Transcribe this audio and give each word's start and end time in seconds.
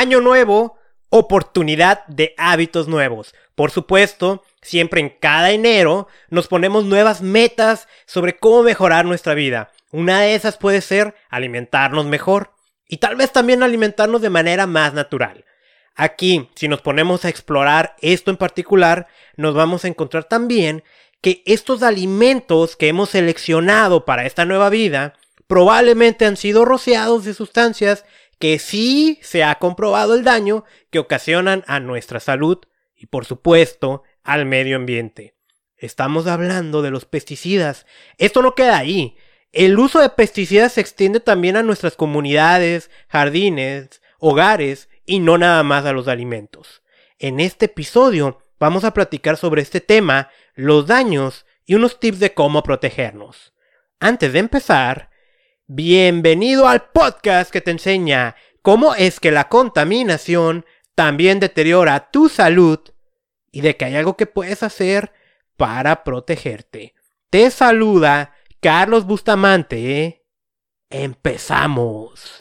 Año 0.00 0.22
nuevo, 0.22 0.78
oportunidad 1.10 2.06
de 2.06 2.34
hábitos 2.38 2.88
nuevos. 2.88 3.34
Por 3.54 3.70
supuesto, 3.70 4.42
siempre 4.62 5.02
en 5.02 5.10
cada 5.10 5.50
enero 5.50 6.08
nos 6.30 6.48
ponemos 6.48 6.86
nuevas 6.86 7.20
metas 7.20 7.86
sobre 8.06 8.38
cómo 8.38 8.62
mejorar 8.62 9.04
nuestra 9.04 9.34
vida. 9.34 9.72
Una 9.92 10.22
de 10.22 10.34
esas 10.34 10.56
puede 10.56 10.80
ser 10.80 11.14
alimentarnos 11.28 12.06
mejor 12.06 12.54
y 12.88 12.96
tal 12.96 13.16
vez 13.16 13.30
también 13.30 13.62
alimentarnos 13.62 14.22
de 14.22 14.30
manera 14.30 14.66
más 14.66 14.94
natural. 14.94 15.44
Aquí, 15.94 16.48
si 16.54 16.66
nos 16.66 16.80
ponemos 16.80 17.26
a 17.26 17.28
explorar 17.28 17.94
esto 18.00 18.30
en 18.30 18.38
particular, 18.38 19.06
nos 19.36 19.54
vamos 19.54 19.84
a 19.84 19.88
encontrar 19.88 20.24
también 20.24 20.82
que 21.20 21.42
estos 21.44 21.82
alimentos 21.82 22.74
que 22.74 22.88
hemos 22.88 23.10
seleccionado 23.10 24.06
para 24.06 24.24
esta 24.24 24.46
nueva 24.46 24.70
vida 24.70 25.12
probablemente 25.46 26.24
han 26.24 26.38
sido 26.38 26.64
rociados 26.64 27.24
de 27.26 27.34
sustancias 27.34 28.06
que 28.40 28.58
sí 28.58 29.20
se 29.22 29.44
ha 29.44 29.54
comprobado 29.56 30.14
el 30.14 30.24
daño 30.24 30.64
que 30.90 30.98
ocasionan 30.98 31.62
a 31.66 31.78
nuestra 31.78 32.18
salud 32.18 32.58
y 32.96 33.06
por 33.06 33.26
supuesto 33.26 34.02
al 34.24 34.46
medio 34.46 34.76
ambiente. 34.76 35.36
Estamos 35.76 36.26
hablando 36.26 36.80
de 36.82 36.90
los 36.90 37.04
pesticidas. 37.04 37.86
Esto 38.16 38.42
no 38.42 38.54
queda 38.54 38.78
ahí. 38.78 39.16
El 39.52 39.78
uso 39.78 40.00
de 40.00 40.08
pesticidas 40.08 40.72
se 40.72 40.80
extiende 40.80 41.20
también 41.20 41.56
a 41.56 41.62
nuestras 41.62 41.96
comunidades, 41.96 42.90
jardines, 43.08 44.00
hogares 44.18 44.88
y 45.04 45.20
no 45.20 45.36
nada 45.36 45.62
más 45.62 45.84
a 45.84 45.92
los 45.92 46.08
alimentos. 46.08 46.82
En 47.18 47.40
este 47.40 47.66
episodio 47.66 48.38
vamos 48.58 48.84
a 48.84 48.94
platicar 48.94 49.36
sobre 49.36 49.60
este 49.60 49.82
tema, 49.82 50.30
los 50.54 50.86
daños 50.86 51.44
y 51.66 51.74
unos 51.74 52.00
tips 52.00 52.20
de 52.20 52.32
cómo 52.32 52.62
protegernos. 52.62 53.52
Antes 53.98 54.32
de 54.32 54.38
empezar, 54.38 55.09
bienvenido 55.72 56.66
al 56.66 56.90
podcast 56.90 57.52
que 57.52 57.60
te 57.60 57.70
enseña 57.70 58.34
cómo 58.60 58.96
es 58.96 59.20
que 59.20 59.30
la 59.30 59.48
contaminación 59.48 60.66
también 60.96 61.38
deteriora 61.38 62.10
tu 62.10 62.28
salud 62.28 62.80
y 63.52 63.60
de 63.60 63.76
que 63.76 63.84
hay 63.84 63.94
algo 63.94 64.16
que 64.16 64.26
puedes 64.26 64.64
hacer 64.64 65.12
para 65.56 66.02
protegerte. 66.02 66.94
Te 67.30 67.52
saluda 67.52 68.34
Carlos 68.60 69.06
Bustamante. 69.06 70.26
Empezamos. 70.90 72.38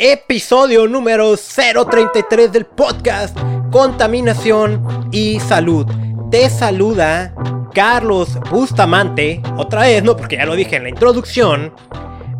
Episodio 0.00 0.86
número 0.86 1.34
033 1.36 2.52
del 2.52 2.66
podcast 2.66 3.36
Contaminación 3.72 5.08
y 5.10 5.40
Salud. 5.40 5.86
Te 6.30 6.48
saluda 6.48 7.34
Carlos 7.74 8.38
Bustamante. 8.48 9.42
Otra 9.56 9.80
vez, 9.80 10.04
no, 10.04 10.16
porque 10.16 10.36
ya 10.36 10.46
lo 10.46 10.54
dije 10.54 10.76
en 10.76 10.84
la 10.84 10.90
introducción. 10.90 11.74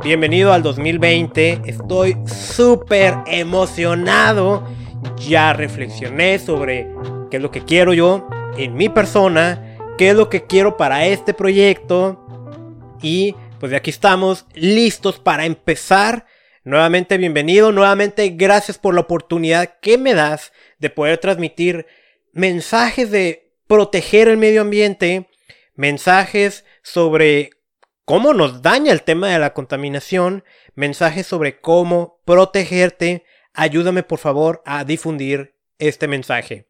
Bienvenido 0.05 0.53
al 0.53 0.63
2020. 0.63 1.63
Estoy 1.65 2.17
súper 2.27 3.17
emocionado. 3.27 4.63
Ya 5.29 5.53
reflexioné 5.53 6.39
sobre 6.39 6.89
qué 7.29 7.39
es 7.39 7.43
lo 7.43 7.51
que 7.51 7.65
quiero 7.65 7.93
yo 7.93 8.29
en 8.57 8.75
mi 8.75 8.89
persona, 8.89 9.77
qué 9.99 10.11
es 10.11 10.15
lo 10.17 10.29
que 10.29 10.45
quiero 10.45 10.77
para 10.77 11.07
este 11.07 11.35
proyecto. 11.35 12.25
Y 13.03 13.35
pues 13.59 13.71
de 13.71 13.77
aquí 13.79 13.91
estamos 13.91 14.47
listos 14.55 15.19
para 15.19 15.45
empezar 15.45 16.25
Nuevamente 16.69 17.17
bienvenido, 17.17 17.73
nuevamente 17.73 18.29
gracias 18.29 18.77
por 18.77 18.93
la 18.93 19.01
oportunidad 19.01 19.79
que 19.81 19.97
me 19.97 20.13
das 20.13 20.53
de 20.79 20.91
poder 20.91 21.17
transmitir 21.17 21.87
mensajes 22.33 23.11
de 23.11 23.55
proteger 23.67 24.29
el 24.29 24.37
medio 24.37 24.61
ambiente, 24.61 25.31
mensajes 25.77 26.67
sobre 26.83 27.53
cómo 28.05 28.35
nos 28.35 28.61
daña 28.61 28.93
el 28.93 29.01
tema 29.01 29.31
de 29.31 29.39
la 29.39 29.55
contaminación, 29.55 30.45
mensajes 30.75 31.27
sobre 31.27 31.59
cómo 31.59 32.21
protegerte. 32.27 33.25
Ayúdame 33.55 34.03
por 34.03 34.19
favor 34.19 34.63
a 34.67 34.85
difundir 34.85 35.55
este 35.79 36.07
mensaje. 36.07 36.69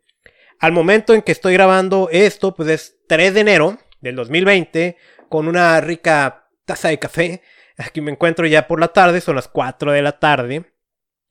Al 0.60 0.70
momento 0.70 1.12
en 1.12 1.22
que 1.22 1.32
estoy 1.32 1.54
grabando 1.54 2.09
esto, 2.12 2.54
pues 2.54 2.69
es 2.69 2.98
3 3.09 3.34
de 3.34 3.41
enero 3.41 3.78
del 4.00 4.15
2020, 4.15 4.97
con 5.28 5.48
una 5.48 5.80
rica 5.80 6.48
taza 6.66 6.86
de 6.86 7.00
café 7.00 7.42
Aquí 7.78 8.00
me 8.00 8.11
encuentro 8.11 8.44
ya 8.47 8.66
por 8.66 8.81
la 8.81 8.89
tarde, 8.89 9.21
son 9.21 9.37
las 9.37 9.47
4 9.47 9.93
de 9.93 10.03
la 10.03 10.19
tarde. 10.19 10.65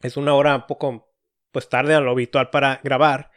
Es 0.02 0.16
una 0.16 0.34
hora 0.34 0.56
un 0.56 0.66
poco, 0.66 1.13
pues 1.52 1.68
tarde 1.68 1.94
a 1.94 2.00
lo 2.00 2.12
habitual 2.12 2.50
para 2.50 2.80
grabar. 2.84 3.31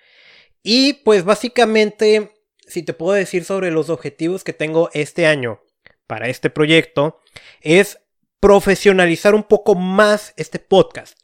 Y 0.63 0.95
pues 1.05 1.25
básicamente, 1.25 2.31
si 2.67 2.85
te 2.85 2.95
puedo 2.95 3.15
decir 3.15 3.45
sobre 3.45 3.73
los 3.73 3.91
objetivos 3.91 4.45
que 4.45 4.53
tengo 4.53 4.91
este 4.93 5.27
año 5.27 5.61
para 6.07 6.29
este 6.29 6.51
proyecto, 6.51 7.19
es 7.63 7.99
profesionalizar 8.39 9.35
un 9.35 9.43
poco 9.43 9.75
más 9.75 10.33
este 10.37 10.61
podcast. 10.61 11.19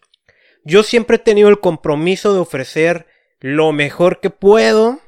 Yo 0.64 0.82
siempre 0.82 1.16
he 1.16 1.20
tenido 1.20 1.48
el 1.48 1.60
compromiso 1.60 2.34
de 2.34 2.40
ofrecer 2.40 3.06
lo 3.38 3.72
mejor 3.72 4.20
que 4.20 4.30
puedo. 4.30 5.00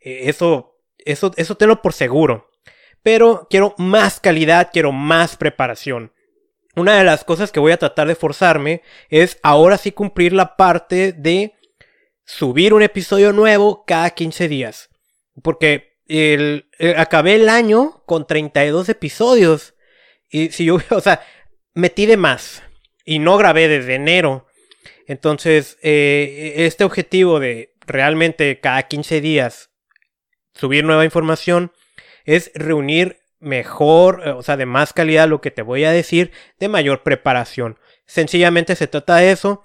Eh, 0.00 0.28
eso, 0.28 0.78
eso, 0.98 1.32
eso 1.36 1.56
tenlo 1.56 1.82
por 1.82 1.92
seguro 1.92 2.53
pero 3.04 3.46
quiero 3.50 3.74
más 3.76 4.18
calidad, 4.18 4.70
quiero 4.72 4.90
más 4.90 5.36
preparación. 5.36 6.12
Una 6.74 6.96
de 6.96 7.04
las 7.04 7.22
cosas 7.22 7.52
que 7.52 7.60
voy 7.60 7.70
a 7.70 7.76
tratar 7.76 8.08
de 8.08 8.14
forzarme 8.16 8.82
es 9.10 9.38
ahora 9.42 9.76
sí 9.76 9.92
cumplir 9.92 10.32
la 10.32 10.56
parte 10.56 11.12
de 11.12 11.52
subir 12.24 12.72
un 12.72 12.82
episodio 12.82 13.32
nuevo 13.34 13.84
cada 13.86 14.08
15 14.10 14.48
días. 14.48 14.88
Porque 15.42 15.98
el, 16.08 16.66
acabé 16.96 17.34
el 17.34 17.50
año 17.50 18.02
con 18.06 18.26
32 18.26 18.88
episodios. 18.88 19.74
Y 20.30 20.48
si 20.48 20.64
yo, 20.64 20.78
o 20.90 21.00
sea, 21.00 21.20
metí 21.74 22.06
de 22.06 22.16
más. 22.16 22.62
Y 23.04 23.18
no 23.18 23.36
grabé 23.36 23.68
desde 23.68 23.96
enero. 23.96 24.46
Entonces, 25.06 25.76
eh, 25.82 26.54
este 26.56 26.84
objetivo 26.84 27.38
de 27.38 27.74
realmente 27.86 28.60
cada 28.60 28.84
15 28.84 29.20
días 29.20 29.70
subir 30.54 30.84
nueva 30.84 31.04
información 31.04 31.70
es 32.24 32.50
reunir 32.54 33.20
mejor, 33.40 34.22
eh, 34.24 34.30
o 34.30 34.42
sea, 34.42 34.56
de 34.56 34.66
más 34.66 34.92
calidad 34.92 35.28
lo 35.28 35.40
que 35.40 35.50
te 35.50 35.62
voy 35.62 35.84
a 35.84 35.92
decir, 35.92 36.32
de 36.58 36.68
mayor 36.68 37.02
preparación. 37.02 37.78
Sencillamente 38.06 38.74
se 38.76 38.86
trata 38.86 39.16
de 39.16 39.30
eso. 39.30 39.62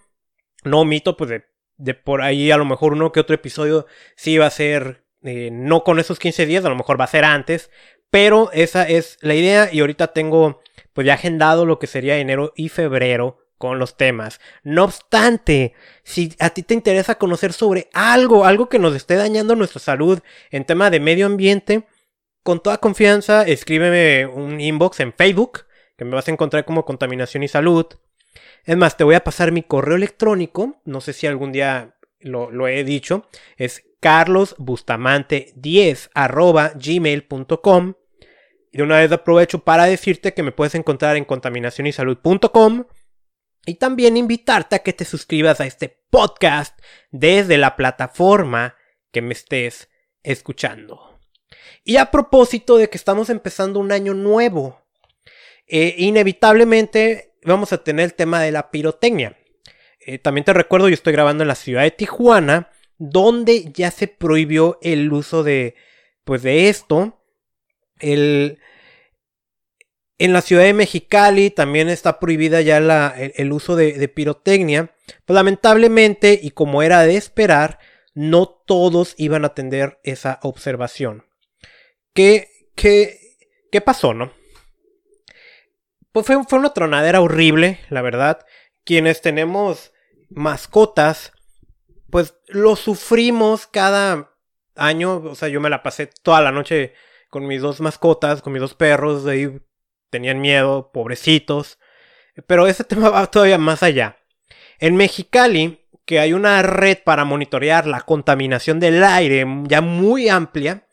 No 0.63 0.81
omito, 0.81 1.17
pues, 1.17 1.29
de, 1.29 1.45
de 1.77 1.93
por 1.93 2.21
ahí 2.21 2.51
a 2.51 2.57
lo 2.57 2.65
mejor 2.65 2.93
uno 2.93 3.11
que 3.11 3.21
otro 3.21 3.35
episodio 3.35 3.85
sí 4.15 4.37
va 4.37 4.47
a 4.47 4.51
ser, 4.51 5.05
eh, 5.23 5.49
no 5.51 5.83
con 5.83 5.99
esos 5.99 6.19
15 6.19 6.45
días, 6.45 6.65
a 6.65 6.69
lo 6.69 6.75
mejor 6.75 6.99
va 6.99 7.05
a 7.05 7.07
ser 7.07 7.23
antes, 7.23 7.71
pero 8.09 8.51
esa 8.51 8.87
es 8.87 9.17
la 9.21 9.35
idea 9.35 9.69
y 9.71 9.79
ahorita 9.79 10.07
tengo, 10.07 10.61
pues, 10.93 11.07
ya 11.07 11.13
agendado 11.13 11.65
lo 11.65 11.79
que 11.79 11.87
sería 11.87 12.17
enero 12.17 12.53
y 12.55 12.69
febrero 12.69 13.39
con 13.57 13.77
los 13.77 13.97
temas. 13.97 14.39
No 14.63 14.85
obstante, 14.85 15.73
si 16.03 16.33
a 16.39 16.49
ti 16.49 16.63
te 16.63 16.73
interesa 16.73 17.15
conocer 17.15 17.53
sobre 17.53 17.89
algo, 17.93 18.45
algo 18.45 18.69
que 18.69 18.79
nos 18.79 18.95
esté 18.95 19.15
dañando 19.15 19.55
nuestra 19.55 19.81
salud 19.81 20.19
en 20.49 20.65
tema 20.65 20.89
de 20.89 21.01
medio 21.01 21.25
ambiente, 21.25 21.85
con 22.49 22.63
toda 22.63 22.79
confianza, 22.79 23.43
escríbeme 23.43 24.25
un 24.25 24.59
inbox 24.59 25.01
en 25.01 25.13
Facebook, 25.13 25.67
que 25.95 26.03
me 26.03 26.15
vas 26.15 26.27
a 26.27 26.31
encontrar 26.31 26.65
como 26.65 26.83
Contaminación 26.83 27.43
y 27.43 27.47
Salud. 27.47 27.85
Es 28.65 28.75
más, 28.75 28.97
te 28.97 29.03
voy 29.03 29.13
a 29.13 29.23
pasar 29.23 29.51
mi 29.51 29.61
correo 29.61 29.95
electrónico, 29.95 30.81
no 30.83 30.99
sé 30.99 31.13
si 31.13 31.27
algún 31.27 31.51
día 31.51 31.95
lo, 32.21 32.67
he 32.67 32.83
dicho, 32.83 33.29
es 33.57 33.83
carlosbustamante10 34.01 36.09
arroba 36.15 36.71
gmail.com. 36.73 37.93
Y 38.71 38.77
de 38.77 38.83
una 38.83 38.97
vez 38.97 39.11
aprovecho 39.11 39.59
para 39.59 39.85
decirte 39.85 40.33
que 40.33 40.41
me 40.41 40.51
puedes 40.51 40.73
encontrar 40.73 41.17
en 41.17 41.25
contaminacionysalud.com 41.25 42.85
y 43.67 43.75
también 43.75 44.17
invitarte 44.17 44.75
a 44.75 44.79
que 44.79 44.93
te 44.93 45.05
suscribas 45.05 45.61
a 45.61 45.67
este 45.67 46.01
podcast 46.09 46.81
desde 47.11 47.59
la 47.59 47.75
plataforma 47.75 48.73
que 49.11 49.21
me 49.21 49.33
estés 49.33 49.91
escuchando. 50.23 51.08
Y 51.83 51.97
a 51.97 52.11
propósito 52.11 52.77
de 52.77 52.89
que 52.89 52.97
estamos 52.97 53.29
empezando 53.29 53.79
un 53.79 53.91
año 53.91 54.13
nuevo, 54.13 54.81
eh, 55.67 55.95
inevitablemente 55.97 57.33
vamos 57.43 57.73
a 57.73 57.83
tener 57.83 58.05
el 58.05 58.13
tema 58.13 58.41
de 58.41 58.51
la 58.51 58.71
pirotecnia. 58.71 59.37
Eh, 60.05 60.17
también 60.17 60.45
te 60.45 60.53
recuerdo, 60.53 60.89
yo 60.89 60.93
estoy 60.93 61.13
grabando 61.13 61.43
en 61.43 61.47
la 61.47 61.55
ciudad 61.55 61.83
de 61.83 61.91
Tijuana, 61.91 62.71
donde 62.97 63.71
ya 63.71 63.91
se 63.91 64.07
prohibió 64.07 64.79
el 64.81 65.11
uso 65.11 65.43
de, 65.43 65.75
pues 66.23 66.43
de 66.43 66.69
esto. 66.69 67.21
El, 67.99 68.59
en 70.17 70.33
la 70.33 70.41
ciudad 70.41 70.63
de 70.63 70.73
Mexicali 70.73 71.49
también 71.49 71.89
está 71.89 72.19
prohibida 72.19 72.61
ya 72.61 72.77
el, 73.17 73.51
uso 73.51 73.75
de, 73.75 73.93
de, 73.93 74.07
pirotecnia. 74.07 74.93
Pues 75.25 75.35
lamentablemente, 75.35 76.39
y 76.41 76.51
como 76.51 76.81
era 76.83 77.03
de 77.03 77.15
esperar, 77.15 77.79
no 78.13 78.47
todos 78.47 79.15
iban 79.17 79.43
a 79.43 79.47
atender 79.47 79.99
esa 80.03 80.39
observación. 80.43 81.28
¿Qué, 82.13 82.49
qué, 82.75 83.19
qué 83.71 83.81
pasó, 83.81 84.13
no? 84.13 84.31
Pues 86.11 86.25
fue, 86.25 86.43
fue 86.43 86.59
una 86.59 86.73
tronadera 86.73 87.21
horrible, 87.21 87.79
la 87.89 88.01
verdad. 88.01 88.45
Quienes 88.83 89.21
tenemos 89.21 89.93
mascotas, 90.29 91.31
pues 92.09 92.35
lo 92.47 92.75
sufrimos 92.75 93.67
cada 93.67 94.33
año. 94.75 95.17
O 95.17 95.35
sea, 95.35 95.49
yo 95.49 95.61
me 95.61 95.69
la 95.69 95.83
pasé 95.83 96.07
toda 96.07 96.41
la 96.41 96.51
noche 96.51 96.93
con 97.29 97.45
mis 97.45 97.61
dos 97.61 97.79
mascotas, 97.79 98.41
con 98.41 98.53
mis 98.53 98.61
dos 98.61 98.73
perros, 98.73 99.23
de 99.23 99.31
ahí 99.31 99.61
tenían 100.09 100.41
miedo, 100.41 100.91
pobrecitos. 100.91 101.79
Pero 102.47 102.67
ese 102.67 102.83
tema 102.85 103.09
va 103.09 103.27
todavía 103.27 103.57
más 103.57 103.83
allá. 103.83 104.17
En 104.79 104.95
Mexicali, 104.95 105.85
que 106.05 106.19
hay 106.19 106.33
una 106.33 106.61
red 106.63 106.97
para 107.03 107.25
monitorear 107.25 107.85
la 107.85 108.01
contaminación 108.01 108.79
del 108.79 109.03
aire 109.03 109.45
ya 109.65 109.81
muy 109.81 110.29
amplia, 110.29 110.87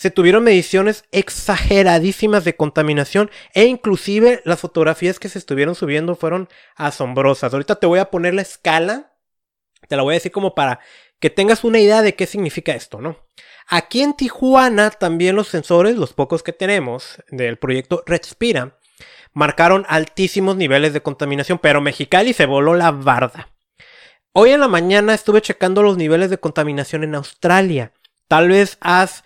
se 0.00 0.10
tuvieron 0.10 0.44
mediciones 0.44 1.04
exageradísimas 1.12 2.42
de 2.46 2.56
contaminación 2.56 3.30
e 3.52 3.66
inclusive 3.66 4.40
las 4.46 4.58
fotografías 4.58 5.18
que 5.18 5.28
se 5.28 5.38
estuvieron 5.38 5.74
subiendo 5.74 6.16
fueron 6.16 6.48
asombrosas. 6.74 7.52
Ahorita 7.52 7.74
te 7.74 7.86
voy 7.86 7.98
a 7.98 8.08
poner 8.08 8.32
la 8.32 8.40
escala, 8.40 9.12
te 9.88 9.96
la 9.96 10.02
voy 10.02 10.14
a 10.14 10.16
decir 10.16 10.32
como 10.32 10.54
para 10.54 10.80
que 11.18 11.28
tengas 11.28 11.64
una 11.64 11.80
idea 11.80 12.00
de 12.00 12.14
qué 12.14 12.26
significa 12.26 12.72
esto, 12.72 13.02
¿no? 13.02 13.18
Aquí 13.68 14.00
en 14.00 14.14
Tijuana 14.14 14.88
también 14.88 15.36
los 15.36 15.48
sensores, 15.48 15.96
los 15.96 16.14
pocos 16.14 16.42
que 16.42 16.54
tenemos 16.54 17.22
del 17.28 17.58
proyecto 17.58 18.02
Respira, 18.06 18.78
marcaron 19.34 19.84
altísimos 19.86 20.56
niveles 20.56 20.94
de 20.94 21.02
contaminación, 21.02 21.58
pero 21.58 21.82
Mexicali 21.82 22.32
se 22.32 22.46
voló 22.46 22.72
la 22.72 22.90
barda. 22.90 23.50
Hoy 24.32 24.52
en 24.52 24.60
la 24.60 24.68
mañana 24.68 25.12
estuve 25.12 25.42
checando 25.42 25.82
los 25.82 25.98
niveles 25.98 26.30
de 26.30 26.38
contaminación 26.38 27.04
en 27.04 27.16
Australia. 27.16 27.92
Tal 28.28 28.48
vez 28.48 28.78
has 28.80 29.24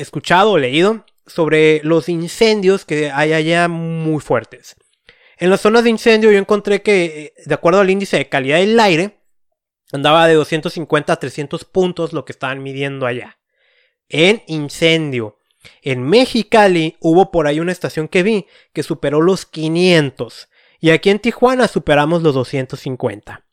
escuchado 0.00 0.52
o 0.52 0.58
leído 0.58 1.04
sobre 1.26 1.80
los 1.84 2.08
incendios 2.08 2.84
que 2.84 3.10
hay 3.10 3.32
allá 3.32 3.68
muy 3.68 4.20
fuertes. 4.20 4.76
En 5.38 5.48
las 5.48 5.60
zonas 5.62 5.84
de 5.84 5.90
incendio 5.90 6.30
yo 6.30 6.38
encontré 6.38 6.82
que, 6.82 7.04
eh, 7.04 7.32
de 7.46 7.54
acuerdo 7.54 7.80
al 7.80 7.90
índice 7.90 8.18
de 8.18 8.28
calidad 8.28 8.58
del 8.58 8.78
aire, 8.78 9.20
andaba 9.92 10.26
de 10.26 10.34
250 10.34 11.12
a 11.12 11.18
300 11.18 11.64
puntos 11.64 12.12
lo 12.12 12.24
que 12.24 12.32
estaban 12.32 12.62
midiendo 12.62 13.06
allá. 13.06 13.38
En 14.08 14.42
incendio. 14.46 15.38
En 15.82 16.02
Mexicali 16.02 16.96
hubo 17.00 17.30
por 17.30 17.46
ahí 17.46 17.60
una 17.60 17.72
estación 17.72 18.08
que 18.08 18.22
vi 18.22 18.46
que 18.72 18.82
superó 18.82 19.20
los 19.20 19.46
500. 19.46 20.48
Y 20.80 20.90
aquí 20.90 21.10
en 21.10 21.18
Tijuana 21.18 21.68
superamos 21.68 22.22
los 22.22 22.34
250. 22.34 23.44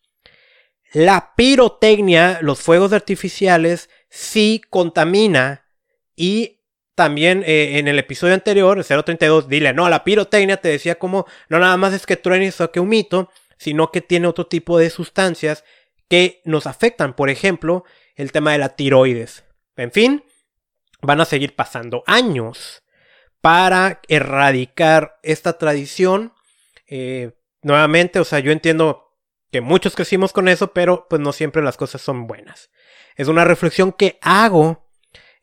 La 0.93 1.33
pirotecnia, 1.35 2.39
los 2.41 2.59
fuegos 2.59 2.93
artificiales, 2.93 3.89
sí 4.09 4.61
contamina 4.69 5.66
y 6.17 6.57
también 6.95 7.43
eh, 7.45 7.77
en 7.77 7.87
el 7.87 7.99
episodio 7.99 8.33
anterior, 8.33 8.79
el 8.79 8.83
032, 8.83 9.47
dile, 9.47 9.71
no, 9.71 9.87
la 9.87 10.03
pirotecnia 10.03 10.57
te 10.57 10.67
decía 10.69 10.95
como 10.95 11.27
no 11.47 11.59
nada 11.59 11.77
más 11.77 11.93
es 11.93 12.07
que 12.07 12.17
truenes 12.17 12.59
o 12.59 12.71
que 12.71 12.79
un 12.79 12.89
mito, 12.89 13.29
sino 13.57 13.91
que 13.91 14.01
tiene 14.01 14.27
otro 14.27 14.47
tipo 14.47 14.79
de 14.79 14.89
sustancias 14.89 15.63
que 16.09 16.41
nos 16.43 16.65
afectan. 16.65 17.15
Por 17.15 17.29
ejemplo, 17.29 17.85
el 18.15 18.31
tema 18.31 18.51
de 18.51 18.57
la 18.57 18.75
tiroides. 18.75 19.43
En 19.75 19.91
fin, 19.91 20.23
van 21.01 21.21
a 21.21 21.25
seguir 21.25 21.55
pasando 21.55 22.03
años 22.07 22.83
para 23.41 24.01
erradicar 24.07 25.19
esta 25.21 25.59
tradición. 25.59 26.33
Eh, 26.87 27.33
nuevamente, 27.61 28.19
o 28.19 28.25
sea, 28.25 28.39
yo 28.39 28.51
entiendo 28.51 29.13
que 29.51 29.61
muchos 29.61 29.95
crecimos 29.95 30.33
con 30.33 30.47
eso, 30.47 30.73
pero 30.73 31.05
pues 31.07 31.21
no 31.21 31.31
siempre 31.31 31.61
las 31.61 31.77
cosas 31.77 32.01
son 32.01 32.25
buenas. 32.25 32.71
Es 33.15 33.27
una 33.27 33.45
reflexión 33.45 33.91
que 33.91 34.17
hago 34.21 34.86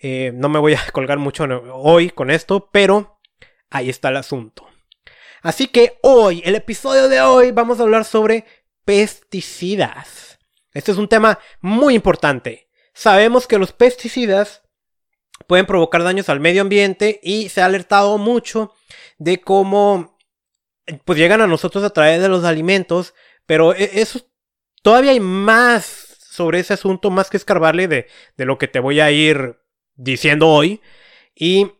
eh, 0.06 0.32
no 0.34 0.50
me 0.50 0.58
voy 0.58 0.74
a 0.74 0.82
colgar 0.92 1.16
mucho 1.16 1.44
hoy 1.72 2.10
con 2.10 2.30
esto, 2.30 2.68
pero 2.70 3.18
ahí 3.70 3.88
está 3.88 4.10
el 4.10 4.18
asunto. 4.18 4.68
Así 5.40 5.68
que 5.68 5.98
hoy, 6.02 6.42
el 6.44 6.56
episodio 6.56 7.08
de 7.08 7.22
hoy, 7.22 7.52
vamos 7.52 7.80
a 7.80 7.84
hablar 7.84 8.04
sobre 8.04 8.44
pesticidas. 8.84 10.38
Este 10.74 10.92
es 10.92 10.98
un 10.98 11.08
tema 11.08 11.38
muy 11.62 11.94
importante. 11.94 12.68
Sabemos 12.92 13.46
que 13.46 13.56
los 13.56 13.72
pesticidas 13.72 14.62
pueden 15.46 15.64
provocar 15.64 16.02
daños 16.02 16.28
al 16.28 16.38
medio 16.38 16.60
ambiente 16.60 17.18
y 17.22 17.48
se 17.48 17.62
ha 17.62 17.64
alertado 17.64 18.18
mucho 18.18 18.74
de 19.16 19.40
cómo 19.40 20.18
pues 21.06 21.18
llegan 21.18 21.40
a 21.40 21.46
nosotros 21.46 21.82
a 21.82 21.94
través 21.94 22.20
de 22.20 22.28
los 22.28 22.44
alimentos, 22.44 23.14
pero 23.46 23.74
e, 23.74 24.02
eso 24.02 24.20
todavía 24.82 25.12
hay 25.12 25.20
más 25.20 26.18
sobre 26.28 26.60
ese 26.60 26.74
asunto, 26.74 27.10
más 27.10 27.30
que 27.30 27.38
escarbarle 27.38 27.88
de, 27.88 28.06
de 28.36 28.44
lo 28.44 28.58
que 28.58 28.68
te 28.68 28.80
voy 28.80 29.00
a 29.00 29.10
ir 29.10 29.63
diciendo 29.96 30.48
hoy. 30.48 30.80
Y 31.34 31.72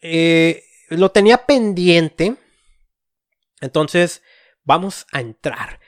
eh, 0.00 0.64
lo 0.88 1.10
tenía 1.10 1.46
pendiente. 1.46 2.36
Entonces, 3.60 4.22
vamos 4.64 5.06
a 5.12 5.20
entrar. 5.20 5.80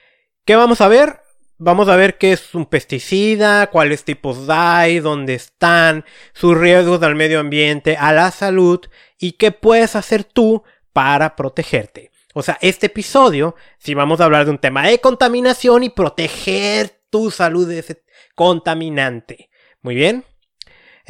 ¿Qué 0.44 0.56
vamos 0.56 0.80
a 0.80 0.88
ver? 0.88 1.20
Vamos 1.58 1.88
a 1.88 1.96
ver 1.96 2.16
qué 2.16 2.32
es 2.32 2.54
un 2.54 2.64
pesticida, 2.64 3.66
cuáles 3.68 4.04
tipos 4.04 4.48
hay, 4.48 4.98
dónde 5.00 5.34
están, 5.34 6.06
sus 6.32 6.56
riesgos 6.56 7.02
al 7.02 7.16
medio 7.16 7.38
ambiente, 7.38 7.98
a 7.98 8.12
la 8.14 8.30
salud 8.30 8.80
y 9.18 9.32
qué 9.32 9.52
puedes 9.52 9.94
hacer 9.94 10.24
tú 10.24 10.62
para 10.94 11.36
protegerte. 11.36 12.10
O 12.32 12.42
sea, 12.42 12.56
este 12.62 12.86
episodio, 12.86 13.56
si 13.78 13.92
vamos 13.92 14.20
a 14.20 14.24
hablar 14.24 14.46
de 14.46 14.52
un 14.52 14.58
tema 14.58 14.86
de 14.86 15.00
contaminación 15.00 15.82
y 15.82 15.90
proteger 15.90 17.02
tu 17.10 17.30
salud 17.30 17.68
de 17.68 17.80
ese 17.80 18.02
contaminante. 18.34 19.50
Muy 19.82 19.96
bien. 19.96 20.24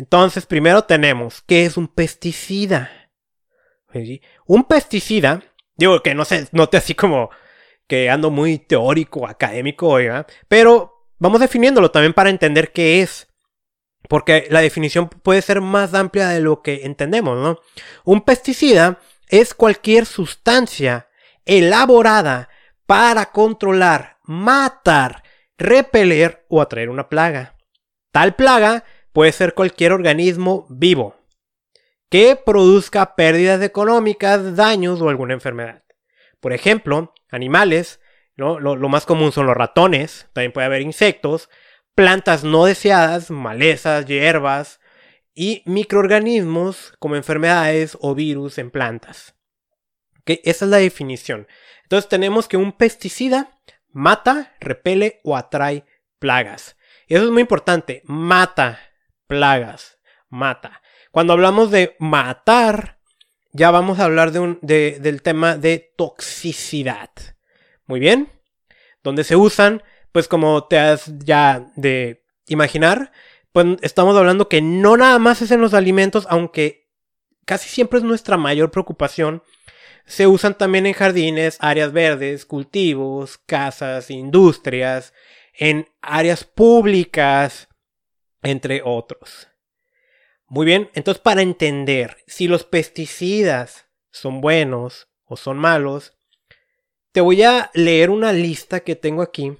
Entonces, 0.00 0.46
primero 0.46 0.84
tenemos, 0.84 1.42
¿qué 1.42 1.66
es 1.66 1.76
un 1.76 1.86
pesticida? 1.86 2.90
Un 4.46 4.64
pesticida, 4.64 5.42
digo 5.76 6.02
que 6.02 6.14
no 6.14 6.24
sé, 6.24 6.48
note 6.52 6.78
así 6.78 6.94
como 6.94 7.28
que 7.86 8.08
ando 8.08 8.30
muy 8.30 8.56
teórico, 8.56 9.28
académico, 9.28 9.88
oiga, 9.88 10.26
pero 10.48 11.06
vamos 11.18 11.42
definiéndolo 11.42 11.90
también 11.90 12.14
para 12.14 12.30
entender 12.30 12.72
qué 12.72 13.02
es. 13.02 13.28
Porque 14.08 14.46
la 14.48 14.62
definición 14.62 15.10
puede 15.10 15.42
ser 15.42 15.60
más 15.60 15.92
amplia 15.92 16.28
de 16.28 16.40
lo 16.40 16.62
que 16.62 16.86
entendemos, 16.86 17.36
¿no? 17.36 17.58
Un 18.04 18.22
pesticida 18.22 19.00
es 19.28 19.52
cualquier 19.52 20.06
sustancia 20.06 21.08
elaborada 21.44 22.48
para 22.86 23.32
controlar, 23.32 24.16
matar, 24.22 25.24
repeler 25.58 26.46
o 26.48 26.62
atraer 26.62 26.88
una 26.88 27.10
plaga. 27.10 27.58
Tal 28.12 28.34
plaga 28.34 28.84
puede 29.12 29.32
ser 29.32 29.54
cualquier 29.54 29.92
organismo 29.92 30.66
vivo 30.70 31.16
que 32.10 32.36
produzca 32.36 33.14
pérdidas 33.14 33.62
económicas, 33.62 34.56
daños 34.56 35.00
o 35.00 35.08
alguna 35.08 35.34
enfermedad. 35.34 35.84
Por 36.40 36.52
ejemplo, 36.52 37.14
animales, 37.30 38.00
lo, 38.34 38.88
más 38.88 39.06
común 39.06 39.32
son 39.32 39.46
los 39.46 39.56
ratones, 39.56 40.28
también 40.32 40.52
puede 40.52 40.66
haber 40.66 40.82
insectos, 40.82 41.48
plantas 41.94 42.42
no 42.42 42.64
deseadas, 42.64 43.30
malezas, 43.30 44.06
hierbas 44.06 44.80
y 45.34 45.62
microorganismos 45.66 46.94
como 46.98 47.16
enfermedades 47.16 47.96
o 48.00 48.14
virus 48.14 48.58
en 48.58 48.70
plantas. 48.70 49.36
Esa 50.26 50.64
es 50.64 50.70
la 50.70 50.78
definición. 50.78 51.46
Entonces 51.84 52.08
tenemos 52.08 52.48
que 52.48 52.56
un 52.56 52.72
pesticida 52.72 53.60
mata, 53.92 54.56
repele 54.60 55.20
o 55.22 55.36
atrae 55.36 55.84
plagas. 56.18 56.76
Eso 57.08 57.24
es 57.24 57.30
muy 57.30 57.42
importante, 57.42 58.02
mata, 58.04 58.80
plagas, 59.30 60.00
mata. 60.28 60.82
Cuando 61.12 61.32
hablamos 61.32 61.70
de 61.70 61.94
matar, 62.00 62.98
ya 63.52 63.70
vamos 63.70 64.00
a 64.00 64.04
hablar 64.04 64.32
de 64.32 64.40
un, 64.40 64.58
del 64.60 65.22
tema 65.22 65.56
de 65.56 65.92
toxicidad. 65.96 67.10
Muy 67.86 68.00
bien. 68.00 68.28
Donde 69.04 69.22
se 69.22 69.36
usan, 69.36 69.82
pues 70.10 70.26
como 70.26 70.64
te 70.64 70.78
has 70.78 71.16
ya 71.20 71.70
de 71.76 72.24
imaginar, 72.48 73.12
pues 73.52 73.66
estamos 73.82 74.16
hablando 74.16 74.48
que 74.48 74.60
no 74.60 74.96
nada 74.96 75.18
más 75.20 75.42
es 75.42 75.52
en 75.52 75.60
los 75.60 75.74
alimentos, 75.74 76.26
aunque 76.28 76.88
casi 77.44 77.68
siempre 77.68 78.00
es 78.00 78.04
nuestra 78.04 78.36
mayor 78.36 78.72
preocupación. 78.72 79.44
Se 80.06 80.26
usan 80.26 80.58
también 80.58 80.86
en 80.86 80.92
jardines, 80.92 81.56
áreas 81.60 81.92
verdes, 81.92 82.44
cultivos, 82.46 83.38
casas, 83.38 84.10
industrias, 84.10 85.14
en 85.54 85.88
áreas 86.02 86.42
públicas, 86.42 87.68
entre 88.42 88.82
otros. 88.84 89.48
Muy 90.46 90.66
bien, 90.66 90.90
entonces 90.94 91.22
para 91.22 91.42
entender 91.42 92.16
si 92.26 92.48
los 92.48 92.64
pesticidas 92.64 93.86
son 94.10 94.40
buenos 94.40 95.08
o 95.24 95.36
son 95.36 95.58
malos, 95.58 96.12
te 97.12 97.20
voy 97.20 97.42
a 97.42 97.70
leer 97.74 98.10
una 98.10 98.32
lista 98.32 98.80
que 98.80 98.96
tengo 98.96 99.22
aquí 99.22 99.56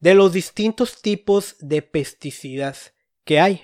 de 0.00 0.14
los 0.14 0.32
distintos 0.32 1.02
tipos 1.02 1.56
de 1.58 1.82
pesticidas 1.82 2.94
que 3.24 3.40
hay. 3.40 3.62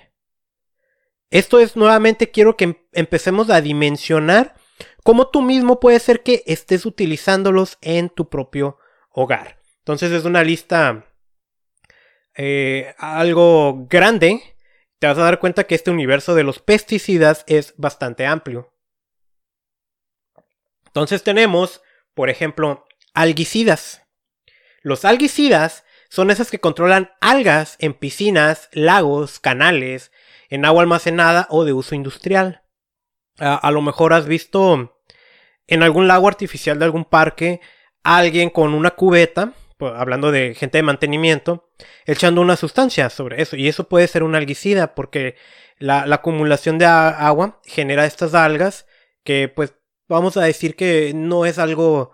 Esto 1.29 1.59
es 1.59 1.75
nuevamente 1.75 2.31
quiero 2.31 2.55
que 2.55 2.65
em-, 2.65 2.77
empecemos 2.93 3.49
a 3.49 3.61
dimensionar 3.61 4.55
cómo 5.03 5.27
tú 5.29 5.41
mismo 5.41 5.79
puede 5.79 5.99
ser 5.99 6.23
que 6.23 6.43
estés 6.45 6.85
utilizándolos 6.85 7.77
en 7.81 8.09
tu 8.09 8.29
propio 8.29 8.77
hogar. 9.11 9.59
Entonces 9.79 10.11
es 10.11 10.25
una 10.25 10.43
lista 10.43 11.05
eh, 12.35 12.93
algo 12.97 13.85
grande, 13.89 14.41
te 14.99 15.07
vas 15.07 15.17
a 15.17 15.23
dar 15.23 15.39
cuenta 15.39 15.65
que 15.65 15.75
este 15.75 15.91
universo 15.91 16.35
de 16.35 16.43
los 16.43 16.59
pesticidas 16.59 17.43
es 17.47 17.73
bastante 17.77 18.25
amplio. 18.25 18.73
Entonces 20.87 21.23
tenemos, 21.23 21.81
por 22.13 22.29
ejemplo, 22.29 22.85
algicidas. 23.13 24.03
Los 24.81 25.03
algicidas 25.03 25.83
son 26.09 26.31
esas 26.31 26.51
que 26.51 26.59
controlan 26.59 27.11
algas 27.19 27.75
en 27.79 27.93
piscinas, 27.93 28.69
lagos, 28.71 29.39
canales, 29.39 30.11
en 30.49 30.63
agua 30.63 30.83
almacenada 30.83 31.47
o 31.49 31.65
de 31.65 31.73
uso 31.73 31.95
industrial. 31.95 32.63
A, 33.37 33.69
lo 33.71 33.81
mejor 33.81 34.13
has 34.13 34.27
visto 34.27 35.01
en 35.67 35.83
algún 35.83 36.07
lago 36.07 36.27
artificial 36.27 36.79
de 36.79 36.85
algún 36.85 37.03
parque 37.03 37.59
alguien 38.03 38.49
con 38.49 38.73
una 38.73 38.91
cubeta, 38.91 39.51
hablando 39.79 40.31
de 40.31 40.55
gente 40.55 40.77
de 40.77 40.83
mantenimiento, 40.83 41.69
echando 42.05 42.41
una 42.41 42.55
sustancia 42.55 43.09
sobre 43.09 43.41
eso. 43.41 43.55
Y 43.55 43.67
eso 43.67 43.89
puede 43.89 44.07
ser 44.07 44.23
un 44.23 44.35
algicida 44.35 44.95
porque 44.95 45.35
la, 45.77 46.03
acumulación 46.13 46.77
de 46.77 46.85
agua 46.85 47.59
genera 47.65 48.05
estas 48.05 48.33
algas 48.33 48.87
que 49.23 49.49
pues 49.49 49.73
vamos 50.07 50.37
a 50.37 50.43
decir 50.43 50.75
que 50.75 51.13
no 51.15 51.45
es 51.45 51.59
algo 51.59 52.13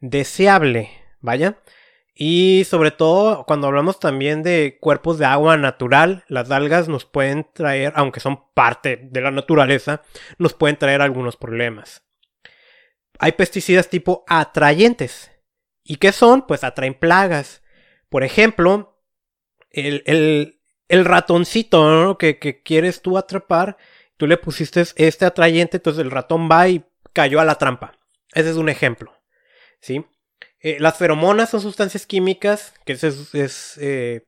deseable, 0.00 0.90
vaya. 1.20 1.58
Y 2.14 2.64
sobre 2.64 2.92
todo 2.92 3.44
cuando 3.44 3.66
hablamos 3.66 4.00
también 4.00 4.42
de 4.42 4.78
cuerpos 4.80 5.18
de 5.18 5.26
agua 5.26 5.58
natural, 5.58 6.24
las 6.28 6.50
algas 6.50 6.88
nos 6.88 7.04
pueden 7.04 7.46
traer, 7.52 7.92
aunque 7.94 8.20
son 8.20 8.42
parte 8.54 8.98
de 9.02 9.20
la 9.20 9.30
naturaleza, 9.30 10.02
nos 10.38 10.54
pueden 10.54 10.78
traer 10.78 11.02
algunos 11.02 11.36
problemas. 11.36 12.02
Hay 13.18 13.32
pesticidas 13.32 13.90
tipo 13.90 14.24
atrayentes. 14.28 15.30
¿Y 15.88 15.96
qué 15.96 16.12
son? 16.12 16.46
Pues 16.46 16.64
atraen 16.64 16.94
plagas. 16.94 17.62
Por 18.08 18.24
ejemplo, 18.24 19.00
el, 19.70 20.58
ratoncito 20.88 22.18
que, 22.18 22.38
que 22.38 22.62
quieres 22.62 23.02
tú 23.02 23.16
atrapar, 23.16 23.76
tú 24.16 24.26
le 24.26 24.36
pusiste 24.36 24.84
este 24.96 25.24
atrayente, 25.24 25.76
entonces 25.76 26.02
el 26.02 26.10
ratón 26.10 26.48
va 26.50 26.68
y 26.68 26.84
cayó 27.12 27.40
a 27.40 27.44
la 27.44 27.56
trampa. 27.56 27.96
Ese 28.34 28.50
es 28.50 28.56
un 28.56 28.68
ejemplo. 28.68 29.12
¿Sí? 29.80 30.04
Eh, 30.60 30.78
las 30.80 30.96
feromonas 30.96 31.50
son 31.50 31.60
sustancias 31.60 32.06
químicas, 32.06 32.74
que 32.84 32.92
es, 32.92 33.78
eh, 33.80 34.24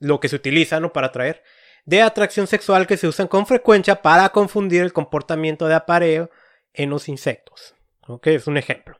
lo 0.00 0.18
que 0.18 0.28
se 0.28 0.36
utiliza 0.36 0.80
para 0.92 1.08
atraer, 1.08 1.44
de 1.84 2.02
atracción 2.02 2.46
sexual 2.46 2.86
que 2.86 2.96
se 2.96 3.06
usan 3.06 3.28
con 3.28 3.46
frecuencia 3.46 4.02
para 4.02 4.28
confundir 4.30 4.82
el 4.82 4.92
comportamiento 4.92 5.68
de 5.68 5.74
apareo 5.74 6.30
en 6.72 6.90
los 6.90 7.08
insectos. 7.08 7.74
¿Ok? 8.08 8.26
Es 8.28 8.48
un 8.48 8.56
ejemplo. 8.56 8.98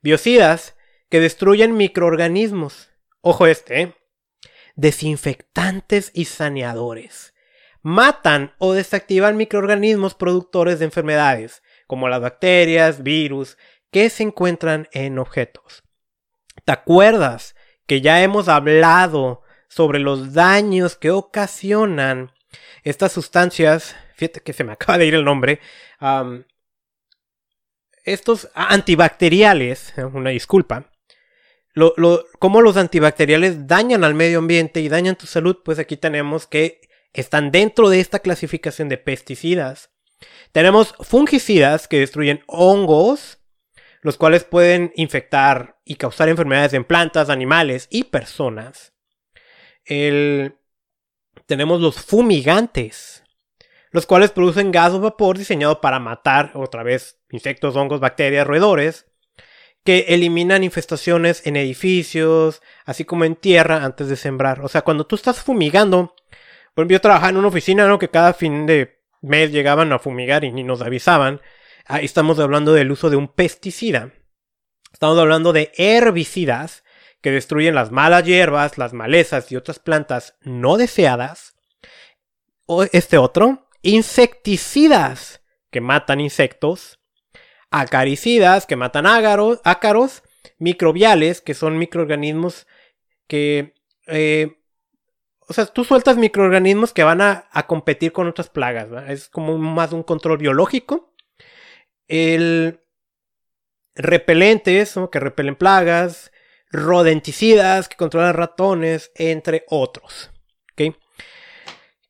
Biocidas 0.00 0.76
que 1.10 1.20
destruyen 1.20 1.76
microorganismos. 1.76 2.90
Ojo 3.20 3.46
este, 3.46 3.82
¿eh? 3.82 3.94
Desinfectantes 4.76 6.10
y 6.14 6.24
saneadores. 6.24 7.34
Matan 7.82 8.54
o 8.58 8.72
desactivan 8.72 9.36
microorganismos 9.36 10.14
productores 10.14 10.78
de 10.78 10.86
enfermedades, 10.86 11.62
como 11.86 12.08
las 12.08 12.20
bacterias, 12.20 13.02
virus, 13.02 13.58
que 13.90 14.08
se 14.08 14.22
encuentran 14.22 14.88
en 14.92 15.18
objetos. 15.18 15.82
¿Te 16.64 16.72
acuerdas 16.72 17.56
que 17.86 18.00
ya 18.00 18.22
hemos 18.22 18.48
hablado 18.48 19.42
sobre 19.68 19.98
los 19.98 20.32
daños 20.32 20.96
que 20.96 21.10
ocasionan 21.10 22.32
estas 22.84 23.12
sustancias? 23.12 23.96
Fíjate 24.14 24.40
que 24.40 24.52
se 24.52 24.64
me 24.64 24.72
acaba 24.74 24.98
de 24.98 25.06
ir 25.06 25.14
el 25.14 25.24
nombre. 25.24 25.60
estos 28.04 28.48
antibacteriales, 28.54 29.94
una 30.12 30.30
disculpa. 30.30 30.89
Lo, 31.74 31.94
cómo 32.38 32.62
los 32.62 32.76
antibacteriales 32.76 33.66
dañan 33.66 34.04
al 34.04 34.14
medio 34.14 34.38
ambiente 34.40 34.80
y 34.80 34.88
dañan 34.88 35.16
tu 35.16 35.26
salud, 35.26 35.58
pues 35.64 35.78
aquí 35.78 35.96
tenemos 35.96 36.46
que 36.46 36.80
están 37.12 37.50
dentro 37.50 37.88
de 37.88 38.00
esta 38.00 38.18
clasificación 38.18 38.88
de 38.88 38.98
pesticidas. 38.98 39.90
Tenemos 40.52 40.94
fungicidas 41.00 41.88
que 41.88 42.00
destruyen 42.00 42.42
hongos, 42.46 43.38
los 44.02 44.16
cuales 44.16 44.44
pueden 44.44 44.92
infectar 44.96 45.78
y 45.84 45.96
causar 45.96 46.28
enfermedades 46.28 46.72
en 46.72 46.84
plantas, 46.84 47.30
animales 47.30 47.86
y 47.90 48.04
personas. 48.04 48.92
Tenemos 51.46 51.80
los 51.80 52.00
fumigantes, 52.00 53.24
los 53.90 54.06
cuales 54.06 54.30
producen 54.30 54.70
gas 54.70 54.92
o 54.92 55.00
vapor 55.00 55.36
diseñado 55.36 55.80
para 55.80 55.98
matar 55.98 56.52
otra 56.54 56.82
vez 56.82 57.20
insectos, 57.30 57.76
hongos, 57.76 58.00
bacterias, 58.00 58.46
roedores, 58.46 59.09
que 59.84 60.06
eliminan 60.08 60.64
infestaciones 60.64 61.46
en 61.46 61.56
edificios, 61.56 62.62
así 62.84 63.04
como 63.04 63.24
en 63.24 63.36
tierra 63.36 63.84
antes 63.84 64.08
de 64.08 64.16
sembrar. 64.16 64.60
O 64.60 64.68
sea, 64.68 64.82
cuando 64.82 65.06
tú 65.06 65.16
estás 65.16 65.40
fumigando, 65.40 66.14
por 66.74 66.86
yo 66.88 67.00
trabajaba 67.00 67.30
en 67.30 67.38
una 67.38 67.48
oficina, 67.48 67.86
¿no? 67.86 67.98
Que 67.98 68.10
cada 68.10 68.34
fin 68.34 68.66
de 68.66 69.00
mes 69.22 69.52
llegaban 69.52 69.92
a 69.92 69.98
fumigar 69.98 70.44
y 70.44 70.52
ni 70.52 70.64
nos 70.64 70.82
avisaban. 70.82 71.40
Ahí 71.86 72.04
estamos 72.04 72.38
hablando 72.38 72.72
del 72.72 72.90
uso 72.90 73.10
de 73.10 73.16
un 73.16 73.28
pesticida. 73.28 74.12
Estamos 74.92 75.18
hablando 75.18 75.52
de 75.52 75.72
herbicidas 75.76 76.84
que 77.20 77.30
destruyen 77.30 77.74
las 77.74 77.90
malas 77.90 78.24
hierbas, 78.24 78.78
las 78.78 78.92
malezas 78.92 79.50
y 79.52 79.56
otras 79.56 79.78
plantas 79.78 80.36
no 80.42 80.76
deseadas. 80.76 81.54
O 82.66 82.84
este 82.84 83.18
otro, 83.18 83.68
insecticidas 83.82 85.42
que 85.70 85.80
matan 85.80 86.20
insectos. 86.20 86.99
Acaricidas 87.70 88.66
que 88.66 88.76
matan 88.76 89.06
ácaros, 89.06 89.60
ácaros. 89.64 90.22
Microbiales 90.58 91.40
que 91.40 91.54
son 91.54 91.78
microorganismos 91.78 92.66
que... 93.26 93.74
Eh, 94.06 94.56
o 95.48 95.52
sea, 95.52 95.66
tú 95.66 95.84
sueltas 95.84 96.16
microorganismos 96.16 96.92
que 96.92 97.02
van 97.02 97.20
a, 97.20 97.48
competir 97.66 98.12
con 98.12 98.28
otras 98.28 98.48
plagas. 98.48 98.88
Es 99.08 99.28
como 99.28 99.58
más 99.58 99.92
un 99.92 100.04
control 100.04 100.38
biológico 100.38 101.12
el 102.06 102.80
repelentes, 103.94 104.96
que 105.10 105.20
repelen 105.20 105.56
plagas, 105.56 106.32
rodenticidas, 106.70 107.88
que 107.88 107.96
controlan 107.96 108.34
ratones, 108.34 109.12
entre 109.14 109.64
otros. 109.68 110.30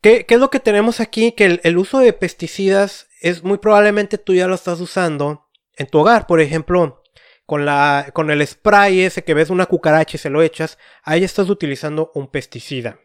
¿Qué, 0.02 0.26
es 0.26 0.38
lo 0.38 0.50
que 0.50 0.60
tenemos 0.60 1.00
aquí? 1.00 1.32
Que 1.32 1.60
el, 1.62 1.78
uso 1.78 1.98
de 1.98 2.14
pesticidas 2.14 3.08
es 3.20 3.42
muy 3.42 3.58
probablemente 3.58 4.16
tú 4.16 4.34
ya 4.34 4.46
lo 4.46 4.54
estás 4.54 4.80
usando 4.80 5.46
en 5.76 5.86
tu 5.86 5.98
hogar. 5.98 6.26
Por 6.26 6.40
ejemplo, 6.40 7.02
con, 7.46 7.64
la, 7.64 8.10
con 8.12 8.30
el 8.30 8.46
spray 8.46 9.00
ese 9.00 9.24
que 9.24 9.34
ves 9.34 9.50
una 9.50 9.66
cucaracha 9.66 10.16
y 10.16 10.18
se 10.18 10.30
lo 10.30 10.42
echas, 10.42 10.78
ahí 11.02 11.24
estás 11.24 11.48
utilizando 11.48 12.12
un 12.14 12.28
pesticida. 12.28 13.00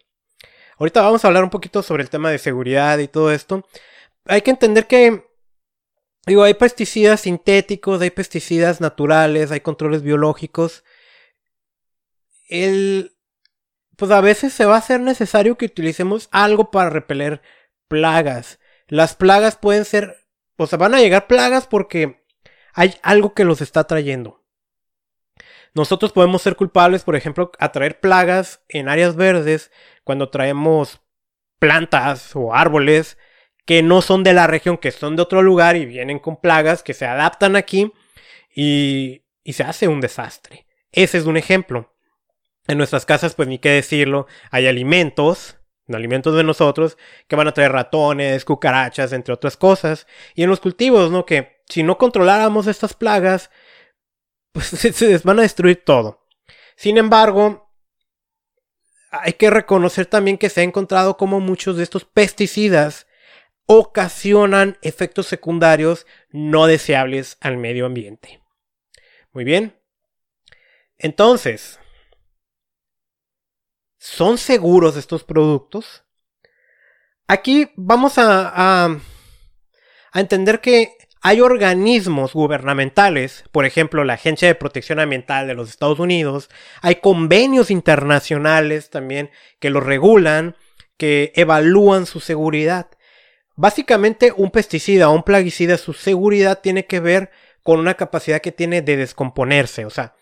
Ahorita 0.77 1.01
vamos 1.01 1.23
a 1.23 1.27
hablar 1.27 1.43
un 1.43 1.49
poquito 1.49 1.81
sobre 1.83 2.03
el 2.03 2.09
tema 2.09 2.29
de 2.29 2.37
seguridad 2.37 2.97
y 2.99 3.07
todo 3.07 3.31
esto. 3.31 3.65
Hay 4.25 4.41
que 4.41 4.51
entender 4.51 4.87
que 4.87 5.23
Digo, 6.25 6.43
hay 6.43 6.55
pesticidas 6.55 7.21
sintéticos, 7.21 8.01
hay 8.01 8.09
pesticidas 8.09 8.81
naturales, 8.81 9.51
hay 9.51 9.59
controles 9.59 10.01
biológicos. 10.01 10.83
El, 12.49 13.15
pues 13.95 14.11
a 14.11 14.21
veces 14.21 14.53
se 14.53 14.65
va 14.65 14.75
a 14.75 14.79
hacer 14.79 15.01
necesario 15.01 15.57
que 15.57 15.65
utilicemos 15.65 16.29
algo 16.31 16.71
para 16.71 16.89
repeler 16.89 17.41
plagas. 17.87 18.59
Las 18.87 19.15
plagas 19.15 19.55
pueden 19.55 19.85
ser, 19.85 20.27
o 20.57 20.65
sea, 20.65 20.79
van 20.79 20.95
a 20.95 20.99
llegar 20.99 21.27
plagas 21.27 21.67
porque 21.67 22.24
hay 22.75 22.95
algo 23.01 23.33
que 23.33 23.45
los 23.45 23.61
está 23.61 23.85
trayendo. 23.85 24.43
Nosotros 25.73 26.11
podemos 26.11 26.41
ser 26.41 26.55
culpables, 26.55 27.03
por 27.03 27.15
ejemplo, 27.15 27.51
atraer 27.57 27.99
plagas 27.99 28.61
en 28.69 28.87
áreas 28.87 29.15
verdes 29.15 29.71
cuando 30.03 30.29
traemos 30.29 31.01
plantas 31.59 32.35
o 32.35 32.53
árboles 32.53 33.17
que 33.65 33.81
no 33.81 34.01
son 34.01 34.23
de 34.23 34.33
la 34.33 34.45
región, 34.45 34.77
que 34.77 34.91
son 34.91 35.15
de 35.15 35.23
otro 35.23 35.41
lugar 35.41 35.75
y 35.75 35.85
vienen 35.85 36.19
con 36.19 36.39
plagas 36.39 36.83
que 36.83 36.93
se 36.93 37.05
adaptan 37.05 37.55
aquí 37.55 37.91
y, 38.53 39.23
y 39.43 39.53
se 39.53 39.63
hace 39.63 39.87
un 39.87 40.01
desastre. 40.01 40.67
Ese 40.91 41.17
es 41.17 41.25
un 41.25 41.37
ejemplo. 41.37 41.93
En 42.67 42.77
nuestras 42.77 43.05
casas, 43.05 43.35
pues 43.35 43.47
ni 43.47 43.59
qué 43.59 43.69
decirlo, 43.69 44.27
hay 44.51 44.67
alimentos, 44.67 45.57
alimentos 45.93 46.35
de 46.35 46.43
nosotros, 46.43 46.97
que 47.27 47.35
van 47.35 47.47
a 47.47 47.53
traer 47.53 47.71
ratones, 47.71 48.43
cucarachas, 48.45 49.13
entre 49.13 49.33
otras 49.33 49.55
cosas. 49.55 50.07
Y 50.35 50.43
en 50.43 50.49
los 50.49 50.59
cultivos, 50.59 51.11
¿no? 51.11 51.25
Que 51.25 51.54
si 51.69 51.83
no 51.83 51.97
controláramos 51.97 52.67
estas 52.67 52.93
plagas, 52.93 53.49
pues 54.51 54.67
se 54.67 55.17
van 55.19 55.39
a 55.39 55.43
destruir 55.43 55.83
todo. 55.83 56.25
Sin 56.75 56.97
embargo, 56.97 57.69
hay 59.11 59.33
que 59.33 59.49
reconocer 59.49 60.05
también 60.05 60.37
que 60.37 60.49
se 60.49 60.61
ha 60.61 60.63
encontrado 60.63 61.17
como 61.17 61.39
muchos 61.39 61.77
de 61.77 61.83
estos 61.83 62.05
pesticidas 62.05 63.07
ocasionan 63.65 64.77
efectos 64.81 65.27
secundarios 65.27 66.05
no 66.29 66.67
deseables 66.67 67.37
al 67.41 67.57
medio 67.57 67.85
ambiente. 67.85 68.41
Muy 69.31 69.43
bien. 69.43 69.79
Entonces, 70.97 71.79
¿son 73.97 74.37
seguros 74.37 74.95
estos 74.95 75.23
productos? 75.23 76.03
Aquí 77.27 77.71
vamos 77.75 78.17
a, 78.17 78.85
a, 78.85 78.99
entender 80.13 80.61
que 80.61 80.95
hay 81.27 81.41
organismos 81.41 82.33
gubernamentales, 82.33 83.45
por 83.51 83.65
ejemplo 83.65 84.03
la 84.03 84.13
Agencia 84.13 84.47
de 84.47 84.53
Protección 84.53 84.99
Ambiental 84.99 85.47
de 85.47 85.55
los 85.55 85.71
Estados 85.71 85.97
Unidos, 85.97 86.51
hay 86.83 86.97
convenios 86.97 87.71
internacionales 87.71 88.91
también 88.91 89.31
que 89.59 89.71
los 89.71 89.83
regulan, 89.83 90.55
que 90.97 91.33
evalúan 91.35 92.05
su 92.05 92.19
seguridad. 92.19 92.91
Básicamente 93.55 94.33
un 94.37 94.51
pesticida 94.51 95.09
o 95.09 95.13
un 95.13 95.23
plaguicida, 95.23 95.79
su 95.79 95.93
seguridad 95.93 96.59
tiene 96.61 96.85
que 96.85 96.99
ver 96.99 97.31
con 97.63 97.79
una 97.79 97.95
capacidad 97.95 98.39
que 98.39 98.51
tiene 98.51 98.83
de 98.83 98.95
descomponerse. 98.95 99.85
O 99.85 99.89
sea, 99.89 100.13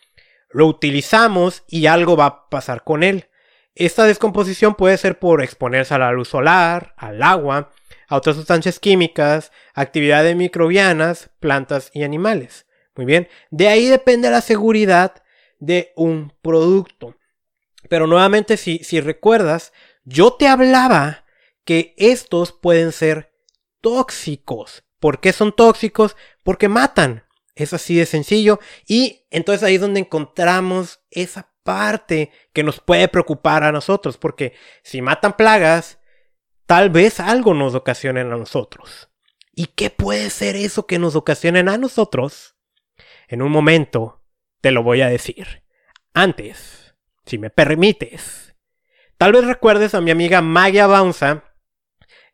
lo 0.51 0.67
utilizamos 0.67 1.65
y 1.67 1.87
algo 1.87 2.15
va 2.15 2.25
a 2.27 2.49
pasar 2.49 2.85
con 2.85 3.03
él. 3.03 3.27
Esta 3.75 4.05
descomposición 4.05 4.75
puede 4.75 4.97
ser 4.97 5.19
por 5.19 5.41
exponerse 5.41 5.95
a 5.95 5.99
la 5.99 6.13
luz 6.13 6.29
solar, 6.29 6.93
al 6.95 7.21
agua, 7.21 7.71
a 8.13 8.17
otras 8.17 8.35
sustancias 8.35 8.79
químicas, 8.79 9.51
actividades 9.73 10.35
microbianas, 10.35 11.31
plantas 11.39 11.89
y 11.95 12.03
animales. 12.03 12.67
Muy 12.95 13.07
bien, 13.07 13.27
de 13.49 13.69
ahí 13.69 13.87
depende 13.87 14.29
la 14.29 14.41
seguridad 14.41 15.23
de 15.57 15.93
un 15.95 16.31
producto. 16.43 17.15
Pero 17.89 18.05
nuevamente, 18.05 18.55
si, 18.57 18.77
si 18.83 19.01
recuerdas, 19.01 19.73
yo 20.03 20.33
te 20.33 20.47
hablaba 20.47 21.25
que 21.65 21.95
estos 21.97 22.51
pueden 22.51 22.91
ser 22.91 23.33
tóxicos. 23.81 24.83
¿Por 24.99 25.19
qué 25.19 25.33
son 25.33 25.51
tóxicos? 25.51 26.15
Porque 26.43 26.69
matan. 26.69 27.25
Es 27.55 27.73
así 27.73 27.95
de 27.95 28.05
sencillo. 28.05 28.59
Y 28.87 29.25
entonces 29.31 29.63
ahí 29.63 29.75
es 29.75 29.81
donde 29.81 30.01
encontramos 30.01 30.99
esa 31.09 31.51
parte 31.63 32.29
que 32.53 32.61
nos 32.61 32.79
puede 32.79 33.07
preocupar 33.07 33.63
a 33.63 33.71
nosotros. 33.71 34.17
Porque 34.17 34.53
si 34.83 35.01
matan 35.01 35.35
plagas, 35.35 35.97
tal 36.65 36.89
vez 36.89 37.19
algo 37.19 37.53
nos 37.53 37.75
ocasionen 37.75 38.31
a 38.31 38.37
nosotros. 38.37 39.09
¿Y 39.55 39.67
qué 39.67 39.89
puede 39.89 40.29
ser 40.29 40.55
eso 40.55 40.87
que 40.87 40.99
nos 40.99 41.15
ocasionen 41.15 41.69
a 41.69 41.77
nosotros? 41.77 42.55
En 43.27 43.41
un 43.41 43.51
momento 43.51 44.23
te 44.61 44.71
lo 44.71 44.83
voy 44.83 45.01
a 45.01 45.09
decir. 45.09 45.63
Antes, 46.13 46.95
si 47.25 47.37
me 47.37 47.49
permites, 47.49 48.55
tal 49.17 49.33
vez 49.33 49.45
recuerdes 49.45 49.93
a 49.93 50.01
mi 50.01 50.11
amiga 50.11 50.41
Magia 50.41 50.87
Baunza, 50.87 51.43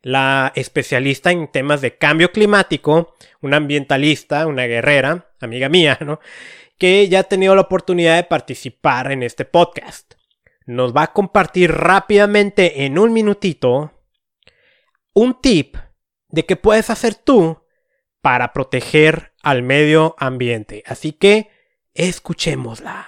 la 0.02 0.52
especialista 0.54 1.30
en 1.30 1.50
temas 1.50 1.80
de 1.80 1.98
cambio 1.98 2.32
climático, 2.32 3.14
una 3.40 3.58
ambientalista, 3.58 4.46
una 4.46 4.64
guerrera, 4.64 5.32
amiga 5.40 5.68
mía, 5.68 5.98
¿no? 6.00 6.20
Que 6.78 7.08
ya 7.08 7.20
ha 7.20 7.24
tenido 7.24 7.54
la 7.54 7.62
oportunidad 7.62 8.16
de 8.16 8.24
participar 8.24 9.12
en 9.12 9.22
este 9.22 9.44
podcast. 9.44 10.14
Nos 10.66 10.96
va 10.96 11.02
a 11.02 11.12
compartir 11.12 11.72
rápidamente 11.72 12.84
en 12.84 12.98
un 12.98 13.12
minutito 13.12 13.99
un 15.14 15.40
tip 15.40 15.76
de 16.28 16.46
qué 16.46 16.56
puedes 16.56 16.90
hacer 16.90 17.14
tú 17.14 17.58
para 18.20 18.52
proteger 18.52 19.32
al 19.42 19.62
medio 19.62 20.14
ambiente. 20.18 20.82
Así 20.86 21.12
que 21.12 21.50
escuchémosla. 21.94 23.06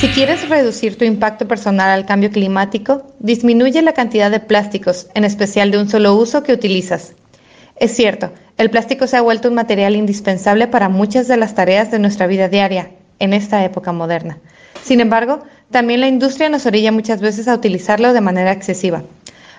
Si 0.00 0.08
quieres 0.08 0.48
reducir 0.48 0.96
tu 0.96 1.04
impacto 1.04 1.46
personal 1.46 1.90
al 1.90 2.06
cambio 2.06 2.30
climático, 2.30 3.14
disminuye 3.18 3.82
la 3.82 3.92
cantidad 3.92 4.30
de 4.30 4.40
plásticos, 4.40 5.08
en 5.14 5.24
especial 5.24 5.70
de 5.70 5.78
un 5.78 5.90
solo 5.90 6.14
uso, 6.14 6.42
que 6.42 6.54
utilizas. 6.54 7.14
Es 7.76 7.94
cierto, 7.94 8.32
el 8.56 8.70
plástico 8.70 9.06
se 9.06 9.18
ha 9.18 9.20
vuelto 9.20 9.48
un 9.48 9.54
material 9.54 9.96
indispensable 9.96 10.68
para 10.68 10.88
muchas 10.88 11.28
de 11.28 11.36
las 11.36 11.54
tareas 11.54 11.90
de 11.90 11.98
nuestra 11.98 12.26
vida 12.26 12.48
diaria 12.48 12.92
en 13.18 13.34
esta 13.34 13.62
época 13.62 13.92
moderna. 13.92 14.38
Sin 14.82 15.00
embargo, 15.00 15.40
también 15.70 16.00
la 16.00 16.08
industria 16.08 16.48
nos 16.48 16.66
orilla 16.66 16.92
muchas 16.92 17.20
veces 17.20 17.48
a 17.48 17.54
utilizarlo 17.54 18.12
de 18.12 18.20
manera 18.20 18.52
excesiva. 18.52 19.02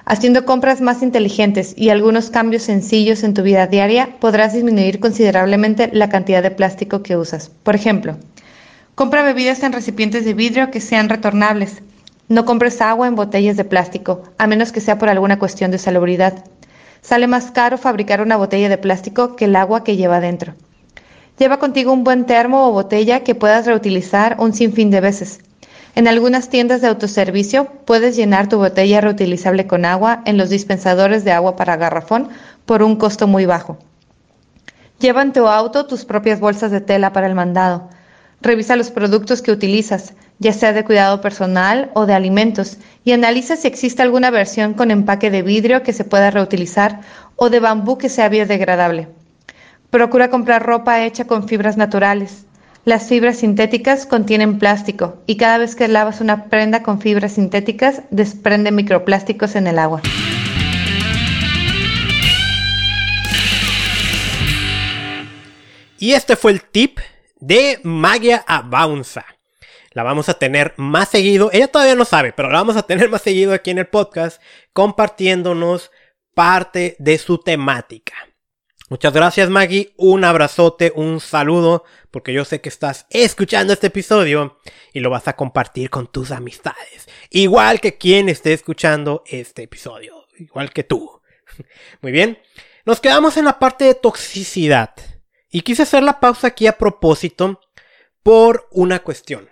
Haciendo 0.05 0.45
compras 0.45 0.81
más 0.81 1.03
inteligentes 1.03 1.73
y 1.77 1.89
algunos 1.89 2.29
cambios 2.29 2.63
sencillos 2.63 3.23
en 3.23 3.33
tu 3.33 3.43
vida 3.43 3.67
diaria, 3.67 4.17
podrás 4.19 4.53
disminuir 4.53 4.99
considerablemente 4.99 5.89
la 5.93 6.09
cantidad 6.09 6.41
de 6.41 6.51
plástico 6.51 7.03
que 7.03 7.17
usas. 7.17 7.51
Por 7.63 7.75
ejemplo, 7.75 8.17
Compra 9.01 9.23
bebidas 9.23 9.63
en 9.63 9.71
recipientes 9.71 10.25
de 10.25 10.33
vidrio 10.33 10.69
que 10.69 10.81
sean 10.81 11.07
retornables. 11.07 11.81
No 12.27 12.45
compres 12.45 12.81
agua 12.81 13.07
en 13.07 13.15
botellas 13.15 13.55
de 13.55 13.63
plástico, 13.63 14.21
a 14.37 14.47
menos 14.47 14.71
que 14.71 14.81
sea 14.81 14.99
por 14.99 15.09
alguna 15.09 15.39
cuestión 15.39 15.71
de 15.71 15.77
salubridad. 15.77 16.43
Sale 17.01 17.25
más 17.25 17.51
caro 17.51 17.77
fabricar 17.77 18.21
una 18.21 18.37
botella 18.37 18.69
de 18.69 18.77
plástico 18.77 19.35
que 19.35 19.45
el 19.45 19.55
agua 19.55 19.83
que 19.83 19.95
lleva 19.95 20.19
dentro. 20.19 20.53
Lleva 21.41 21.57
contigo 21.57 21.91
un 21.91 22.03
buen 22.03 22.27
termo 22.27 22.67
o 22.67 22.71
botella 22.71 23.23
que 23.23 23.33
puedas 23.33 23.65
reutilizar 23.65 24.35
un 24.37 24.53
sinfín 24.53 24.91
de 24.91 25.01
veces. 25.01 25.39
En 25.95 26.07
algunas 26.07 26.49
tiendas 26.49 26.81
de 26.81 26.87
autoservicio 26.87 27.65
puedes 27.85 28.15
llenar 28.15 28.47
tu 28.47 28.59
botella 28.59 29.01
reutilizable 29.01 29.65
con 29.65 29.83
agua 29.83 30.21
en 30.27 30.37
los 30.37 30.51
dispensadores 30.51 31.23
de 31.23 31.31
agua 31.31 31.55
para 31.55 31.77
garrafón 31.77 32.29
por 32.67 32.83
un 32.83 32.95
costo 32.95 33.25
muy 33.25 33.47
bajo. 33.47 33.79
Lleva 34.99 35.23
en 35.23 35.33
tu 35.33 35.47
auto 35.47 35.87
tus 35.87 36.05
propias 36.05 36.39
bolsas 36.39 36.69
de 36.69 36.79
tela 36.79 37.11
para 37.11 37.25
el 37.25 37.33
mandado. 37.33 37.89
Revisa 38.41 38.75
los 38.75 38.91
productos 38.91 39.41
que 39.41 39.51
utilizas, 39.51 40.13
ya 40.37 40.53
sea 40.53 40.73
de 40.73 40.85
cuidado 40.85 41.21
personal 41.21 41.89
o 41.95 42.05
de 42.05 42.13
alimentos, 42.13 42.77
y 43.03 43.13
analiza 43.13 43.55
si 43.55 43.67
existe 43.67 44.03
alguna 44.03 44.29
versión 44.29 44.75
con 44.75 44.91
empaque 44.91 45.31
de 45.31 45.41
vidrio 45.41 45.81
que 45.81 45.91
se 45.91 46.03
pueda 46.03 46.29
reutilizar 46.29 47.01
o 47.35 47.49
de 47.49 47.59
bambú 47.59 47.97
que 47.97 48.09
sea 48.09 48.29
biodegradable. 48.29 49.07
Procura 49.91 50.29
comprar 50.29 50.65
ropa 50.65 51.03
hecha 51.03 51.27
con 51.27 51.49
fibras 51.49 51.75
naturales. 51.75 52.45
Las 52.85 53.09
fibras 53.09 53.39
sintéticas 53.39 54.05
contienen 54.05 54.57
plástico 54.57 55.21
y 55.27 55.35
cada 55.35 55.57
vez 55.57 55.75
que 55.75 55.89
lavas 55.89 56.21
una 56.21 56.45
prenda 56.45 56.81
con 56.81 57.01
fibras 57.01 57.33
sintéticas 57.33 58.01
desprende 58.09 58.71
microplásticos 58.71 59.57
en 59.57 59.67
el 59.67 59.77
agua. 59.77 60.01
Y 65.99 66.13
este 66.13 66.37
fue 66.37 66.53
el 66.53 66.63
tip 66.63 66.99
de 67.41 67.81
Magia 67.83 68.45
Avanza. 68.47 69.25
La 69.91 70.03
vamos 70.03 70.29
a 70.29 70.35
tener 70.35 70.73
más 70.77 71.09
seguido. 71.09 71.49
Ella 71.51 71.67
todavía 71.67 71.95
no 71.95 72.05
sabe, 72.05 72.31
pero 72.31 72.49
la 72.49 72.59
vamos 72.59 72.77
a 72.77 72.83
tener 72.83 73.09
más 73.11 73.23
seguido 73.23 73.53
aquí 73.53 73.71
en 73.71 73.79
el 73.79 73.87
podcast, 73.87 74.41
compartiéndonos 74.71 75.91
parte 76.33 76.95
de 76.97 77.17
su 77.17 77.39
temática. 77.39 78.13
Muchas 78.91 79.13
gracias 79.13 79.49
Maggie, 79.49 79.93
un 79.95 80.25
abrazote, 80.25 80.91
un 80.93 81.21
saludo, 81.21 81.85
porque 82.11 82.33
yo 82.33 82.43
sé 82.43 82.59
que 82.59 82.67
estás 82.67 83.05
escuchando 83.09 83.71
este 83.71 83.87
episodio 83.87 84.57
y 84.91 84.99
lo 84.99 85.09
vas 85.09 85.29
a 85.29 85.37
compartir 85.37 85.89
con 85.89 86.11
tus 86.11 86.29
amistades. 86.31 87.07
Igual 87.29 87.79
que 87.79 87.97
quien 87.97 88.27
esté 88.27 88.51
escuchando 88.51 89.23
este 89.25 89.63
episodio, 89.63 90.27
igual 90.37 90.73
que 90.73 90.83
tú. 90.83 91.21
Muy 92.01 92.11
bien, 92.11 92.37
nos 92.85 92.99
quedamos 92.99 93.37
en 93.37 93.45
la 93.45 93.59
parte 93.59 93.85
de 93.85 93.95
toxicidad. 93.95 94.93
Y 95.49 95.61
quise 95.61 95.83
hacer 95.83 96.03
la 96.03 96.19
pausa 96.19 96.47
aquí 96.47 96.67
a 96.67 96.77
propósito 96.77 97.61
por 98.23 98.67
una 98.71 98.99
cuestión. 98.99 99.49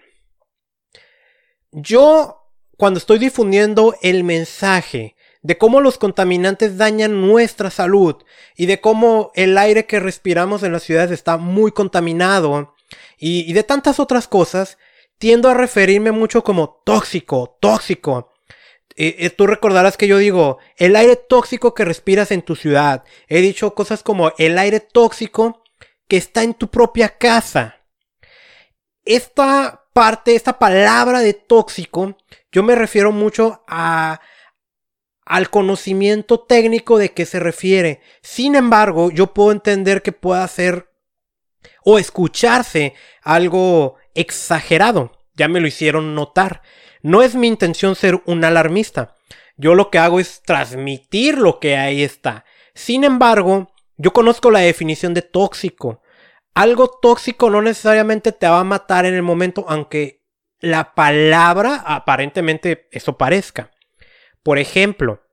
Yo, 1.71 2.51
cuando 2.75 2.97
estoy 2.97 3.19
difundiendo 3.19 3.95
el 4.01 4.25
mensaje 4.25 5.15
de 5.41 5.57
cómo 5.57 5.81
los 5.81 5.97
contaminantes 5.97 6.77
dañan 6.77 7.21
nuestra 7.21 7.69
salud 7.69 8.15
y 8.55 8.65
de 8.65 8.81
cómo 8.81 9.31
el 9.35 9.57
aire 9.57 9.85
que 9.85 9.99
respiramos 9.99 10.63
en 10.63 10.73
las 10.73 10.83
ciudades 10.83 11.11
está 11.11 11.37
muy 11.37 11.71
contaminado 11.71 12.75
y, 13.17 13.51
de 13.53 13.63
tantas 13.63 13.99
otras 13.99 14.27
cosas, 14.27 14.77
tiendo 15.17 15.49
a 15.49 15.53
referirme 15.53 16.11
mucho 16.11 16.43
como 16.43 16.81
tóxico, 16.85 17.57
tóxico. 17.59 18.31
Eh, 18.95 19.29
tú 19.29 19.47
recordarás 19.47 19.95
que 19.95 20.07
yo 20.07 20.17
digo, 20.17 20.57
el 20.75 20.95
aire 20.95 21.15
tóxico 21.15 21.73
que 21.73 21.85
respiras 21.85 22.31
en 22.31 22.41
tu 22.41 22.55
ciudad. 22.55 23.03
He 23.27 23.39
dicho 23.39 23.73
cosas 23.73 24.03
como 24.03 24.33
el 24.37 24.57
aire 24.57 24.81
tóxico 24.81 25.63
que 26.07 26.17
está 26.17 26.43
en 26.43 26.53
tu 26.53 26.69
propia 26.69 27.17
casa. 27.17 27.77
Esta 29.05 29.85
parte, 29.93 30.35
esta 30.35 30.59
palabra 30.59 31.19
de 31.19 31.33
tóxico, 31.33 32.17
yo 32.51 32.63
me 32.63 32.75
refiero 32.75 33.11
mucho 33.11 33.63
a 33.67 34.19
al 35.29 35.51
conocimiento 35.51 36.39
técnico 36.39 36.97
de 36.97 37.13
qué 37.13 37.27
se 37.27 37.39
refiere. 37.39 38.01
Sin 38.23 38.55
embargo, 38.55 39.11
yo 39.11 39.27
puedo 39.27 39.51
entender 39.51 40.01
que 40.01 40.11
pueda 40.11 40.45
ser 40.47 40.89
o 41.85 41.99
escucharse 41.99 42.95
algo 43.21 43.97
exagerado. 44.15 45.11
Ya 45.35 45.47
me 45.47 45.59
lo 45.59 45.67
hicieron 45.67 46.15
notar. 46.15 46.63
No 47.03 47.21
es 47.21 47.35
mi 47.35 47.47
intención 47.47 47.95
ser 47.95 48.23
un 48.25 48.43
alarmista. 48.43 49.15
Yo 49.55 49.75
lo 49.75 49.91
que 49.91 49.99
hago 49.99 50.19
es 50.19 50.41
transmitir 50.41 51.37
lo 51.37 51.59
que 51.59 51.77
ahí 51.77 52.01
está. 52.01 52.43
Sin 52.73 53.03
embargo, 53.03 53.71
yo 53.97 54.11
conozco 54.13 54.49
la 54.49 54.61
definición 54.61 55.13
de 55.13 55.21
tóxico. 55.21 56.01
Algo 56.55 56.89
tóxico 56.89 57.51
no 57.51 57.61
necesariamente 57.61 58.31
te 58.31 58.47
va 58.47 58.61
a 58.61 58.63
matar 58.63 59.05
en 59.05 59.13
el 59.13 59.21
momento, 59.21 59.63
aunque 59.69 60.25
la 60.59 60.95
palabra 60.95 61.83
aparentemente 61.85 62.87
eso 62.91 63.15
parezca. 63.15 63.69
Por 64.43 64.59
ejemplo, 64.59 65.23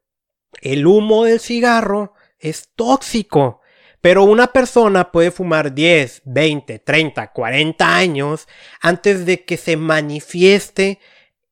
el 0.61 0.87
humo 0.87 1.25
del 1.25 1.41
cigarro 1.41 2.15
es 2.39 2.71
tóxico. 2.75 3.61
Pero 4.01 4.23
una 4.23 4.53
persona 4.53 5.11
puede 5.11 5.31
fumar 5.31 5.75
10, 5.75 6.23
20, 6.27 6.79
30, 6.79 7.33
40 7.33 7.97
años 7.97 8.47
antes 8.81 9.27
de 9.27 9.45
que 9.45 9.57
se 9.57 9.77
manifieste 9.77 11.01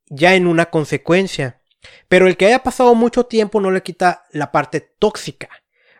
ya 0.06 0.34
en 0.34 0.46
una 0.46 0.66
consecuencia. 0.66 1.60
Pero 2.08 2.28
el 2.28 2.36
que 2.36 2.46
haya 2.46 2.62
pasado 2.62 2.94
mucho 2.94 3.26
tiempo 3.26 3.60
no 3.60 3.70
le 3.70 3.82
quita 3.82 4.24
la 4.30 4.52
parte 4.52 4.80
tóxica. 4.80 5.48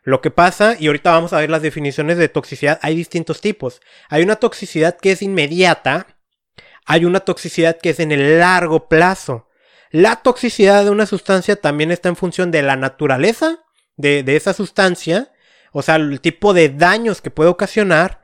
Lo 0.03 0.21
que 0.21 0.31
pasa, 0.31 0.77
y 0.79 0.87
ahorita 0.87 1.12
vamos 1.12 1.33
a 1.33 1.40
ver 1.40 1.51
las 1.51 1.62
definiciones 1.62 2.19
de 2.19 2.29
toxicidad, 2.29 2.79
hay 2.83 2.95
distintos 2.95 3.40
tipos. 3.40 3.81
Hay 4.09 4.23
una 4.23 4.37
toxicidad 4.37 4.99
que 4.99 5.12
es 5.12 5.23
inmediata, 5.23 6.19
hay 6.85 7.07
una 7.07 7.21
toxicidad 7.21 7.79
que 7.79 7.90
es 7.90 8.01
en 8.01 8.12
el 8.12 8.38
largo 8.38 8.88
plazo. 8.88 9.49
La 9.94 10.16
toxicidad 10.16 10.83
de 10.83 10.90
una 10.90 11.07
sustancia 11.07 11.54
también 11.54 11.92
está 11.92 12.09
en 12.09 12.16
función 12.16 12.50
de 12.50 12.62
la 12.62 12.74
naturaleza 12.74 13.61
de, 13.96 14.24
esa 14.26 14.52
sustancia, 14.52 15.33
o 15.70 15.83
sea, 15.83 15.94
el 15.94 16.20
tipo 16.20 16.52
de 16.52 16.68
daños 16.68 17.20
que 17.20 17.30
puede 17.30 17.48
ocasionar, 17.48 18.20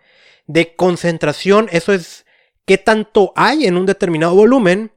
de 0.48 0.74
concentración, 0.74 1.68
eso 1.70 1.92
es 1.92 2.26
qué 2.66 2.76
tanto 2.76 3.32
hay 3.36 3.66
en 3.66 3.76
un 3.76 3.86
determinado 3.86 4.34
volumen, 4.34 4.90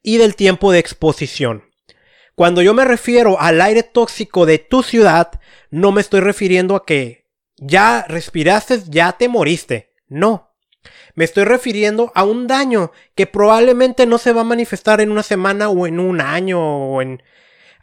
y 0.00 0.18
del 0.18 0.36
tiempo 0.36 0.70
de 0.70 0.78
exposición. 0.78 1.64
Cuando 2.36 2.62
yo 2.62 2.74
me 2.74 2.84
refiero 2.84 3.40
al 3.40 3.60
aire 3.60 3.82
tóxico 3.82 4.46
de 4.46 4.58
tu 4.60 4.84
ciudad, 4.84 5.40
no 5.72 5.90
me 5.90 6.00
estoy 6.00 6.20
refiriendo 6.20 6.76
a 6.76 6.86
que 6.86 7.26
ya 7.56 8.04
respiraste, 8.06 8.84
ya 8.86 9.14
te 9.14 9.28
moriste. 9.28 9.96
No. 10.06 10.47
Me 11.18 11.24
estoy 11.24 11.42
refiriendo 11.42 12.12
a 12.14 12.22
un 12.22 12.46
daño 12.46 12.92
que 13.16 13.26
probablemente 13.26 14.06
no 14.06 14.18
se 14.18 14.32
va 14.32 14.42
a 14.42 14.44
manifestar 14.44 15.00
en 15.00 15.10
una 15.10 15.24
semana 15.24 15.68
o 15.68 15.88
en 15.88 15.98
un 15.98 16.20
año 16.20 16.60
o 16.64 17.02
en... 17.02 17.24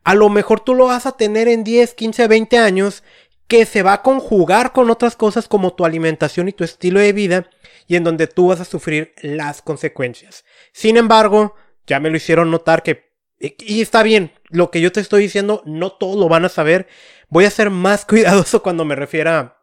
A 0.05 0.15
lo 0.15 0.29
mejor 0.29 0.61
tú 0.61 0.73
lo 0.73 0.85
vas 0.85 1.05
a 1.05 1.17
tener 1.17 1.49
en 1.49 1.65
10, 1.65 1.95
15, 1.95 2.29
20 2.29 2.57
años 2.57 3.03
que 3.49 3.65
se 3.65 3.83
va 3.83 3.91
a 3.91 4.01
conjugar 4.03 4.71
con 4.71 4.89
otras 4.89 5.17
cosas 5.17 5.49
como 5.49 5.73
tu 5.73 5.83
alimentación 5.83 6.47
y 6.47 6.53
tu 6.53 6.63
estilo 6.63 7.01
de 7.01 7.11
vida 7.11 7.49
y 7.87 7.97
en 7.97 8.05
donde 8.05 8.27
tú 8.27 8.47
vas 8.47 8.61
a 8.61 8.63
sufrir 8.63 9.13
las 9.21 9.61
consecuencias. 9.61 10.45
Sin 10.71 10.95
embargo, 10.95 11.55
ya 11.87 11.99
me 11.99 12.09
lo 12.09 12.15
hicieron 12.15 12.49
notar 12.49 12.83
que, 12.83 13.11
y 13.37 13.81
está 13.81 14.01
bien, 14.01 14.31
lo 14.45 14.71
que 14.71 14.79
yo 14.79 14.93
te 14.93 15.01
estoy 15.01 15.23
diciendo, 15.23 15.61
no 15.65 15.91
todos 15.91 16.15
lo 16.15 16.29
van 16.29 16.45
a 16.45 16.49
saber. 16.49 16.87
Voy 17.27 17.43
a 17.43 17.51
ser 17.51 17.69
más 17.69 18.05
cuidadoso 18.07 18.63
cuando 18.63 18.85
me 18.85 18.95
refiera 18.95 19.61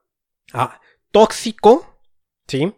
a 0.52 0.78
tóxico, 1.11 1.96
¿sí? 2.46 2.74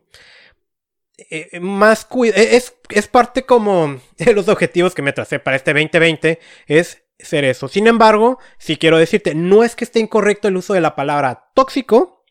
Eh, 1.31 1.61
más 1.61 2.07
eh, 2.25 2.33
es, 2.53 2.75
es 2.91 3.09
parte 3.09 3.45
como 3.45 4.01
de 4.19 4.33
los 4.33 4.49
objetivos 4.49 4.95
que 4.95 5.03
me 5.03 5.13
tracé 5.13 5.39
para 5.39 5.57
este 5.57 5.73
2020, 5.73 6.39
es 6.67 7.05
ser 7.19 7.45
eso. 7.45 7.69
Sin 7.69 7.87
embargo, 7.87 8.39
si 8.59 8.77
quiero 8.77 8.99
decirte, 8.99 9.35
no 9.35 9.65
es 9.65 9.77
que 9.77 9.85
esté 9.85 10.01
incorrecto 10.01 10.49
el 10.49 10.57
uso 10.57 10.75
de 10.75 10.81
la 10.81 10.97
palabra 10.97 11.51
tóxico, 11.55 12.25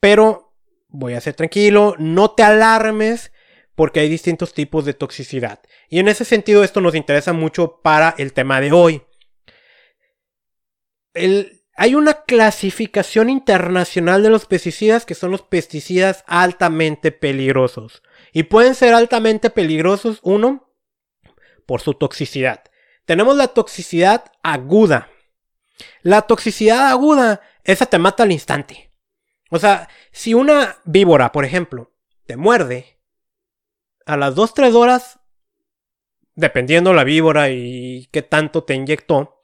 pero 0.00 0.54
voy 0.88 1.14
a 1.14 1.20
ser 1.20 1.34
tranquilo, 1.34 1.94
no 1.98 2.32
te 2.32 2.42
alarmes 2.42 3.32
porque 3.74 4.00
hay 4.00 4.08
distintos 4.08 4.54
tipos 4.54 4.84
de 4.84 4.94
toxicidad. 4.94 5.60
Y 5.88 6.00
en 6.00 6.08
ese 6.08 6.24
sentido 6.24 6.64
esto 6.64 6.80
nos 6.80 6.94
interesa 6.94 7.32
mucho 7.32 7.80
para 7.82 8.14
el 8.18 8.32
tema 8.32 8.60
de 8.60 8.72
hoy. 8.72 9.02
hay 11.14 11.94
una 11.94 12.24
clasificación 12.24 13.30
internacional 13.30 14.22
de 14.22 14.30
los 14.30 14.46
pesticidas 14.46 15.04
que 15.04 15.14
son 15.14 15.30
los 15.30 15.42
pesticidas 15.42 16.24
altamente 16.26 17.12
peligrosos. 17.12 18.02
Y 18.38 18.44
pueden 18.44 18.76
ser 18.76 18.94
altamente 18.94 19.50
peligrosos, 19.50 20.20
uno, 20.22 20.72
por 21.66 21.80
su 21.80 21.94
toxicidad. 21.94 22.62
Tenemos 23.04 23.34
la 23.34 23.48
toxicidad 23.48 24.26
aguda. 24.44 25.10
La 26.02 26.22
toxicidad 26.22 26.88
aguda, 26.88 27.40
esa 27.64 27.86
te 27.86 27.98
mata 27.98 28.22
al 28.22 28.30
instante. 28.30 28.92
O 29.50 29.58
sea, 29.58 29.88
si 30.12 30.34
una 30.34 30.76
víbora, 30.84 31.32
por 31.32 31.44
ejemplo, 31.44 31.96
te 32.26 32.36
muerde, 32.36 33.00
a 34.06 34.16
las 34.16 34.36
2-3 34.36 34.72
horas, 34.76 35.18
dependiendo 36.36 36.92
la 36.92 37.02
víbora 37.02 37.50
y 37.50 38.08
qué 38.12 38.22
tanto 38.22 38.62
te 38.62 38.74
inyectó, 38.74 39.40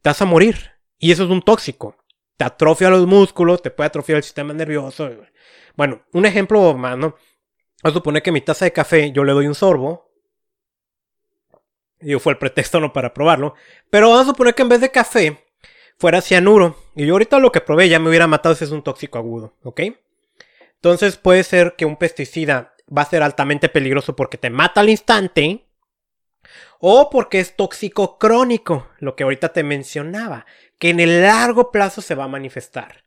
te 0.00 0.08
vas 0.08 0.22
a 0.22 0.24
morir. 0.24 0.70
Y 0.98 1.12
eso 1.12 1.24
es 1.24 1.28
un 1.28 1.42
tóxico. 1.42 1.98
Te 2.38 2.46
atrofia 2.46 2.88
los 2.88 3.06
músculos, 3.06 3.60
te 3.60 3.70
puede 3.70 3.88
atrofiar 3.88 4.16
el 4.16 4.24
sistema 4.24 4.54
nervioso. 4.54 5.10
Bueno, 5.76 6.06
un 6.14 6.24
ejemplo 6.24 6.72
más, 6.72 6.96
¿no? 6.96 7.14
A 7.82 7.90
suponer 7.90 8.22
que 8.22 8.32
mi 8.32 8.40
taza 8.40 8.64
de 8.64 8.72
café 8.72 9.12
yo 9.12 9.24
le 9.24 9.32
doy 9.32 9.46
un 9.46 9.54
sorbo 9.54 10.12
Digo, 12.02 12.18
fue 12.18 12.32
el 12.32 12.38
pretexto 12.38 12.80
no 12.80 12.92
para 12.92 13.14
probarlo. 13.14 13.54
Pero 13.88 14.10
vamos 14.10 14.26
a 14.26 14.30
suponer 14.30 14.54
que 14.54 14.62
en 14.62 14.68
vez 14.68 14.80
de 14.80 14.90
café 14.90 15.44
fuera 15.98 16.20
cianuro. 16.20 16.76
Y 16.94 17.06
yo 17.06 17.14
ahorita 17.14 17.38
lo 17.38 17.52
que 17.52 17.60
probé 17.60 17.88
ya 17.88 17.98
me 17.98 18.08
hubiera 18.08 18.26
matado 18.26 18.54
si 18.54 18.64
es 18.64 18.70
un 18.70 18.82
tóxico 18.82 19.18
agudo, 19.18 19.56
¿ok? 19.62 19.80
Entonces 20.74 21.16
puede 21.16 21.44
ser 21.44 21.74
que 21.76 21.84
un 21.84 21.96
pesticida 21.96 22.74
va 22.94 23.02
a 23.02 23.08
ser 23.08 23.22
altamente 23.22 23.68
peligroso 23.68 24.16
porque 24.16 24.36
te 24.36 24.50
mata 24.50 24.80
al 24.80 24.90
instante. 24.90 25.68
O 26.80 27.08
porque 27.10 27.38
es 27.38 27.54
tóxico 27.54 28.18
crónico, 28.18 28.88
lo 28.98 29.14
que 29.14 29.22
ahorita 29.22 29.52
te 29.52 29.62
mencionaba, 29.62 30.46
que 30.80 30.90
en 30.90 30.98
el 30.98 31.22
largo 31.22 31.70
plazo 31.70 32.02
se 32.02 32.16
va 32.16 32.24
a 32.24 32.28
manifestar. 32.28 33.04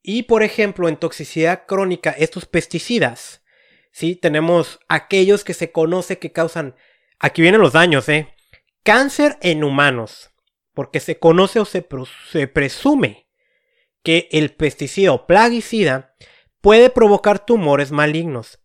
Y 0.00 0.22
por 0.22 0.44
ejemplo, 0.44 0.88
en 0.88 0.96
toxicidad 0.96 1.66
crónica, 1.66 2.12
estos 2.12 2.46
pesticidas, 2.46 3.42
¿sí? 3.96 4.14
Tenemos 4.14 4.78
aquellos 4.88 5.42
que 5.42 5.54
se 5.54 5.72
conoce 5.72 6.18
que 6.18 6.30
causan 6.30 6.74
Aquí 7.18 7.40
vienen 7.40 7.62
los 7.62 7.72
daños, 7.72 8.10
¿eh? 8.10 8.28
Cáncer 8.82 9.38
en 9.40 9.64
humanos. 9.64 10.32
Porque 10.74 11.00
se 11.00 11.18
conoce 11.18 11.60
o 11.60 11.64
se, 11.64 11.80
presume 12.48 13.26
que 14.02 14.28
el 14.30 14.52
pesticida 14.52 15.12
o 15.12 15.26
plaguicida 15.26 16.14
puede 16.60 16.90
provocar 16.90 17.46
tumores 17.46 17.90
malignos. 17.90 18.60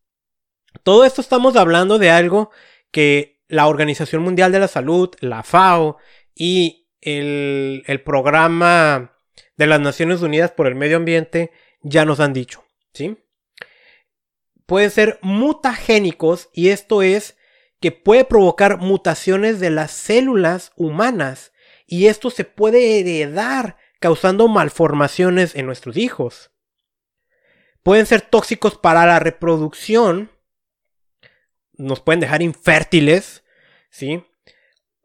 Todo 0.84 1.06
esto 1.06 1.22
estamos 1.22 1.56
hablando 1.56 1.98
de 1.98 2.10
algo 2.10 2.52
que 2.92 3.42
la 3.48 3.68
Organización 3.68 4.22
Mundial 4.22 4.52
de 4.52 4.60
la 4.60 4.68
Salud, 4.68 5.16
la 5.22 5.44
FAO 5.44 5.98
y 6.36 6.90
el, 7.00 7.84
el, 7.88 8.04
programa 8.04 9.18
de 9.56 9.68
las 9.68 9.80
Naciones 9.80 10.22
Unidas 10.22 10.52
por 10.52 10.68
el 10.68 10.76
Medio 10.76 10.98
Ambiente 10.98 11.52
ya 11.82 12.04
nos 12.04 12.20
han 12.20 12.34
dicho, 12.34 12.66
¿sí? 12.94 13.18
Pueden 14.72 14.90
ser 14.90 15.20
mutagénicos 15.22 16.48
y 16.54 16.70
esto 16.70 17.02
es 17.02 17.36
que 17.82 17.92
puede 17.92 18.24
provocar 18.24 18.78
mutaciones 18.78 19.60
de 19.60 19.70
las 19.70 19.92
células 19.92 20.72
humanas 20.78 21.52
y 21.86 22.08
esto 22.08 22.30
se 22.30 22.46
puede 22.46 23.02
heredar 23.02 23.76
causando 24.00 24.48
malformaciones 24.48 25.56
en 25.58 25.66
nuestros 25.66 25.98
hijos. 25.98 26.52
Pueden 27.84 28.06
ser 28.06 28.22
tóxicos 28.22 28.78
para 28.78 29.06
la 29.06 29.20
reproducción, 29.20 30.32
nos 31.74 32.00
pueden 32.00 32.22
dejar 32.22 32.42
infértiles, 32.42 33.44
¿sí? 33.90 34.24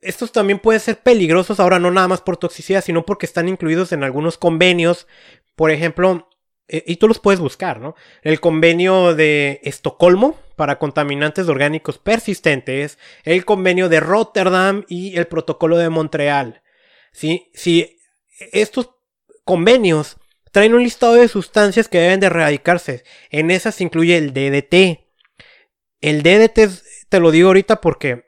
Estos 0.01 0.31
también 0.31 0.61
pueden 0.61 0.81
ser 0.81 1.03
peligrosos 1.03 1.59
ahora 1.59 1.81
no 1.81 1.91
nada 1.91 2.07
más 2.07 2.21
por 2.21 2.37
toxicidad, 2.37 2.85
sino 2.85 3.05
porque 3.05 3.27
están 3.27 3.49
incluidos 3.49 3.91
en 3.91 4.05
algunos 4.05 4.39
convenios, 4.39 5.09
por 5.57 5.73
ejemplo, 5.73 6.29
y 6.69 6.97
tú 6.97 7.07
los 7.07 7.21
puedes 7.21 7.41
buscar, 7.41 7.81
¿no? 7.81 7.95
El 8.23 8.41
convenio 8.41 9.15
de 9.15 9.61
Estocolmo 9.63 10.39
para 10.57 10.79
contaminantes 10.79 11.49
orgánicos 11.49 11.99
persistentes, 11.99 12.99
el 13.25 13.45
convenio 13.45 13.89
de 13.89 14.01
Rotterdam 14.01 14.85
y 14.89 15.17
el 15.17 15.27
protocolo 15.27 15.77
de 15.77 15.91
Montreal. 15.91 16.63
¿Sí? 17.13 17.51
Si 17.55 17.99
estos 18.53 18.91
convenios 19.45 20.17
traen 20.51 20.75
un 20.75 20.83
listado 20.83 21.15
de 21.15 21.29
sustancias 21.29 21.89
que 21.89 21.99
deben 21.99 22.21
de 22.21 22.27
erradicarse, 22.27 23.05
en 23.31 23.51
esas 23.51 23.81
incluye 23.81 24.17
el 24.17 24.33
DDT. 24.33 25.07
El 26.01 26.23
DDT, 26.23 27.09
te 27.09 27.21
lo 27.21 27.31
digo 27.31 27.49
ahorita 27.49 27.81
porque 27.81 28.25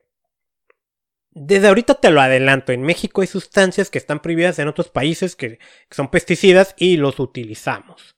desde 1.30 1.68
ahorita 1.68 1.94
te 1.94 2.10
lo 2.10 2.20
adelanto, 2.20 2.72
en 2.72 2.82
México 2.82 3.20
hay 3.20 3.26
sustancias 3.26 3.90
que 3.90 3.98
están 3.98 4.20
prohibidas 4.20 4.58
en 4.58 4.68
otros 4.68 4.88
países 4.88 5.36
que, 5.36 5.58
son 5.90 6.10
pesticidas 6.10 6.74
y 6.76 6.96
los 6.96 7.20
utilizamos. 7.20 8.17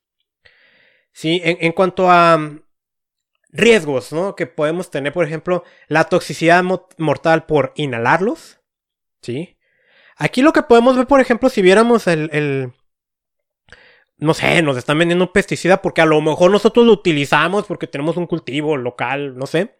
Sí, 1.12 1.40
en, 1.44 1.72
cuanto 1.72 2.10
a 2.10 2.38
mm, 2.38 2.62
riesgos, 3.50 4.12
¿no? 4.12 4.36
Que 4.36 4.46
podemos 4.46 4.90
tener, 4.90 5.12
por 5.12 5.24
ejemplo, 5.24 5.64
la 5.88 6.04
toxicidad 6.04 6.64
mortal 6.98 7.46
por 7.46 7.72
inhalarlos. 7.76 8.60
¿Sí? 9.22 9.58
Aquí 10.16 10.42
lo 10.42 10.52
que 10.52 10.62
podemos 10.62 10.96
ver, 10.96 11.06
por 11.06 11.20
ejemplo, 11.20 11.48
si 11.48 11.62
viéramos 11.62 12.06
el, 12.06 12.30
el, 12.32 12.72
No 14.18 14.34
sé, 14.34 14.62
nos 14.62 14.76
están 14.76 14.98
vendiendo 14.98 15.24
un 15.24 15.32
pesticida 15.32 15.82
porque 15.82 16.00
a 16.00 16.06
lo 16.06 16.20
mejor 16.20 16.50
nosotros 16.50 16.86
lo 16.86 16.92
utilizamos 16.92 17.66
porque 17.66 17.86
tenemos 17.86 18.16
un 18.16 18.26
cultivo 18.26 18.76
local, 18.76 19.36
no 19.36 19.46
sé. 19.46 19.76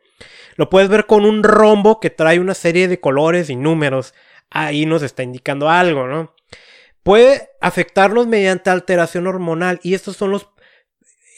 Lo 0.57 0.69
puedes 0.69 0.88
ver 0.88 1.07
con 1.07 1.25
un 1.25 1.43
rombo 1.43 2.01
que 2.01 2.11
trae 2.11 2.40
una 2.40 2.55
serie 2.55 2.88
de 2.88 3.01
colores 3.01 3.51
y 3.51 3.57
números. 3.57 4.14
Ahí 4.51 4.85
nos 4.85 5.03
está 5.03 5.23
indicando 5.23 5.71
algo, 5.71 6.07
¿no? 6.07 6.35
Puede 7.03 7.51
afectarnos 7.61 8.27
mediante 8.27 8.69
alteración 8.69 9.27
hormonal 9.27 9.81
y 9.83 9.95
estos 9.95 10.16
son 10.16 10.33
los 10.33 10.49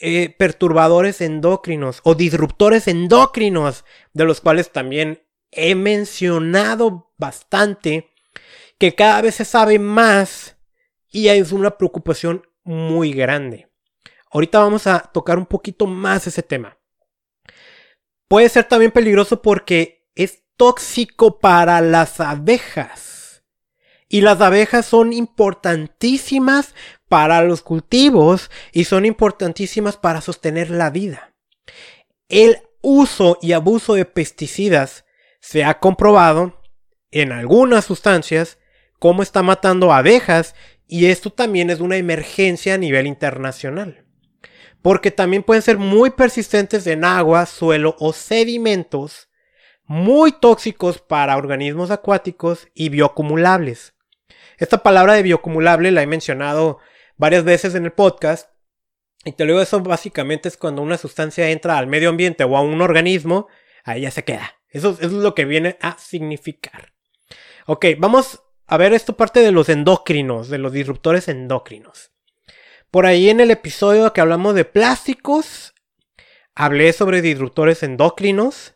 eh, 0.05 0.35
perturbadores 0.37 1.21
endocrinos 1.21 2.01
o 2.03 2.13
disruptores 2.13 2.89
endocrinos, 2.89 3.85
de 4.11 4.25
los 4.25 4.41
cuales 4.41 4.69
también 4.69 5.25
he 5.49 5.75
mencionado 5.75 7.13
bastante, 7.17 8.11
que 8.77 8.95
cada 8.95 9.21
vez 9.21 9.35
se 9.35 9.45
sabe 9.45 9.79
más 9.79 10.57
y 11.07 11.29
es 11.29 11.53
una 11.53 11.77
preocupación 11.77 12.45
muy 12.65 13.13
grande. 13.13 13.69
Ahorita 14.29 14.59
vamos 14.59 14.87
a 14.87 14.99
tocar 14.99 15.37
un 15.37 15.45
poquito 15.45 15.87
más 15.87 16.27
ese 16.27 16.43
tema. 16.43 16.77
Puede 18.27 18.49
ser 18.49 18.65
también 18.65 18.91
peligroso 18.91 19.41
porque 19.41 20.09
es 20.15 20.43
tóxico 20.57 21.39
para 21.39 21.79
las 21.79 22.19
abejas. 22.19 23.45
Y 24.09 24.19
las 24.19 24.41
abejas 24.41 24.85
son 24.85 25.13
importantísimas 25.13 26.75
para 27.13 27.43
los 27.43 27.61
cultivos 27.61 28.49
y 28.71 28.85
son 28.85 29.05
importantísimas 29.05 29.97
para 29.97 30.19
sostener 30.19 30.71
la 30.71 30.89
vida. 30.89 31.31
El 32.27 32.57
uso 32.81 33.37
y 33.39 33.51
abuso 33.51 33.93
de 33.93 34.05
pesticidas 34.05 35.05
se 35.39 35.63
ha 35.63 35.77
comprobado 35.77 36.59
en 37.11 37.31
algunas 37.31 37.85
sustancias 37.85 38.57
cómo 38.97 39.21
está 39.21 39.43
matando 39.43 39.93
abejas 39.93 40.55
y 40.87 41.05
esto 41.05 41.29
también 41.29 41.69
es 41.69 41.81
una 41.81 41.97
emergencia 41.97 42.73
a 42.73 42.79
nivel 42.79 43.05
internacional. 43.05 44.07
Porque 44.81 45.11
también 45.11 45.43
pueden 45.43 45.61
ser 45.61 45.77
muy 45.77 46.09
persistentes 46.09 46.87
en 46.87 47.05
agua, 47.05 47.45
suelo 47.45 47.95
o 47.99 48.11
sedimentos, 48.11 49.29
muy 49.85 50.31
tóxicos 50.31 50.97
para 50.97 51.37
organismos 51.37 51.91
acuáticos 51.91 52.69
y 52.73 52.89
bioacumulables. 52.89 53.93
Esta 54.57 54.81
palabra 54.81 55.13
de 55.13 55.21
bioacumulable 55.21 55.91
la 55.91 56.01
he 56.01 56.07
mencionado 56.07 56.79
varias 57.17 57.43
veces 57.43 57.75
en 57.75 57.85
el 57.85 57.91
podcast. 57.91 58.49
Y 59.25 59.33
te 59.33 59.45
lo 59.45 59.53
digo, 59.53 59.61
eso 59.61 59.79
básicamente 59.81 60.49
es 60.49 60.57
cuando 60.57 60.81
una 60.81 60.97
sustancia 60.97 61.49
entra 61.49 61.77
al 61.77 61.87
medio 61.87 62.09
ambiente 62.09 62.43
o 62.43 62.57
a 62.57 62.61
un 62.61 62.81
organismo, 62.81 63.47
ahí 63.83 64.01
ya 64.01 64.11
se 64.11 64.23
queda. 64.23 64.55
Eso, 64.69 64.97
es 64.99 65.11
lo 65.11 65.35
que 65.35 65.45
viene 65.45 65.77
a 65.81 65.97
significar. 65.97 66.93
Ok, 67.67 67.85
vamos 67.97 68.41
a 68.67 68.77
ver 68.77 68.93
esto 68.93 69.15
parte 69.15 69.39
de 69.39 69.51
los 69.51 69.69
endocrinos, 69.69 70.49
de 70.49 70.57
los 70.57 70.73
disruptores 70.73 71.27
endocrinos. 71.27 72.11
Por 72.89 73.05
ahí 73.05 73.29
en 73.29 73.39
el 73.39 73.51
episodio 73.51 74.13
que 74.13 74.21
hablamos 74.21 74.55
de 74.55 74.65
plásticos, 74.65 75.73
hablé 76.55 76.91
sobre 76.93 77.21
disruptores 77.21 77.83
endocrinos. 77.83 78.75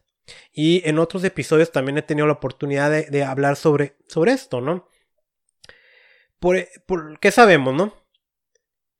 Y 0.52 0.88
en 0.90 1.00
otros 1.00 1.24
episodios 1.24 1.72
también 1.72 1.98
he 1.98 2.02
tenido 2.02 2.28
la 2.28 2.34
oportunidad 2.34 2.90
de, 2.90 3.24
hablar 3.24 3.56
sobre, 3.56 3.96
sobre 4.08 4.32
esto, 4.34 4.60
¿no? 4.60 4.88
Por, 6.40 6.68
¿Qué 7.20 7.32
sabemos, 7.32 7.74
no? 7.74 7.94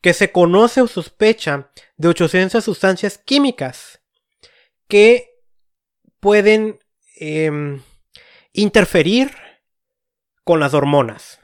Que 0.02 0.14
se 0.14 0.32
conoce 0.32 0.82
o 0.82 0.88
sospecha 0.88 1.72
de 1.98 2.08
800 2.08 2.64
sustancias 2.64 3.18
químicas 3.18 4.02
que 4.88 5.42
pueden 6.20 6.80
em, 7.16 7.82
interferir 8.54 9.36
con 10.44 10.60
las 10.60 10.74
hormonas. 10.74 11.40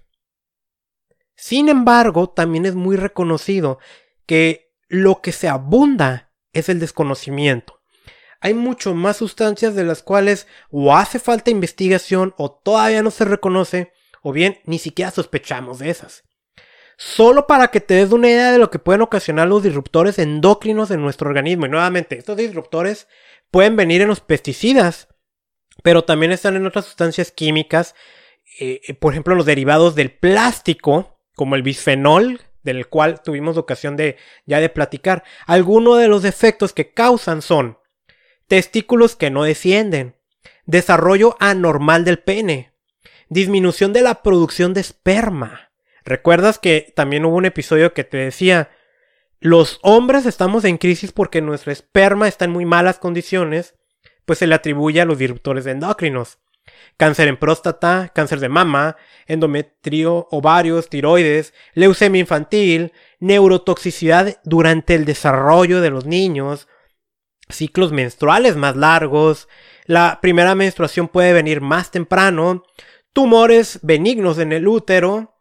Sin 1.36 1.68
embargo, 1.68 2.30
también 2.30 2.66
es 2.66 2.76
muy 2.76 2.96
reconocido 2.96 3.80
que 4.26 4.74
lo 4.88 5.22
que 5.22 5.32
se 5.32 5.50
abunda 5.50 6.32
es 6.54 6.70
el 6.70 6.80
desconocimiento. 6.80 7.82
Hay 8.40 8.54
mucho 8.54 8.94
más 8.94 9.18
sustancias 9.18 9.76
de 9.76 9.84
las 9.84 10.04
cuales 10.04 10.48
o 10.70 10.96
hace 10.96 11.20
falta 11.20 11.50
investigación 11.52 12.34
o 12.38 12.52
todavía 12.52 13.02
no 13.02 13.12
se 13.12 13.26
reconoce 13.26 13.92
o 14.22 14.32
bien 14.32 14.60
ni 14.66 14.80
siquiera 14.80 15.12
sospechamos 15.12 15.80
de 15.80 15.90
esas. 15.90 16.24
Solo 16.98 17.48
para 17.48 17.70
que 17.70 17.82
te 17.82 17.96
des 17.96 18.12
una 18.12 18.30
idea 18.30 18.52
de 18.52 18.60
lo 18.60 18.70
que 18.70 18.80
pueden 18.80 19.02
ocasionar 19.02 19.48
los 19.48 19.64
disruptores 19.64 20.20
endócrinos 20.20 20.92
en 20.92 21.02
nuestro 21.02 21.30
organismo. 21.30 21.66
Y 21.66 21.70
nuevamente, 21.70 22.18
estos 22.18 22.38
disruptores 22.38 23.08
pueden 23.52 23.76
venir 23.76 24.02
en 24.02 24.08
los 24.08 24.22
pesticidas, 24.22 25.08
pero 25.82 26.04
también 26.04 26.32
están 26.32 26.56
en 26.56 26.66
otras 26.66 26.86
sustancias 26.86 27.32
químicas 27.32 27.96
eh, 28.60 28.82
eh, 28.88 28.94
por 28.94 29.14
ejemplo, 29.14 29.36
los 29.36 29.46
derivados 29.46 29.96
del 29.96 30.12
plástico, 30.12 31.20
como 31.36 31.56
el 31.56 31.64
bisfenol, 31.64 32.42
del 32.62 32.88
cual 32.88 33.22
tuvimos 33.22 33.58
ocasión 33.58 33.98
de 33.98 34.18
ya 34.46 34.60
de 34.60 34.70
platicar. 34.70 35.24
Algunos 35.46 36.00
de 36.00 36.08
los 36.08 36.24
efectos 36.24 36.74
que 36.74 36.92
causan 36.92 37.42
son 37.42 37.80
testículos 38.48 39.16
que 39.16 39.32
no 39.32 39.44
descienden, 39.44 40.16
desarrollo 40.66 41.36
anormal 41.40 42.06
del 42.06 42.20
pene, 42.20 42.74
disminución 43.30 43.92
de 43.92 44.02
la 44.02 44.22
producción 44.22 44.74
de 44.74 44.82
esperma. 44.82 45.73
¿Recuerdas 46.06 46.60
que 46.60 46.94
también 46.96 47.26
hubo 47.26 47.36
un 47.36 47.46
episodio 47.46 47.94
que 47.94 48.04
te 48.04 48.18
decía, 48.18 48.70
los 49.40 49.80
hombres 49.82 50.26
estamos 50.26 50.66
en 50.66 50.78
crisis 50.78 51.12
porque 51.12 51.42
nuestro 51.42 51.72
esperma 51.72 52.28
está 52.28 52.46
en 52.46 52.52
muy 52.52 52.66
malas 52.66 53.00
condiciones, 53.00 53.76
pues 54.26 54.40
se 54.40 54.48
le 54.48 54.56
atribuye 54.56 55.02
a 55.02 55.06
los 55.06 55.18
disruptores 55.18 55.66
endocrinos 55.66 56.40
cáncer 56.98 57.28
en 57.28 57.38
próstata, 57.38 58.12
cáncer 58.14 58.40
de 58.40 58.50
mama, 58.50 58.96
endometrio, 59.28 60.28
ovarios, 60.32 60.90
tiroides, 60.90 61.54
leucemia 61.74 62.22
infantil, 62.22 62.94
neurotoxicidad 63.20 64.40
durante 64.44 64.96
el 64.96 65.06
desarrollo 65.06 65.82
de 65.82 65.90
los 65.90 66.06
niños, 66.06 66.68
ciclos 67.50 67.92
menstruales 67.92 68.56
más 68.56 68.76
largos, 68.76 69.48
la 69.86 70.20
primera 70.22 70.56
menstruación 70.56 71.08
puede 71.08 71.34
venir 71.34 71.62
más 71.62 71.92
temprano, 71.92 72.64
tumores 73.12 73.80
benignos 73.82 74.38
en 74.40 74.54
el 74.54 74.68
útero, 74.68 75.33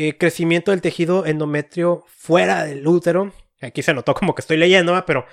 eh, 0.00 0.16
crecimiento 0.16 0.70
del 0.70 0.80
tejido 0.80 1.26
endometrio 1.26 2.04
fuera 2.06 2.62
del 2.62 2.86
útero. 2.86 3.32
Aquí 3.60 3.82
se 3.82 3.92
notó 3.92 4.14
como 4.14 4.32
que 4.32 4.42
estoy 4.42 4.56
leyendo, 4.56 5.04
pero 5.04 5.26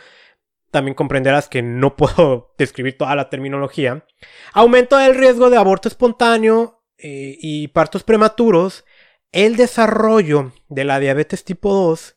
también 0.72 0.96
comprenderás 0.96 1.48
que 1.48 1.62
no 1.62 1.96
puedo 1.96 2.56
describir 2.58 2.98
toda 2.98 3.16
la 3.16 3.30
terminología. 3.30 4.08
Aumento 4.54 4.98
del 4.98 5.14
riesgo 5.14 5.52
de 5.52 5.58
aborto 5.58 5.88
espontáneo 5.88 6.82
eh, 6.98 7.38
y 7.40 7.68
partos 7.68 8.02
prematuros, 8.02 8.86
el 9.32 9.56
desarrollo 9.56 10.52
de 10.68 10.84
la 10.84 11.00
diabetes 11.00 11.44
tipo 11.44 11.72
2 11.72 12.16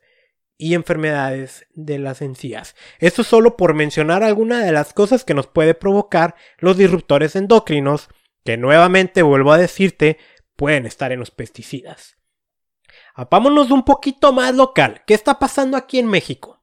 y 0.56 0.72
enfermedades 0.72 1.66
de 1.74 1.98
las 1.98 2.22
encías. 2.22 2.76
Esto 2.98 3.24
solo 3.24 3.58
por 3.58 3.74
mencionar 3.74 4.22
algunas 4.22 4.64
de 4.64 4.72
las 4.72 4.94
cosas 4.94 5.22
que 5.22 5.34
nos 5.34 5.48
puede 5.48 5.74
provocar 5.74 6.34
los 6.56 6.78
disruptores 6.78 7.36
endocrinos, 7.36 8.08
que 8.42 8.56
nuevamente 8.56 9.20
vuelvo 9.20 9.52
a 9.52 9.58
decirte, 9.58 10.16
pueden 10.56 10.86
estar 10.86 11.12
en 11.12 11.20
los 11.20 11.30
pesticidas. 11.30 12.17
Vámonos 13.30 13.70
un 13.70 13.84
poquito 13.84 14.32
más 14.32 14.54
local. 14.54 15.02
¿Qué 15.06 15.14
está 15.14 15.38
pasando 15.38 15.76
aquí 15.76 15.98
en 15.98 16.06
México? 16.06 16.62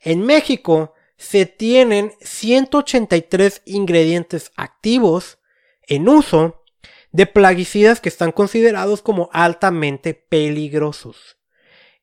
En 0.00 0.24
México 0.24 0.94
se 1.16 1.46
tienen 1.46 2.12
183 2.22 3.62
ingredientes 3.66 4.52
activos 4.56 5.38
en 5.86 6.08
uso 6.08 6.64
de 7.12 7.26
plaguicidas 7.26 8.00
que 8.00 8.08
están 8.08 8.32
considerados 8.32 9.02
como 9.02 9.28
altamente 9.32 10.14
peligrosos. 10.14 11.36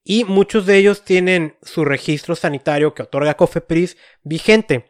Y 0.03 0.23
muchos 0.23 0.65
de 0.65 0.77
ellos 0.77 1.03
tienen 1.03 1.57
su 1.61 1.83
registro 1.83 2.35
sanitario 2.35 2.93
que 2.93 3.03
otorga 3.03 3.35
Cofepris 3.35 3.97
vigente. 4.23 4.89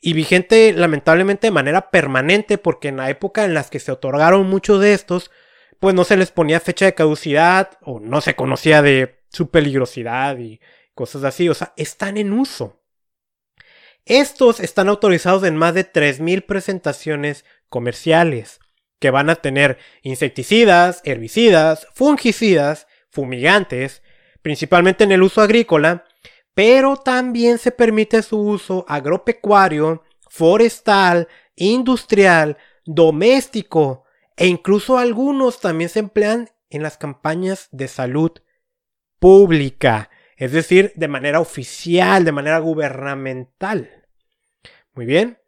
Y 0.00 0.14
vigente 0.14 0.72
lamentablemente 0.72 1.48
de 1.48 1.50
manera 1.50 1.90
permanente 1.90 2.56
porque 2.56 2.88
en 2.88 2.96
la 2.96 3.10
época 3.10 3.44
en 3.44 3.52
las 3.52 3.68
que 3.70 3.80
se 3.80 3.92
otorgaron 3.92 4.48
muchos 4.48 4.80
de 4.80 4.94
estos, 4.94 5.30
pues 5.84 5.94
no 5.94 6.04
se 6.04 6.16
les 6.16 6.30
ponía 6.30 6.60
fecha 6.60 6.86
de 6.86 6.94
caducidad 6.94 7.72
o 7.82 8.00
no 8.00 8.22
se 8.22 8.34
conocía 8.34 8.80
de 8.80 9.22
su 9.28 9.50
peligrosidad 9.50 10.38
y 10.38 10.58
cosas 10.94 11.24
así. 11.24 11.50
O 11.50 11.52
sea, 11.52 11.74
están 11.76 12.16
en 12.16 12.32
uso. 12.32 12.80
Estos 14.06 14.60
están 14.60 14.88
autorizados 14.88 15.44
en 15.44 15.56
más 15.56 15.74
de 15.74 15.84
3.000 15.84 16.46
presentaciones 16.46 17.44
comerciales, 17.68 18.60
que 18.98 19.10
van 19.10 19.28
a 19.28 19.36
tener 19.36 19.76
insecticidas, 20.00 21.02
herbicidas, 21.04 21.86
fungicidas, 21.92 22.86
fumigantes, 23.10 24.02
principalmente 24.40 25.04
en 25.04 25.12
el 25.12 25.22
uso 25.22 25.42
agrícola, 25.42 26.06
pero 26.54 26.96
también 26.96 27.58
se 27.58 27.72
permite 27.72 28.22
su 28.22 28.40
uso 28.40 28.86
agropecuario, 28.88 30.02
forestal, 30.30 31.28
industrial, 31.56 32.56
doméstico 32.86 34.03
e 34.36 34.46
incluso 34.46 34.98
algunos 34.98 35.60
también 35.60 35.90
se 35.90 36.00
emplean 36.00 36.50
en 36.70 36.82
las 36.82 36.96
campañas 36.96 37.68
de 37.72 37.88
salud 37.88 38.32
pública 39.18 40.10
es 40.36 40.52
decir, 40.52 40.92
de 40.96 41.08
manera 41.08 41.40
oficial, 41.40 42.24
de 42.24 42.32
manera 42.32 42.58
gubernamental. 42.58 44.08
Muy 44.92 45.06
bien. 45.06 45.38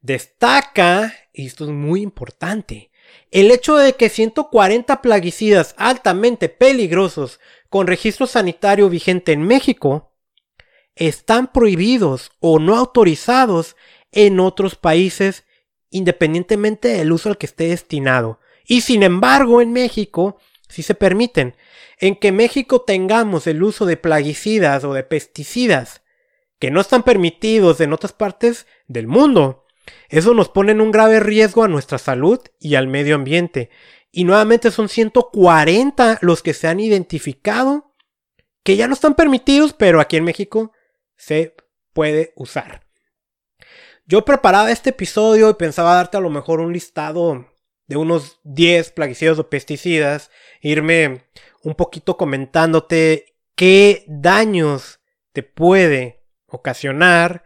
Destaca, 0.00 1.12
y 1.32 1.46
esto 1.46 1.64
es 1.64 1.70
muy 1.70 2.02
importante, 2.02 2.90
el 3.30 3.50
hecho 3.50 3.76
de 3.76 3.94
que 3.94 4.08
140 4.08 5.02
plaguicidas 5.02 5.74
altamente 5.76 6.48
peligrosos 6.48 7.40
con 7.68 7.86
registro 7.86 8.26
sanitario 8.26 8.88
vigente 8.88 9.32
en 9.32 9.42
México 9.42 10.14
están 10.94 11.52
prohibidos 11.52 12.30
o 12.40 12.58
no 12.58 12.76
autorizados 12.76 13.76
en 14.12 14.40
otros 14.40 14.76
países 14.76 15.44
independientemente 15.90 16.88
del 16.88 17.12
uso 17.12 17.28
al 17.28 17.38
que 17.38 17.46
esté 17.46 17.68
destinado. 17.68 18.40
Y 18.66 18.82
sin 18.82 19.02
embargo, 19.02 19.60
en 19.60 19.72
México 19.72 20.38
sí 20.68 20.82
se 20.82 20.94
permiten 20.94 21.56
en 21.98 22.16
que 22.16 22.32
México 22.32 22.82
tengamos 22.82 23.46
el 23.46 23.62
uso 23.62 23.86
de 23.86 23.96
plaguicidas 23.96 24.84
o 24.84 24.94
de 24.94 25.02
pesticidas 25.02 26.02
que 26.58 26.70
no 26.70 26.80
están 26.80 27.02
permitidos 27.02 27.80
en 27.80 27.92
otras 27.92 28.12
partes 28.12 28.66
del 28.86 29.06
mundo. 29.06 29.64
Eso 30.08 30.34
nos 30.34 30.48
pone 30.48 30.72
en 30.72 30.80
un 30.80 30.90
grave 30.90 31.20
riesgo 31.20 31.64
a 31.64 31.68
nuestra 31.68 31.98
salud 31.98 32.40
y 32.60 32.74
al 32.74 32.88
medio 32.88 33.14
ambiente. 33.14 33.70
Y 34.10 34.24
nuevamente 34.24 34.70
son 34.70 34.88
140 34.88 36.18
los 36.22 36.42
que 36.42 36.54
se 36.54 36.68
han 36.68 36.80
identificado 36.80 37.94
que 38.64 38.76
ya 38.76 38.86
no 38.86 38.94
están 38.94 39.14
permitidos, 39.14 39.72
pero 39.72 40.00
aquí 40.00 40.16
en 40.16 40.24
México 40.24 40.72
se 41.16 41.54
puede 41.92 42.32
usar. 42.36 42.87
Yo 44.10 44.24
preparaba 44.24 44.70
este 44.70 44.88
episodio 44.88 45.50
y 45.50 45.54
pensaba 45.54 45.94
darte 45.94 46.16
a 46.16 46.20
lo 46.20 46.30
mejor 46.30 46.60
un 46.60 46.72
listado 46.72 47.46
de 47.88 47.98
unos 47.98 48.40
10 48.44 48.92
plaguicidas 48.92 49.38
o 49.38 49.50
pesticidas, 49.50 50.30
irme 50.62 51.26
un 51.62 51.74
poquito 51.74 52.16
comentándote 52.16 53.36
qué 53.54 54.04
daños 54.08 55.00
te 55.34 55.42
puede 55.42 56.24
ocasionar, 56.46 57.44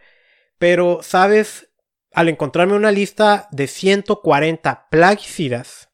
pero 0.59 1.03
sabes, 1.03 1.69
al 2.13 2.29
encontrarme 2.29 2.75
una 2.75 2.93
lista 2.93 3.49
de 3.51 3.67
140 3.67 4.89
plaguicidas, 4.89 5.91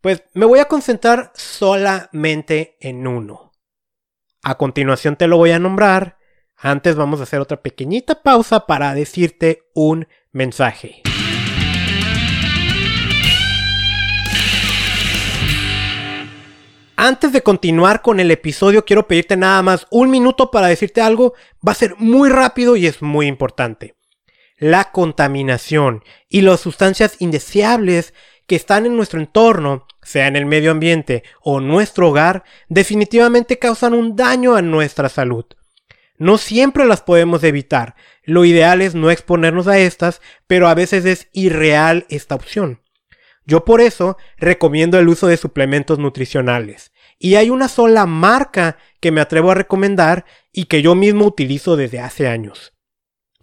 pues 0.00 0.24
me 0.32 0.46
voy 0.46 0.60
a 0.60 0.64
concentrar 0.64 1.30
solamente 1.34 2.78
en 2.80 3.06
uno. 3.06 3.52
A 4.42 4.56
continuación 4.56 5.16
te 5.16 5.26
lo 5.26 5.36
voy 5.36 5.50
a 5.50 5.58
nombrar. 5.58 6.21
Antes 6.64 6.94
vamos 6.94 7.18
a 7.18 7.24
hacer 7.24 7.40
otra 7.40 7.60
pequeñita 7.60 8.22
pausa 8.22 8.66
para 8.66 8.94
decirte 8.94 9.64
un 9.74 10.06
mensaje. 10.30 11.02
Antes 16.94 17.32
de 17.32 17.42
continuar 17.42 18.00
con 18.00 18.20
el 18.20 18.30
episodio, 18.30 18.84
quiero 18.84 19.08
pedirte 19.08 19.36
nada 19.36 19.60
más 19.62 19.88
un 19.90 20.08
minuto 20.08 20.52
para 20.52 20.68
decirte 20.68 21.00
algo. 21.00 21.34
Va 21.66 21.72
a 21.72 21.74
ser 21.74 21.96
muy 21.98 22.28
rápido 22.28 22.76
y 22.76 22.86
es 22.86 23.02
muy 23.02 23.26
importante. 23.26 23.96
La 24.56 24.92
contaminación 24.92 26.04
y 26.28 26.42
las 26.42 26.60
sustancias 26.60 27.16
indeseables 27.18 28.14
que 28.46 28.54
están 28.54 28.86
en 28.86 28.94
nuestro 28.94 29.18
entorno, 29.18 29.88
sea 30.00 30.28
en 30.28 30.36
el 30.36 30.46
medio 30.46 30.70
ambiente 30.70 31.24
o 31.42 31.58
nuestro 31.58 32.10
hogar, 32.10 32.44
definitivamente 32.68 33.58
causan 33.58 33.94
un 33.94 34.14
daño 34.14 34.54
a 34.54 34.62
nuestra 34.62 35.08
salud. 35.08 35.44
No 36.18 36.38
siempre 36.38 36.86
las 36.86 37.02
podemos 37.02 37.42
evitar. 37.42 37.96
Lo 38.22 38.44
ideal 38.44 38.82
es 38.82 38.94
no 38.94 39.10
exponernos 39.10 39.66
a 39.66 39.78
estas, 39.78 40.20
pero 40.46 40.68
a 40.68 40.74
veces 40.74 41.04
es 41.04 41.28
irreal 41.32 42.06
esta 42.08 42.34
opción. 42.34 42.80
Yo 43.44 43.64
por 43.64 43.80
eso 43.80 44.16
recomiendo 44.36 44.98
el 44.98 45.08
uso 45.08 45.26
de 45.26 45.36
suplementos 45.36 45.98
nutricionales. 45.98 46.92
Y 47.18 47.34
hay 47.36 47.50
una 47.50 47.68
sola 47.68 48.06
marca 48.06 48.78
que 49.00 49.10
me 49.10 49.20
atrevo 49.20 49.50
a 49.50 49.54
recomendar 49.54 50.24
y 50.52 50.66
que 50.66 50.82
yo 50.82 50.94
mismo 50.94 51.26
utilizo 51.26 51.76
desde 51.76 52.00
hace 52.00 52.28
años. 52.28 52.74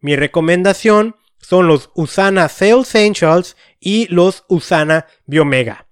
Mi 0.00 0.16
recomendación 0.16 1.16
son 1.38 1.66
los 1.66 1.90
Usana 1.94 2.48
Cell 2.48 2.80
Essentials 2.80 3.56
y 3.80 4.06
los 4.08 4.44
Usana 4.48 5.06
Biomega. 5.26 5.86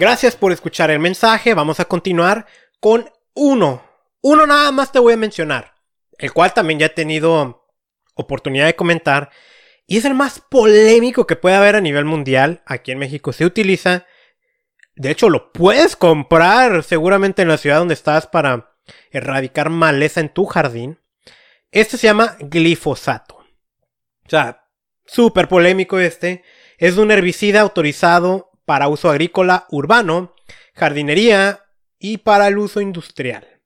Gracias 0.01 0.35
por 0.35 0.51
escuchar 0.51 0.89
el 0.89 0.97
mensaje. 0.97 1.53
Vamos 1.53 1.79
a 1.79 1.85
continuar 1.85 2.47
con 2.79 3.07
uno. 3.35 3.83
Uno 4.21 4.47
nada 4.47 4.71
más 4.71 4.91
te 4.91 4.97
voy 4.97 5.13
a 5.13 5.17
mencionar. 5.17 5.75
El 6.17 6.33
cual 6.33 6.55
también 6.55 6.79
ya 6.79 6.87
he 6.87 6.89
tenido 6.89 7.67
oportunidad 8.15 8.65
de 8.65 8.75
comentar 8.75 9.29
y 9.85 9.97
es 9.97 10.05
el 10.05 10.15
más 10.15 10.39
polémico 10.39 11.27
que 11.27 11.35
puede 11.35 11.55
haber 11.55 11.75
a 11.75 11.81
nivel 11.81 12.05
mundial. 12.05 12.63
Aquí 12.65 12.91
en 12.91 12.97
México 12.97 13.31
se 13.31 13.45
utiliza. 13.45 14.07
De 14.95 15.11
hecho, 15.11 15.29
lo 15.29 15.53
puedes 15.53 15.95
comprar 15.95 16.81
seguramente 16.81 17.43
en 17.43 17.49
la 17.49 17.57
ciudad 17.57 17.77
donde 17.77 17.93
estás 17.93 18.25
para 18.25 18.73
erradicar 19.11 19.69
maleza 19.69 20.19
en 20.19 20.29
tu 20.29 20.47
jardín. 20.47 20.99
Este 21.69 21.97
se 21.97 22.07
llama 22.07 22.37
glifosato. 22.39 23.35
O 23.35 24.29
sea, 24.29 24.65
súper 25.05 25.47
polémico 25.47 25.99
este. 25.99 26.43
Es 26.79 26.97
un 26.97 27.11
herbicida 27.11 27.61
autorizado 27.61 28.50
para 28.71 28.88
uso 28.88 29.10
agrícola 29.10 29.65
urbano, 29.69 30.34
jardinería 30.75 31.65
y 31.99 32.19
para 32.19 32.47
el 32.47 32.57
uso 32.57 32.79
industrial. 32.79 33.62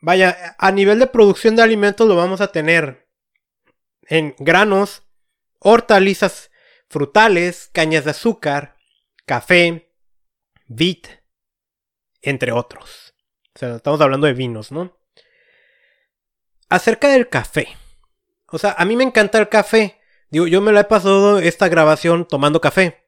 Vaya, 0.00 0.56
a 0.56 0.72
nivel 0.72 1.00
de 1.00 1.06
producción 1.06 1.54
de 1.54 1.62
alimentos 1.62 2.08
lo 2.08 2.16
vamos 2.16 2.40
a 2.40 2.50
tener 2.50 3.06
en 4.08 4.34
granos, 4.38 5.02
hortalizas 5.58 6.50
frutales, 6.88 7.68
cañas 7.74 8.04
de 8.06 8.12
azúcar, 8.12 8.78
café, 9.26 9.94
vid, 10.66 11.04
entre 12.22 12.52
otros. 12.52 13.12
O 13.54 13.58
sea, 13.58 13.76
estamos 13.76 14.00
hablando 14.00 14.26
de 14.26 14.32
vinos, 14.32 14.72
¿no? 14.72 14.96
Acerca 16.70 17.08
del 17.08 17.28
café. 17.28 17.68
O 18.46 18.58
sea, 18.58 18.72
a 18.78 18.86
mí 18.86 18.96
me 18.96 19.04
encanta 19.04 19.36
el 19.38 19.50
café. 19.50 20.00
Digo, 20.34 20.48
yo 20.48 20.60
me 20.60 20.72
lo 20.72 20.80
he 20.80 20.84
pasado 20.84 21.38
esta 21.38 21.68
grabación 21.68 22.26
tomando 22.26 22.60
café. 22.60 23.06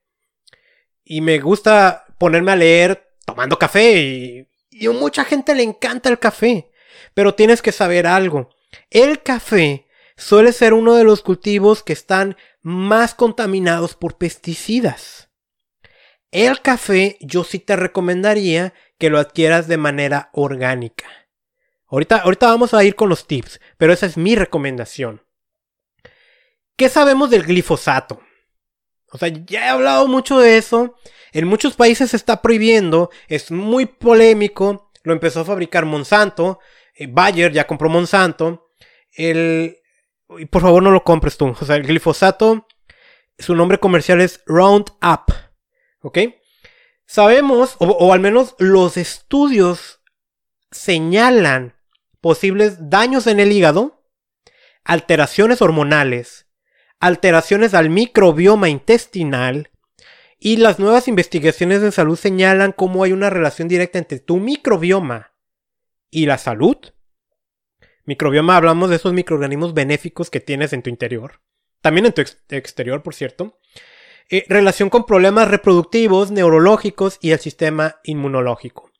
Y 1.02 1.22
me 1.22 1.40
gusta 1.40 2.04
ponerme 2.18 2.52
a 2.52 2.56
leer 2.56 3.08
tomando 3.24 3.58
café. 3.58 4.00
Y, 4.00 4.48
y 4.70 4.86
a 4.86 4.92
mucha 4.92 5.24
gente 5.24 5.52
le 5.56 5.64
encanta 5.64 6.08
el 6.08 6.20
café. 6.20 6.70
Pero 7.14 7.34
tienes 7.34 7.62
que 7.62 7.72
saber 7.72 8.06
algo. 8.06 8.50
El 8.90 9.24
café 9.24 9.88
suele 10.16 10.52
ser 10.52 10.72
uno 10.72 10.94
de 10.94 11.02
los 11.02 11.22
cultivos 11.22 11.82
que 11.82 11.94
están 11.94 12.36
más 12.62 13.12
contaminados 13.12 13.96
por 13.96 14.18
pesticidas. 14.18 15.28
El 16.30 16.62
café 16.62 17.18
yo 17.20 17.42
sí 17.42 17.58
te 17.58 17.74
recomendaría 17.74 18.72
que 18.98 19.10
lo 19.10 19.18
adquieras 19.18 19.66
de 19.66 19.78
manera 19.78 20.30
orgánica. 20.32 21.06
Ahorita, 21.88 22.18
ahorita 22.18 22.46
vamos 22.46 22.72
a 22.72 22.84
ir 22.84 22.94
con 22.94 23.08
los 23.08 23.26
tips, 23.26 23.60
pero 23.78 23.92
esa 23.92 24.06
es 24.06 24.16
mi 24.16 24.36
recomendación. 24.36 25.25
¿Qué 26.76 26.88
sabemos 26.88 27.30
del 27.30 27.44
glifosato? 27.44 28.20
O 29.10 29.18
sea, 29.18 29.28
ya 29.28 29.66
he 29.66 29.68
hablado 29.68 30.08
mucho 30.08 30.38
de 30.38 30.58
eso. 30.58 30.96
En 31.32 31.46
muchos 31.46 31.74
países 31.74 32.10
se 32.10 32.16
está 32.16 32.42
prohibiendo. 32.42 33.10
Es 33.28 33.50
muy 33.50 33.86
polémico. 33.86 34.90
Lo 35.02 35.12
empezó 35.12 35.40
a 35.40 35.44
fabricar 35.44 35.84
Monsanto. 35.86 36.60
Eh, 36.94 37.06
Bayer 37.08 37.52
ya 37.52 37.66
compró 37.66 37.88
Monsanto. 37.88 38.70
El, 39.12 39.78
por 40.50 40.62
favor 40.62 40.82
no 40.82 40.90
lo 40.90 41.04
compres 41.04 41.36
tú. 41.36 41.54
O 41.58 41.64
sea, 41.64 41.76
el 41.76 41.86
glifosato, 41.86 42.66
su 43.38 43.54
nombre 43.54 43.78
comercial 43.78 44.20
es 44.20 44.42
Roundup. 44.46 45.32
¿Ok? 46.02 46.18
Sabemos, 47.06 47.76
o, 47.78 48.12
al 48.12 48.20
menos 48.20 48.56
los 48.58 48.96
estudios 48.96 50.00
señalan 50.72 51.76
posibles 52.20 52.90
daños 52.90 53.28
en 53.28 53.38
el 53.38 53.52
hígado, 53.52 54.04
alteraciones 54.82 55.62
hormonales, 55.62 56.45
alteraciones 57.00 57.74
al 57.74 57.90
microbioma 57.90 58.68
intestinal, 58.68 59.70
y 60.38 60.58
las 60.58 60.78
nuevas 60.78 61.08
investigaciones 61.08 61.82
en 61.82 61.92
salud 61.92 62.18
señalan 62.18 62.72
cómo 62.72 63.04
hay 63.04 63.12
una 63.12 63.30
relación 63.30 63.68
directa 63.68 63.98
entre 63.98 64.18
tu 64.18 64.36
microbioma 64.36 65.32
y 66.10 66.26
la 66.26 66.36
salud 66.36 66.76
Microbioma 68.06 68.56
hablamos 68.56 68.88
de 68.88 68.96
esos 68.96 69.12
microorganismos 69.12 69.74
benéficos 69.74 70.30
que 70.30 70.38
tienes 70.38 70.72
en 70.72 70.82
tu 70.82 70.90
interior. 70.90 71.40
También 71.80 72.06
en 72.06 72.12
tu 72.12 72.22
exterior, 72.50 73.02
por 73.02 73.14
cierto. 73.14 73.58
Eh, 74.30 74.44
relación 74.48 74.90
con 74.90 75.06
problemas 75.06 75.48
reproductivos, 75.48 76.30
neurológicos 76.30 77.18
y 77.20 77.32
el 77.32 77.40
sistema 77.40 77.96
inmunológico. 78.04 78.92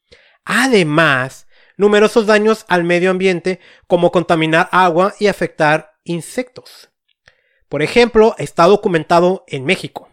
Además, 0.44 1.46
numerosos 1.76 2.26
daños 2.26 2.64
al 2.68 2.82
medio 2.82 3.12
ambiente 3.12 3.61
como 3.87 4.11
contaminar 4.11 4.68
agua 4.72 5.14
y 5.20 5.28
afectar 5.28 5.94
insectos. 6.02 6.90
Por 7.68 7.83
ejemplo, 7.83 8.35
está 8.38 8.64
documentado 8.64 9.44
en 9.48 9.64
México 9.64 10.09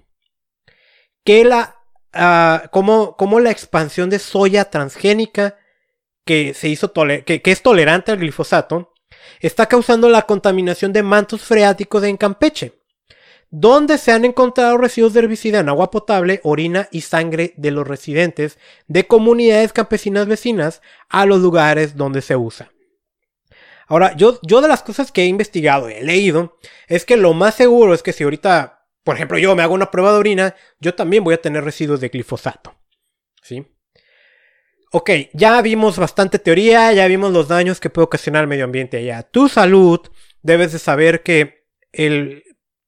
que 1.24 1.46
la, 1.46 1.78
uh, 2.14 2.70
como, 2.70 3.16
como 3.16 3.40
la 3.40 3.52
expansión 3.52 4.10
de 4.10 4.20
soya 4.20 4.70
transgénica 4.70 5.58
que, 6.26 6.54
se 6.54 6.70
hizo 6.70 6.92
que, 6.94 7.42
es 7.44 7.62
tolerante 7.62 8.12
al 8.12 8.20
glifosato, 8.20 8.94
está 9.40 9.68
causando 9.68 10.10
la 10.10 10.24
contaminación 10.24 10.94
de 10.94 11.04
mantos 11.04 11.42
freáticos 11.42 12.04
en 12.04 12.18
Campeche, 12.18 12.82
donde 13.50 13.98
se 13.98 14.12
han 14.12 14.26
encontrado 14.26 14.78
residuos 14.78 15.14
de 15.14 15.20
herbicida 15.20 15.60
en 15.60 15.70
agua 15.70 15.92
potable, 15.92 16.40
orina 16.44 16.88
y 16.92 17.02
sangre 17.02 17.54
de 17.58 17.72
los 17.72 17.88
residentes 17.88 18.58
de 18.88 19.06
comunidades 19.06 19.74
campesinas 19.74 20.28
vecinas 20.28 20.82
a 21.10 21.26
los 21.26 21.42
lugares 21.42 21.96
donde 21.96 22.22
se 22.22 22.36
usa. 22.36 22.73
Ahora, 23.88 24.16
yo, 24.16 24.40
yo 24.44 24.62
de 24.62 24.68
las 24.68 24.84
cosas 24.84 25.12
que 25.12 25.24
he 25.24 25.26
investigado 25.26 25.90
y 25.90 25.94
he 25.94 26.04
leído, 26.04 26.58
es 26.88 27.06
que 27.06 27.18
lo 27.18 27.34
más 27.34 27.56
seguro 27.56 27.94
es 27.94 28.04
que 28.04 28.14
si 28.14 28.24
ahorita, 28.24 28.88
por 29.04 29.16
ejemplo, 29.16 29.38
yo 29.38 29.56
me 29.56 29.64
hago 29.64 29.74
una 29.74 29.92
prueba 29.92 30.12
de 30.12 30.20
orina, 30.20 30.56
yo 30.80 30.96
también 30.96 31.24
voy 31.24 31.34
a 31.34 31.42
tener 31.42 31.64
residuos 31.64 32.00
de 32.00 32.10
glifosato. 32.10 32.76
¿Sí? 33.42 33.66
Ok, 34.92 35.10
ya 35.34 35.62
vimos 35.62 35.98
bastante 35.98 36.40
teoría, 36.40 36.94
ya 36.94 37.08
vimos 37.08 37.32
los 37.32 37.48
daños 37.48 37.80
que 37.80 37.90
puede 37.90 38.06
ocasionar 38.06 38.44
el 38.44 38.48
medio 38.48 38.66
ambiente 38.66 39.02
y 39.02 39.10
a 39.10 39.24
tu 39.24 39.50
salud. 39.50 40.00
Debes 40.44 40.72
de 40.72 40.80
saber 40.80 41.24
que 41.24 41.66
el, 41.92 42.44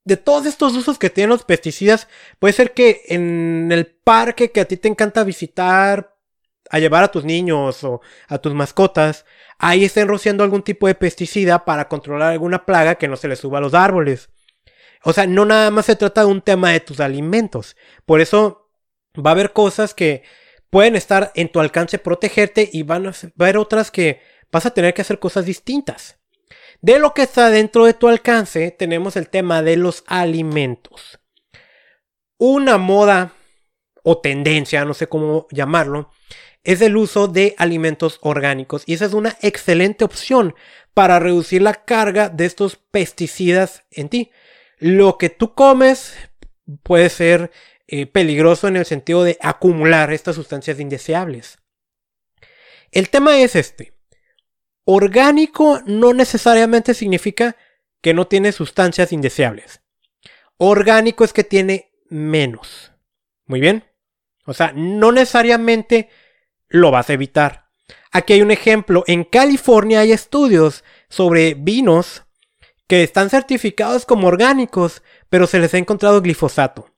de 0.06 0.18
todos 0.18 0.46
estos 0.46 0.76
usos 0.76 1.00
que 1.00 1.10
tienen 1.10 1.32
los 1.32 1.44
pesticidas, 1.44 2.08
puede 2.40 2.54
ser 2.54 2.74
que 2.74 3.02
en 3.08 3.72
el 3.72 3.88
parque 3.88 4.52
que 4.52 4.62
a 4.62 4.66
ti 4.66 4.78
te 4.78 4.88
encanta 4.88 5.24
visitar, 5.24 6.15
a 6.70 6.80
llevar 6.80 7.04
a 7.04 7.10
tus 7.10 7.26
niños 7.26 7.84
o 7.84 8.02
a 8.28 8.38
tus 8.38 8.54
mascotas, 8.54 9.26
ahí 9.60 9.86
estén 9.86 10.08
rociando 10.08 10.44
algún 10.44 10.64
tipo 10.64 10.88
de 10.88 10.96
pesticida 10.96 11.66
para 11.66 11.88
controlar 11.88 12.32
alguna 12.32 12.66
plaga 12.66 12.96
que 12.96 13.08
no 13.08 13.16
se 13.16 13.28
le 13.28 13.36
suba 13.36 13.60
a 13.60 13.62
los 13.62 13.74
árboles. 13.74 14.30
O 15.04 15.14
sea, 15.14 15.28
no 15.28 15.46
nada 15.46 15.70
más 15.72 15.86
se 15.86 15.96
trata 15.96 16.22
de 16.22 16.28
un 16.28 16.42
tema 16.42 16.72
de 16.72 16.80
tus 16.80 17.00
alimentos. 17.00 17.76
Por 18.06 18.22
eso 18.22 18.72
va 19.16 19.30
a 19.32 19.34
haber 19.34 19.54
cosas 19.54 19.94
que 19.94 20.24
pueden 20.70 20.96
estar 20.96 21.32
en 21.36 21.52
tu 21.52 21.60
alcance 21.60 22.00
protegerte 22.00 22.70
y 22.72 22.84
van 22.84 23.08
a 23.08 23.14
haber 23.40 23.58
otras 23.58 23.92
que 23.92 24.22
vas 24.52 24.66
a 24.66 24.72
tener 24.72 24.94
que 24.94 25.02
hacer 25.02 25.20
cosas 25.20 25.46
distintas. 25.46 26.20
De 26.82 27.00
lo 27.00 27.14
que 27.14 27.22
está 27.22 27.50
dentro 27.50 27.86
de 27.86 27.94
tu 27.94 28.08
alcance, 28.08 28.72
tenemos 28.72 29.16
el 29.16 29.30
tema 29.30 29.62
de 29.62 29.78
los 29.78 30.04
alimentos. 30.08 31.20
Una 32.38 32.78
moda 32.78 33.34
o 34.04 34.20
tendencia, 34.20 34.86
no 34.86 34.94
sé 34.94 35.08
cómo 35.08 35.48
llamarlo, 35.52 36.12
es 36.66 36.82
el 36.82 36.98
uso 36.98 37.28
de 37.28 37.56
alimentos 37.58 38.18
orgánicos. 38.22 38.84
Y 38.86 38.96
esa 38.96 39.06
es 39.06 39.14
una 39.14 39.38
excelente 39.42 40.04
opción 40.04 40.56
para 40.94 41.20
reducir 41.20 41.62
la 41.62 41.74
carga 41.74 42.28
de 42.30 42.46
estos 42.46 42.76
pesticidas 42.76 43.84
en 43.92 44.10
ti. 44.10 44.32
Lo 44.80 45.18
que 45.18 45.30
tú 45.30 45.54
comes 45.54 46.16
puede 46.84 47.10
ser 47.10 47.52
eh, 47.88 48.08
peligroso 48.08 48.68
en 48.68 48.78
el 48.78 48.86
sentido 48.86 49.24
de 49.24 49.38
acumular 49.42 50.12
estas 50.12 50.36
sustancias 50.36 50.80
indeseables. 50.80 51.60
El 52.92 53.10
tema 53.10 53.38
es 53.38 53.56
este. 53.56 53.94
Orgánico 54.86 55.82
no 55.86 56.14
necesariamente 56.14 56.94
significa 56.94 57.56
que 58.02 58.14
no 58.14 58.28
tiene 58.28 58.52
sustancias 58.52 59.12
indeseables. 59.12 59.82
Orgánico 60.58 61.24
es 61.24 61.34
que 61.34 61.44
tiene 61.44 61.92
menos. 62.10 62.92
Muy 63.46 63.60
bien. 63.60 63.84
O 64.46 64.54
sea, 64.54 64.72
no 64.76 65.12
necesariamente 65.12 66.10
lo 66.76 66.92
vas 66.92 67.10
a 67.10 67.14
evitar. 67.14 67.66
Aquí 68.12 68.34
hay 68.34 68.42
un 68.42 68.52
ejemplo. 68.52 69.04
En 69.08 69.24
California 69.24 70.02
hay 70.02 70.12
estudios 70.12 70.84
sobre 71.10 71.54
vinos 71.54 72.24
que 72.88 73.04
están 73.04 73.30
certificados 73.30 74.06
como 74.06 74.28
orgánicos, 74.28 75.02
pero 75.30 75.48
se 75.48 75.60
les 75.60 75.74
ha 75.74 75.78
encontrado 75.78 76.22
glifosato. 76.22 76.92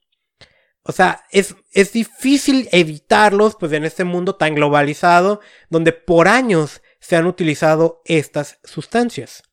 O 0.84 0.92
sea, 0.92 1.26
es, 1.32 1.56
es 1.74 1.92
difícil 1.92 2.70
evitarlos, 2.72 3.56
pues 3.60 3.74
en 3.74 3.84
este 3.84 4.04
mundo 4.04 4.36
tan 4.36 4.56
globalizado, 4.56 5.42
donde 5.70 5.92
por 5.92 6.28
años 6.28 6.82
se 7.00 7.16
han 7.16 7.26
utilizado 7.26 8.02
estas 8.06 8.60
sustancias. 8.64 9.44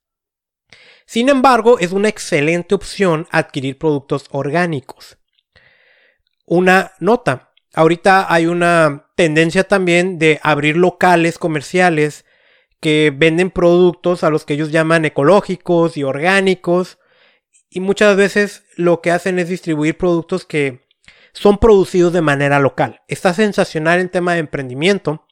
Sin 1.06 1.28
embargo, 1.28 1.78
es 1.78 1.92
una 1.92 2.08
excelente 2.08 2.74
opción 2.74 3.26
adquirir 3.30 3.78
productos 3.78 4.26
orgánicos. 4.30 5.18
Una 6.46 6.92
nota. 7.00 7.53
Ahorita 7.74 8.32
hay 8.32 8.46
una 8.46 9.06
tendencia 9.16 9.64
también 9.64 10.18
de 10.18 10.40
abrir 10.42 10.76
locales 10.76 11.38
comerciales 11.38 12.24
que 12.80 13.12
venden 13.14 13.50
productos 13.50 14.24
a 14.24 14.30
los 14.30 14.44
que 14.44 14.54
ellos 14.54 14.70
llaman 14.70 15.04
ecológicos 15.04 15.96
y 15.96 16.04
orgánicos. 16.04 16.98
Y 17.70 17.80
muchas 17.80 18.16
veces 18.16 18.64
lo 18.76 19.00
que 19.00 19.10
hacen 19.10 19.38
es 19.38 19.48
distribuir 19.48 19.98
productos 19.98 20.44
que 20.44 20.86
son 21.32 21.58
producidos 21.58 22.12
de 22.12 22.20
manera 22.20 22.60
local. 22.60 23.02
Está 23.08 23.34
sensacional 23.34 24.00
en 24.00 24.08
tema 24.08 24.34
de 24.34 24.40
emprendimiento 24.40 25.24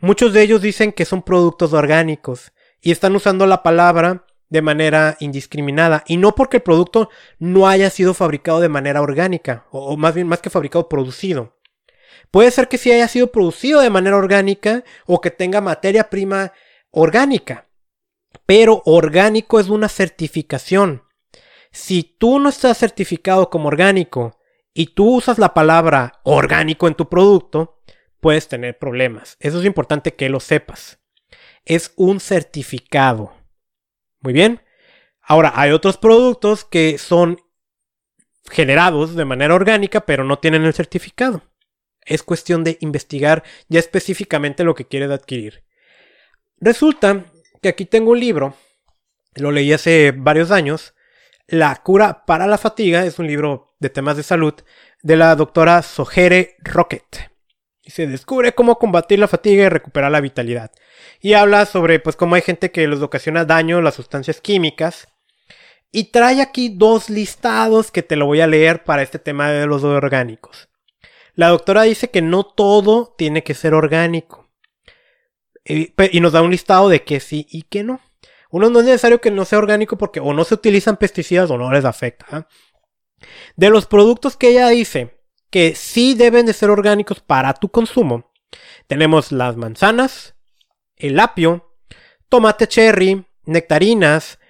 Muchos 0.00 0.32
de 0.32 0.42
ellos 0.42 0.62
dicen 0.62 0.92
que 0.92 1.04
son 1.04 1.22
productos 1.22 1.72
orgánicos 1.72 2.52
y 2.80 2.92
están 2.92 3.16
usando 3.16 3.46
la 3.46 3.64
palabra 3.64 4.26
de 4.48 4.62
manera 4.62 5.16
indiscriminada 5.18 6.04
y 6.06 6.18
no 6.18 6.36
porque 6.36 6.58
el 6.58 6.62
producto 6.62 7.10
no 7.40 7.66
haya 7.66 7.90
sido 7.90 8.14
fabricado 8.14 8.60
de 8.60 8.68
manera 8.68 9.02
orgánica 9.02 9.66
o, 9.72 9.96
más 9.96 10.14
bien 10.14 10.28
más 10.28 10.40
que 10.40 10.50
fabricado 10.50 10.88
producido. 10.88 11.57
Puede 12.30 12.50
ser 12.50 12.68
que 12.68 12.78
sí 12.78 12.92
haya 12.92 13.08
sido 13.08 13.32
producido 13.32 13.80
de 13.80 13.90
manera 13.90 14.16
orgánica 14.16 14.84
o 15.06 15.20
que 15.20 15.30
tenga 15.30 15.60
materia 15.60 16.10
prima 16.10 16.52
orgánica. 16.90 17.68
Pero 18.46 18.82
orgánico 18.84 19.60
es 19.60 19.68
una 19.68 19.88
certificación. 19.88 21.04
Si 21.70 22.02
tú 22.02 22.38
no 22.38 22.48
estás 22.48 22.78
certificado 22.78 23.50
como 23.50 23.68
orgánico 23.68 24.38
y 24.74 24.86
tú 24.94 25.16
usas 25.16 25.38
la 25.38 25.54
palabra 25.54 26.20
orgánico 26.24 26.88
en 26.88 26.94
tu 26.94 27.08
producto, 27.08 27.80
puedes 28.20 28.48
tener 28.48 28.78
problemas. 28.78 29.36
Eso 29.40 29.60
es 29.60 29.66
importante 29.66 30.14
que 30.14 30.28
lo 30.28 30.40
sepas. 30.40 31.00
Es 31.64 31.92
un 31.96 32.20
certificado. 32.20 33.32
Muy 34.20 34.32
bien. 34.32 34.62
Ahora, 35.22 35.52
hay 35.54 35.72
otros 35.72 35.98
productos 35.98 36.64
que 36.64 36.98
son 36.98 37.38
generados 38.50 39.14
de 39.14 39.24
manera 39.24 39.54
orgánica, 39.54 40.00
pero 40.00 40.24
no 40.24 40.38
tienen 40.38 40.64
el 40.64 40.72
certificado. 40.74 41.42
Es 42.08 42.22
cuestión 42.22 42.64
de 42.64 42.78
investigar 42.80 43.44
ya 43.68 43.78
específicamente 43.78 44.64
lo 44.64 44.74
que 44.74 44.86
quieres 44.86 45.10
adquirir. 45.10 45.62
Resulta 46.60 47.26
que 47.62 47.68
aquí 47.68 47.84
tengo 47.84 48.12
un 48.12 48.20
libro, 48.20 48.54
lo 49.34 49.52
leí 49.52 49.72
hace 49.72 50.12
varios 50.16 50.50
años, 50.50 50.94
La 51.50 51.74
cura 51.76 52.26
para 52.26 52.46
la 52.46 52.58
fatiga, 52.58 53.06
es 53.06 53.18
un 53.18 53.26
libro 53.26 53.74
de 53.78 53.88
temas 53.88 54.18
de 54.18 54.22
salud, 54.22 54.52
de 55.02 55.16
la 55.16 55.34
doctora 55.34 55.80
Sojere 55.80 56.56
Rocket 56.58 57.30
y 57.88 57.90
se 57.90 58.06
descubre 58.06 58.52
cómo 58.52 58.78
combatir 58.78 59.18
la 59.18 59.28
fatiga 59.28 59.64
y 59.64 59.68
recuperar 59.70 60.12
la 60.12 60.20
vitalidad. 60.20 60.70
Y 61.22 61.32
habla 61.32 61.64
sobre 61.64 61.98
pues 62.00 62.16
cómo 62.16 62.34
hay 62.34 62.42
gente 62.42 62.70
que 62.70 62.86
les 62.86 63.00
ocasiona 63.00 63.46
daño 63.46 63.80
las 63.80 63.94
sustancias 63.94 64.42
químicas. 64.42 65.08
Y 65.90 66.12
trae 66.12 66.42
aquí 66.42 66.68
dos 66.68 67.08
listados 67.08 67.90
que 67.90 68.02
te 68.02 68.16
lo 68.16 68.26
voy 68.26 68.42
a 68.42 68.46
leer 68.46 68.84
para 68.84 69.00
este 69.00 69.18
tema 69.18 69.48
de 69.48 69.66
los 69.66 69.84
orgánicos. 69.84 70.68
La 71.38 71.50
doctora 71.50 71.82
dice 71.82 72.10
que 72.10 72.20
no 72.20 72.42
todo 72.42 73.14
tiene 73.16 73.44
que 73.44 73.54
ser 73.54 73.72
orgánico. 73.72 74.50
Y, 75.64 75.94
nos 76.20 76.32
da 76.32 76.42
un 76.42 76.50
listado 76.50 76.88
de 76.88 77.04
que 77.04 77.20
sí 77.20 77.46
y 77.48 77.62
que 77.62 77.84
no. 77.84 78.00
Uno 78.50 78.70
no 78.70 78.80
es 78.80 78.86
necesario 78.86 79.20
que 79.20 79.30
no 79.30 79.44
sea 79.44 79.60
orgánico 79.60 79.96
porque 79.96 80.18
o 80.18 80.34
no 80.34 80.42
se 80.42 80.54
utilizan 80.54 80.96
pesticidas 80.96 81.48
o 81.52 81.56
no 81.56 81.70
les 81.70 81.84
afecta. 81.84 82.26
¿ah? 82.32 82.48
De 83.54 83.70
los 83.70 83.86
productos 83.86 84.36
que 84.36 84.48
ella 84.48 84.68
dice, 84.70 85.16
que 85.48 85.76
sí 85.76 86.14
deben 86.14 86.44
de 86.44 86.54
ser 86.54 86.70
orgánicos 86.70 87.20
para 87.20 87.54
tu 87.54 87.68
consumo. 87.68 88.32
Tenemos 88.88 89.30
las 89.30 89.56
manzanas, 89.56 90.34
el 90.96 91.20
apio, 91.20 91.72
tomate 92.28 92.66
cherry, 92.66 93.24
nectarinas, 93.44 94.40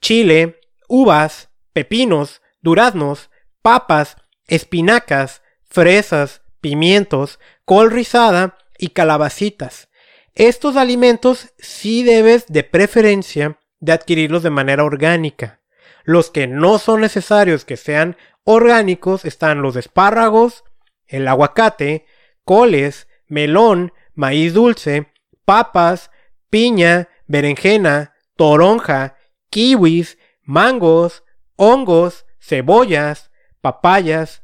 chile, 0.00 0.58
uvas, 0.88 1.50
pepinos, 1.74 2.40
duraznos, 2.62 3.28
papas, 3.60 4.16
espinacas, 4.46 5.42
fresas, 5.70 6.42
pimientos, 6.60 7.38
col 7.64 7.90
rizada 7.90 8.58
y 8.78 8.88
calabacitas. 8.88 9.88
Estos 10.34 10.76
alimentos 10.76 11.54
sí 11.58 12.02
debes 12.02 12.46
de 12.48 12.64
preferencia 12.64 13.58
de 13.80 13.92
adquirirlos 13.92 14.42
de 14.42 14.50
manera 14.50 14.84
orgánica. 14.84 15.60
Los 16.04 16.30
que 16.30 16.46
no 16.46 16.78
son 16.78 17.00
necesarios 17.00 17.64
que 17.64 17.76
sean 17.76 18.16
orgánicos 18.44 19.24
están 19.24 19.62
los 19.62 19.76
espárragos, 19.76 20.64
el 21.06 21.26
aguacate, 21.28 22.06
coles, 22.44 23.08
melón, 23.26 23.92
maíz 24.14 24.54
dulce, 24.54 25.12
papas, 25.44 26.10
piña, 26.48 27.08
berenjena, 27.26 28.14
toronja, 28.36 29.16
kiwis, 29.50 30.18
mangos, 30.42 31.24
hongos, 31.56 32.26
cebollas, 32.40 33.30
papayas 33.60 34.42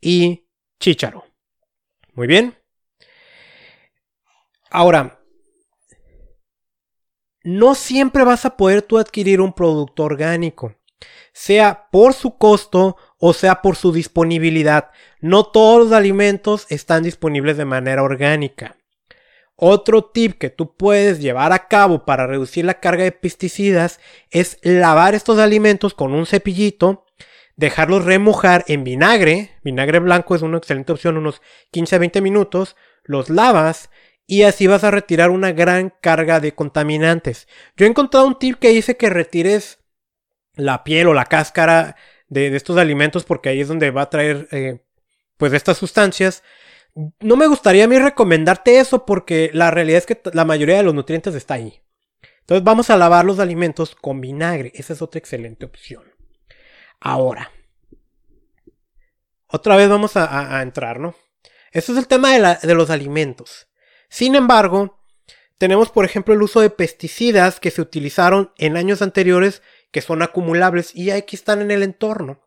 y 0.00 0.41
chícharo. 0.82 1.24
Muy 2.12 2.26
bien. 2.26 2.54
Ahora, 4.70 5.20
no 7.44 7.74
siempre 7.74 8.24
vas 8.24 8.44
a 8.44 8.56
poder 8.56 8.82
tú 8.82 8.98
adquirir 8.98 9.40
un 9.40 9.52
producto 9.52 10.02
orgánico, 10.02 10.74
sea 11.32 11.88
por 11.90 12.14
su 12.14 12.36
costo 12.36 12.96
o 13.18 13.32
sea 13.32 13.62
por 13.62 13.76
su 13.76 13.92
disponibilidad. 13.92 14.90
No 15.20 15.44
todos 15.44 15.84
los 15.84 15.92
alimentos 15.92 16.66
están 16.68 17.02
disponibles 17.04 17.56
de 17.56 17.64
manera 17.64 18.02
orgánica. 18.02 18.76
Otro 19.54 20.04
tip 20.06 20.38
que 20.38 20.50
tú 20.50 20.76
puedes 20.76 21.20
llevar 21.20 21.52
a 21.52 21.68
cabo 21.68 22.04
para 22.04 22.26
reducir 22.26 22.64
la 22.64 22.80
carga 22.80 23.04
de 23.04 23.12
pesticidas 23.12 24.00
es 24.30 24.58
lavar 24.62 25.14
estos 25.14 25.38
alimentos 25.38 25.94
con 25.94 26.14
un 26.14 26.26
cepillito, 26.26 27.04
dejarlos 27.62 28.04
remojar 28.04 28.64
en 28.66 28.82
vinagre, 28.82 29.52
vinagre 29.62 30.00
blanco 30.00 30.34
es 30.34 30.42
una 30.42 30.58
excelente 30.58 30.90
opción, 30.90 31.16
unos 31.16 31.40
15 31.70 31.94
a 31.94 31.98
20 32.00 32.20
minutos, 32.20 32.74
los 33.04 33.30
lavas 33.30 33.88
y 34.26 34.42
así 34.42 34.66
vas 34.66 34.82
a 34.82 34.90
retirar 34.90 35.30
una 35.30 35.52
gran 35.52 35.94
carga 36.00 36.40
de 36.40 36.56
contaminantes. 36.56 37.46
Yo 37.76 37.86
he 37.86 37.88
encontrado 37.88 38.26
un 38.26 38.36
tip 38.36 38.58
que 38.58 38.70
dice 38.70 38.96
que 38.96 39.10
retires 39.10 39.78
la 40.54 40.82
piel 40.82 41.06
o 41.06 41.14
la 41.14 41.26
cáscara 41.26 41.94
de, 42.28 42.54
estos 42.56 42.78
alimentos 42.78 43.22
porque 43.22 43.50
ahí 43.50 43.60
es 43.60 43.68
donde 43.68 43.92
va 43.92 44.02
a 44.02 44.10
traer 44.10 44.48
eh, 44.50 44.80
pues 45.36 45.52
estas 45.52 45.78
sustancias. 45.78 46.42
No 47.20 47.36
me 47.36 47.46
gustaría 47.46 47.84
a 47.84 47.88
mí 47.88 47.96
recomendarte 47.96 48.80
eso 48.80 49.06
porque 49.06 49.50
la 49.54 49.70
realidad 49.70 49.98
es 49.98 50.06
que 50.06 50.20
la 50.32 50.44
mayoría 50.44 50.78
de 50.78 50.82
los 50.82 50.94
nutrientes 50.94 51.36
está 51.36 51.54
ahí. 51.54 51.80
Entonces 52.40 52.64
vamos 52.64 52.90
a 52.90 52.96
lavar 52.96 53.24
los 53.24 53.38
alimentos 53.38 53.94
con 53.94 54.20
vinagre. 54.20 54.72
Esa 54.74 54.94
es 54.94 55.00
otra 55.00 55.20
excelente 55.20 55.64
opción. 55.64 56.11
Ahora. 57.02 57.50
Otra 59.48 59.76
vez 59.76 59.88
vamos 59.88 60.16
a, 60.16 60.62
entrar, 60.62 61.00
¿no? 61.00 61.14
Eso 61.72 61.92
es 61.92 61.98
el 61.98 62.06
tema 62.06 62.30
de, 62.32 62.74
los 62.74 62.90
alimentos. 62.90 63.68
Sin 64.08 64.34
embargo, 64.34 64.98
tenemos 65.58 65.90
por 65.90 66.04
ejemplo 66.04 66.32
el 66.32 66.42
uso 66.42 66.60
de 66.60 66.70
pesticidas 66.70 67.60
que 67.60 67.70
se 67.70 67.82
utilizaron 67.82 68.52
en 68.56 68.76
años 68.76 69.02
anteriores 69.02 69.62
que 69.90 70.00
son 70.00 70.22
acumulables 70.22 70.94
y 70.94 71.10
aquí 71.10 71.36
están 71.36 71.60
en 71.60 71.70
el 71.70 71.82
entorno. 71.82 72.40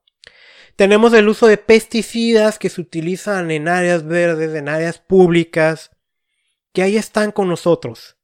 Tenemos 0.76 1.14
el 1.14 1.28
uso 1.28 1.48
de 1.48 1.58
pesticidas 1.58 2.58
que 2.58 2.70
se 2.70 2.82
utilizan 2.82 3.52
en 3.52 3.68
áreas 3.68 4.06
verdes, 4.06 4.56
en 4.56 4.68
áreas 4.68 5.00
públicas, 5.00 5.92
que 6.74 6.82
ahí 6.82 6.98
están 6.98 7.32
con 7.32 7.48
nosotros. 7.48 8.18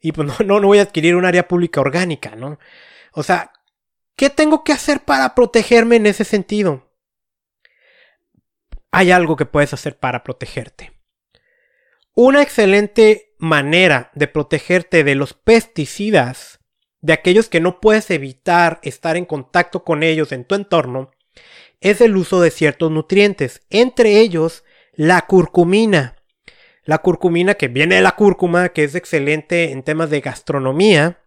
y 0.00 0.12
pues 0.12 0.28
no, 0.40 0.60
no, 0.60 0.66
voy 0.66 0.78
a 0.78 0.82
adquirir 0.82 1.16
un 1.16 1.24
área 1.24 1.48
pública 1.48 1.80
orgánica, 1.80 2.36
¿no? 2.36 2.58
O 3.12 3.22
sea, 3.22 3.53
¿qué 4.16 4.30
tengo 4.30 4.64
que 4.64 4.72
hacer 4.72 5.04
para 5.04 5.34
protegerme 5.34 5.96
en 5.96 6.06
ese 6.06 6.24
sentido? 6.24 6.90
Hay 8.90 9.10
algo 9.10 9.36
que 9.36 9.46
puedes 9.46 9.72
hacer 9.72 9.98
para 9.98 10.22
protegerte. 10.22 10.92
Una 12.14 12.42
excelente 12.42 13.34
manera 13.38 14.10
de 14.14 14.28
protegerte 14.28 15.02
de 15.02 15.16
los 15.16 15.34
pesticidas, 15.34 16.60
de 17.00 17.12
aquellos 17.12 17.48
que 17.48 17.60
no 17.60 17.80
puedes 17.80 18.10
evitar 18.10 18.78
estar 18.82 19.16
en 19.16 19.24
contacto 19.24 19.84
con 19.84 20.02
ellos 20.02 20.32
en 20.32 20.44
tu 20.44 20.54
entorno, 20.54 21.10
es 21.80 22.00
el 22.00 22.16
uso 22.16 22.40
de 22.40 22.50
ciertos 22.50 22.90
nutrientes, 22.90 23.60
entre 23.68 24.20
ellos 24.20 24.64
la 24.92 25.26
curcumina. 25.26 26.16
La 26.84 26.98
curcumina 26.98 27.54
que 27.54 27.68
viene 27.68 27.96
de 27.96 28.00
la 28.00 28.12
cúrcuma, 28.12 28.70
que 28.70 28.84
es 28.84 28.94
excelente 28.94 29.72
en 29.72 29.82
temas 29.82 30.08
de 30.08 30.20
gastronomía. 30.20 31.20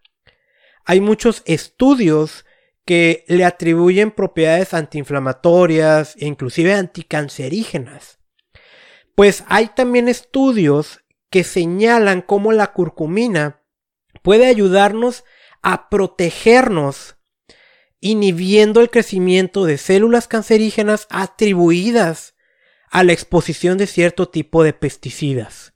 Hay 0.85 1.01
muchos 1.01 1.43
estudios 1.45 2.45
que 2.87 3.25
le 3.27 3.43
atribuyen 3.43 4.11
propiedades 4.11 4.73
antiinflamatorias 4.73 6.15
e 6.15 6.25
inclusive 6.25 6.73
anticancerígenas. 6.73 8.19
Pues 9.13 9.43
hay 9.47 9.67
también 9.67 10.07
estudios 10.07 11.01
que 11.29 11.43
señalan 11.43 12.21
cómo 12.21 12.53
la 12.53 12.71
curcumina 12.71 13.61
puede 14.23 14.45
ayudarnos 14.45 15.25
a 15.61 15.89
protegernos, 15.89 17.17
inhibiendo 17.99 18.79
el 18.79 18.89
crecimiento 18.89 19.65
de 19.65 19.77
células 19.77 20.29
cancerígenas 20.29 21.07
atribuidas 21.09 22.35
a 22.89 23.03
la 23.03 23.11
exposición 23.11 23.77
de 23.77 23.87
cierto 23.87 24.29
tipo 24.29 24.63
de 24.63 24.71
pesticidas. 24.71 25.73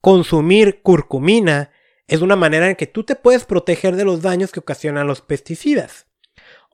Consumir 0.00 0.80
curcumina 0.80 1.71
es 2.12 2.20
una 2.20 2.36
manera 2.36 2.68
en 2.68 2.76
que 2.76 2.86
tú 2.86 3.04
te 3.04 3.16
puedes 3.16 3.46
proteger 3.46 3.96
de 3.96 4.04
los 4.04 4.20
daños 4.20 4.52
que 4.52 4.60
ocasionan 4.60 5.06
los 5.06 5.22
pesticidas. 5.22 6.06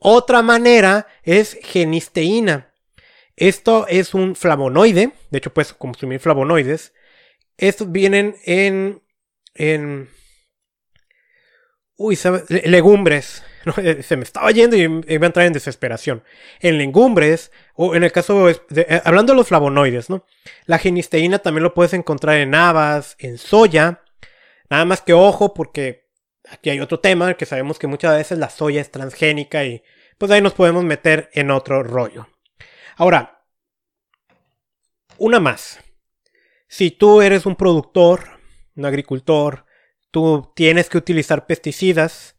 Otra 0.00 0.42
manera 0.42 1.06
es 1.22 1.56
genisteína. 1.62 2.74
Esto 3.36 3.86
es 3.88 4.14
un 4.14 4.34
flavonoide, 4.34 5.12
de 5.30 5.38
hecho 5.38 5.54
puedes 5.54 5.72
consumir 5.72 6.18
flavonoides. 6.18 6.92
Estos 7.56 7.92
vienen 7.92 8.34
en, 8.46 9.00
en 9.54 10.08
uy, 11.96 12.18
legumbres. 12.64 13.44
Eh, 13.76 14.02
se 14.02 14.16
me 14.16 14.22
estaba 14.22 14.50
yendo 14.50 14.76
y 14.76 14.80
iba 14.82 15.26
a 15.26 15.26
entrar 15.26 15.44
en 15.44 15.52
desesperación. 15.52 16.22
En 16.60 16.78
legumbres, 16.78 17.52
o 17.74 17.94
en 17.94 18.02
el 18.02 18.10
caso, 18.12 18.46
de, 18.46 18.56
eh, 18.70 19.02
hablando 19.04 19.34
de 19.34 19.36
los 19.36 19.48
flavonoides, 19.48 20.08
¿no? 20.08 20.24
La 20.64 20.78
genisteína 20.78 21.40
también 21.40 21.64
lo 21.64 21.74
puedes 21.74 21.92
encontrar 21.92 22.38
en 22.38 22.54
habas, 22.54 23.14
en 23.18 23.36
soya. 23.36 24.04
Nada 24.70 24.84
más 24.84 25.00
que 25.00 25.12
ojo, 25.12 25.54
porque 25.54 26.08
aquí 26.48 26.70
hay 26.70 26.80
otro 26.80 27.00
tema, 27.00 27.34
que 27.34 27.46
sabemos 27.46 27.78
que 27.78 27.86
muchas 27.86 28.16
veces 28.16 28.38
la 28.38 28.50
soya 28.50 28.80
es 28.80 28.90
transgénica 28.90 29.64
y 29.64 29.82
pues 30.18 30.30
ahí 30.30 30.42
nos 30.42 30.54
podemos 30.54 30.84
meter 30.84 31.30
en 31.32 31.50
otro 31.50 31.82
rollo. 31.82 32.28
Ahora, 32.96 33.46
una 35.16 35.40
más. 35.40 35.80
Si 36.68 36.90
tú 36.90 37.22
eres 37.22 37.46
un 37.46 37.56
productor, 37.56 38.40
un 38.76 38.84
agricultor, 38.84 39.64
tú 40.10 40.52
tienes 40.54 40.88
que 40.88 40.98
utilizar 40.98 41.46
pesticidas, 41.46 42.36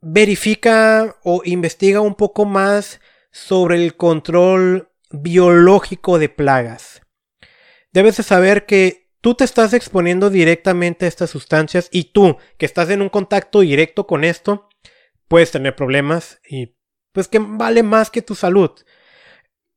verifica 0.00 1.16
o 1.22 1.42
investiga 1.44 2.00
un 2.00 2.14
poco 2.14 2.44
más 2.44 3.00
sobre 3.30 3.76
el 3.76 3.96
control 3.96 4.90
biológico 5.10 6.18
de 6.18 6.28
plagas. 6.28 7.02
Debes 7.92 8.16
de 8.16 8.22
saber 8.22 8.66
que 8.66 9.03
tú 9.24 9.34
te 9.34 9.44
estás 9.44 9.72
exponiendo 9.72 10.28
directamente 10.28 11.06
a 11.06 11.08
estas 11.08 11.30
sustancias 11.30 11.88
y 11.90 12.12
tú, 12.12 12.36
que 12.58 12.66
estás 12.66 12.90
en 12.90 13.00
un 13.00 13.08
contacto 13.08 13.60
directo 13.60 14.06
con 14.06 14.22
esto, 14.22 14.68
puedes 15.28 15.50
tener 15.50 15.74
problemas 15.74 16.42
y 16.46 16.76
pues 17.10 17.28
que 17.28 17.38
vale 17.38 17.82
más 17.82 18.10
que 18.10 18.20
tu 18.20 18.34
salud. 18.34 18.70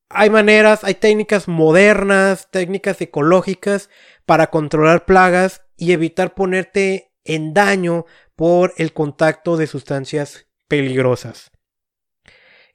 Hay 0.10 0.30
maneras, 0.30 0.84
hay 0.84 0.96
técnicas 0.96 1.48
modernas, 1.48 2.52
técnicas 2.52 3.00
ecológicas 3.00 3.90
para 4.26 4.48
controlar 4.48 5.06
plagas 5.06 5.62
y 5.78 5.94
evitar 5.94 6.34
ponerte 6.34 7.14
en 7.24 7.54
daño 7.54 8.06
por 8.36 8.74
el 8.76 8.92
contacto 8.92 9.56
de 9.56 9.68
sustancias 9.68 10.50
peligrosas. 10.68 11.52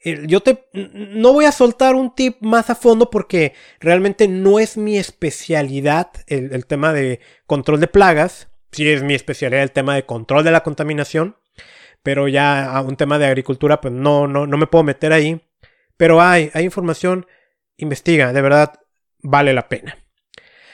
Yo 0.04 0.40
te 0.40 0.66
no 0.72 1.32
voy 1.32 1.44
a 1.44 1.52
soltar 1.52 1.94
un 1.94 2.14
tip 2.14 2.38
más 2.40 2.70
a 2.70 2.74
fondo 2.74 3.10
porque 3.10 3.54
realmente 3.78 4.26
no 4.28 4.58
es 4.58 4.76
mi 4.76 4.98
especialidad 4.98 6.10
el, 6.26 6.66
tema 6.66 6.92
de 6.92 7.20
control 7.46 7.80
de 7.80 7.88
plagas. 7.88 8.48
Sí 8.72 8.88
es 8.88 9.02
mi 9.02 9.14
especialidad 9.14 9.62
el 9.62 9.72
tema 9.72 9.94
de 9.94 10.04
control 10.04 10.44
de 10.44 10.50
la 10.50 10.62
contaminación 10.62 11.36
pero 12.02 12.28
ya 12.28 12.64
a 12.64 12.80
un 12.82 12.96
tema 12.96 13.18
de 13.18 13.26
agricultura, 13.26 13.80
pues 13.80 13.94
no, 13.94 14.26
no, 14.26 14.46
no 14.46 14.56
me 14.56 14.66
puedo 14.66 14.82
meter 14.84 15.12
ahí. 15.12 15.40
Pero 15.96 16.20
hay, 16.20 16.50
hay 16.54 16.64
información, 16.64 17.26
investiga, 17.76 18.32
de 18.32 18.42
verdad 18.42 18.72
vale 19.18 19.52
la 19.52 19.68
pena. 19.68 19.98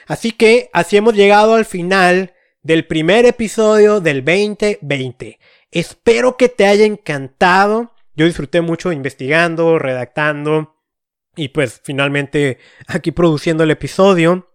Así 0.07 0.31
que 0.31 0.69
así 0.73 0.97
hemos 0.97 1.13
llegado 1.13 1.53
al 1.53 1.65
final 1.65 2.33
del 2.63 2.87
primer 2.87 3.25
episodio 3.25 4.01
del 4.01 4.25
2020. 4.25 5.39
Espero 5.71 6.35
que 6.35 6.49
te 6.49 6.65
haya 6.65 6.85
encantado. 6.85 7.91
Yo 8.19 8.25
disfruté 8.25 8.59
mucho 8.59 8.91
investigando, 8.91 9.79
redactando 9.79 10.75
y 11.37 11.47
pues 11.47 11.79
finalmente 11.81 12.57
aquí 12.87 13.13
produciendo 13.13 13.63
el 13.63 13.71
episodio. 13.71 14.51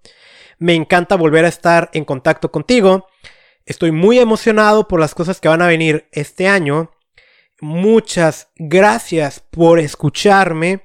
Me 0.58 0.74
encanta 0.74 1.16
volver 1.16 1.46
a 1.46 1.48
estar 1.48 1.88
en 1.94 2.04
contacto 2.04 2.52
contigo. 2.52 3.06
Estoy 3.64 3.90
muy 3.90 4.18
emocionado 4.18 4.86
por 4.86 5.00
las 5.00 5.14
cosas 5.14 5.40
que 5.40 5.48
van 5.48 5.62
a 5.62 5.66
venir 5.66 6.10
este 6.12 6.46
año. 6.46 6.90
Muchas 7.58 8.50
gracias 8.56 9.40
por 9.40 9.78
escucharme. 9.78 10.84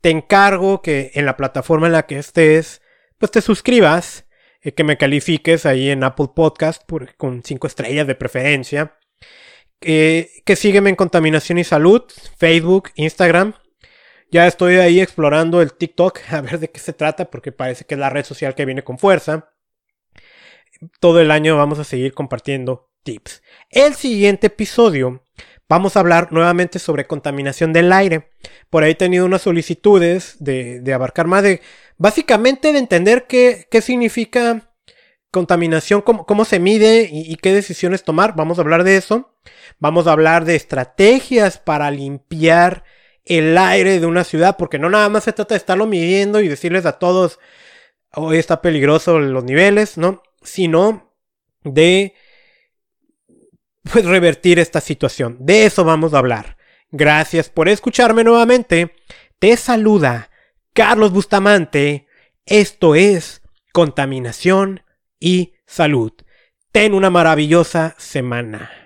Te 0.00 0.10
encargo 0.10 0.82
que 0.82 1.12
en 1.14 1.26
la 1.26 1.36
plataforma 1.36 1.86
en 1.86 1.92
la 1.92 2.06
que 2.06 2.18
estés, 2.18 2.82
pues 3.18 3.30
te 3.30 3.40
suscribas, 3.40 4.26
eh, 4.62 4.72
que 4.72 4.82
me 4.82 4.98
califiques 4.98 5.64
ahí 5.64 5.90
en 5.90 6.02
Apple 6.02 6.30
Podcast 6.34 6.82
con 7.16 7.44
5 7.44 7.68
estrellas 7.68 8.08
de 8.08 8.16
preferencia. 8.16 8.96
Que 9.80 10.56
sígueme 10.56 10.90
en 10.90 10.96
Contaminación 10.96 11.58
y 11.58 11.64
Salud, 11.64 12.02
Facebook, 12.38 12.90
Instagram. 12.94 13.54
Ya 14.30 14.46
estoy 14.46 14.76
ahí 14.76 15.00
explorando 15.00 15.62
el 15.62 15.72
TikTok 15.72 16.20
a 16.30 16.40
ver 16.40 16.58
de 16.58 16.70
qué 16.70 16.80
se 16.80 16.92
trata 16.92 17.30
porque 17.30 17.52
parece 17.52 17.84
que 17.84 17.94
es 17.94 18.00
la 18.00 18.10
red 18.10 18.24
social 18.24 18.54
que 18.54 18.64
viene 18.64 18.82
con 18.82 18.98
fuerza 18.98 19.50
todo 21.00 21.20
el 21.20 21.30
año 21.30 21.56
vamos 21.56 21.78
a 21.78 21.84
seguir 21.84 22.12
compartiendo 22.12 22.90
tips. 23.02 23.42
El 23.70 23.94
siguiente 23.94 24.48
episodio 24.48 25.26
vamos 25.68 25.96
a 25.96 26.00
hablar 26.00 26.32
nuevamente 26.32 26.78
sobre 26.78 27.06
contaminación 27.06 27.72
del 27.72 27.92
aire. 27.92 28.30
Por 28.70 28.82
ahí 28.82 28.92
he 28.92 28.96
tenido 28.96 29.26
unas 29.26 29.42
solicitudes 29.42 30.36
de, 30.38 30.82
abarcar 30.92 31.26
más 31.26 31.42
de, 31.42 31.60
básicamente 31.96 32.72
de 32.72 32.78
entender 32.78 33.26
qué, 33.26 33.66
qué 33.70 33.80
significa 33.80 34.72
contaminación, 35.36 36.00
cómo, 36.00 36.44
se 36.46 36.58
mide 36.58 37.10
y, 37.12 37.30
y, 37.30 37.36
qué 37.36 37.52
decisiones 37.52 38.04
tomar. 38.04 38.34
Vamos 38.34 38.56
a 38.56 38.62
hablar 38.62 38.84
de 38.84 38.96
eso. 38.96 39.34
Vamos 39.78 40.06
a 40.06 40.12
hablar 40.12 40.46
de 40.46 40.56
estrategias 40.56 41.58
para 41.58 41.90
limpiar 41.90 42.84
el 43.26 43.58
aire 43.58 44.00
de 44.00 44.06
una 44.06 44.24
ciudad, 44.24 44.56
porque 44.56 44.78
no 44.78 44.88
nada 44.88 45.10
más 45.10 45.24
se 45.24 45.34
trata 45.34 45.52
de 45.52 45.58
estarlo 45.58 45.86
midiendo 45.86 46.40
y 46.40 46.48
decirles 46.48 46.86
a 46.86 46.92
todos, 46.92 47.38
hoy 48.14 48.38
está 48.38 48.62
peligroso 48.62 49.18
los 49.18 49.44
niveles, 49.44 49.98
¿no? 49.98 50.22
sino 50.42 51.12
de 51.64 52.14
pues 53.92 54.06
revertir 54.06 54.58
esta 54.58 54.80
situación. 54.80 55.36
De 55.40 55.66
eso 55.66 55.84
vamos 55.84 56.14
a 56.14 56.18
hablar. 56.18 56.56
Gracias 56.90 57.50
por 57.50 57.68
escucharme 57.68 58.24
nuevamente. 58.24 58.94
Te 59.38 59.56
saluda 59.58 60.30
Carlos 60.72 61.12
Bustamante. 61.12 62.06
Esto 62.46 62.94
es 62.94 63.42
Contaminación 63.72 64.85
y 65.20 65.54
Salud. 65.66 66.12
Ten 66.72 66.94
una 66.94 67.10
maravillosa 67.10 67.94
semana. 67.98 68.85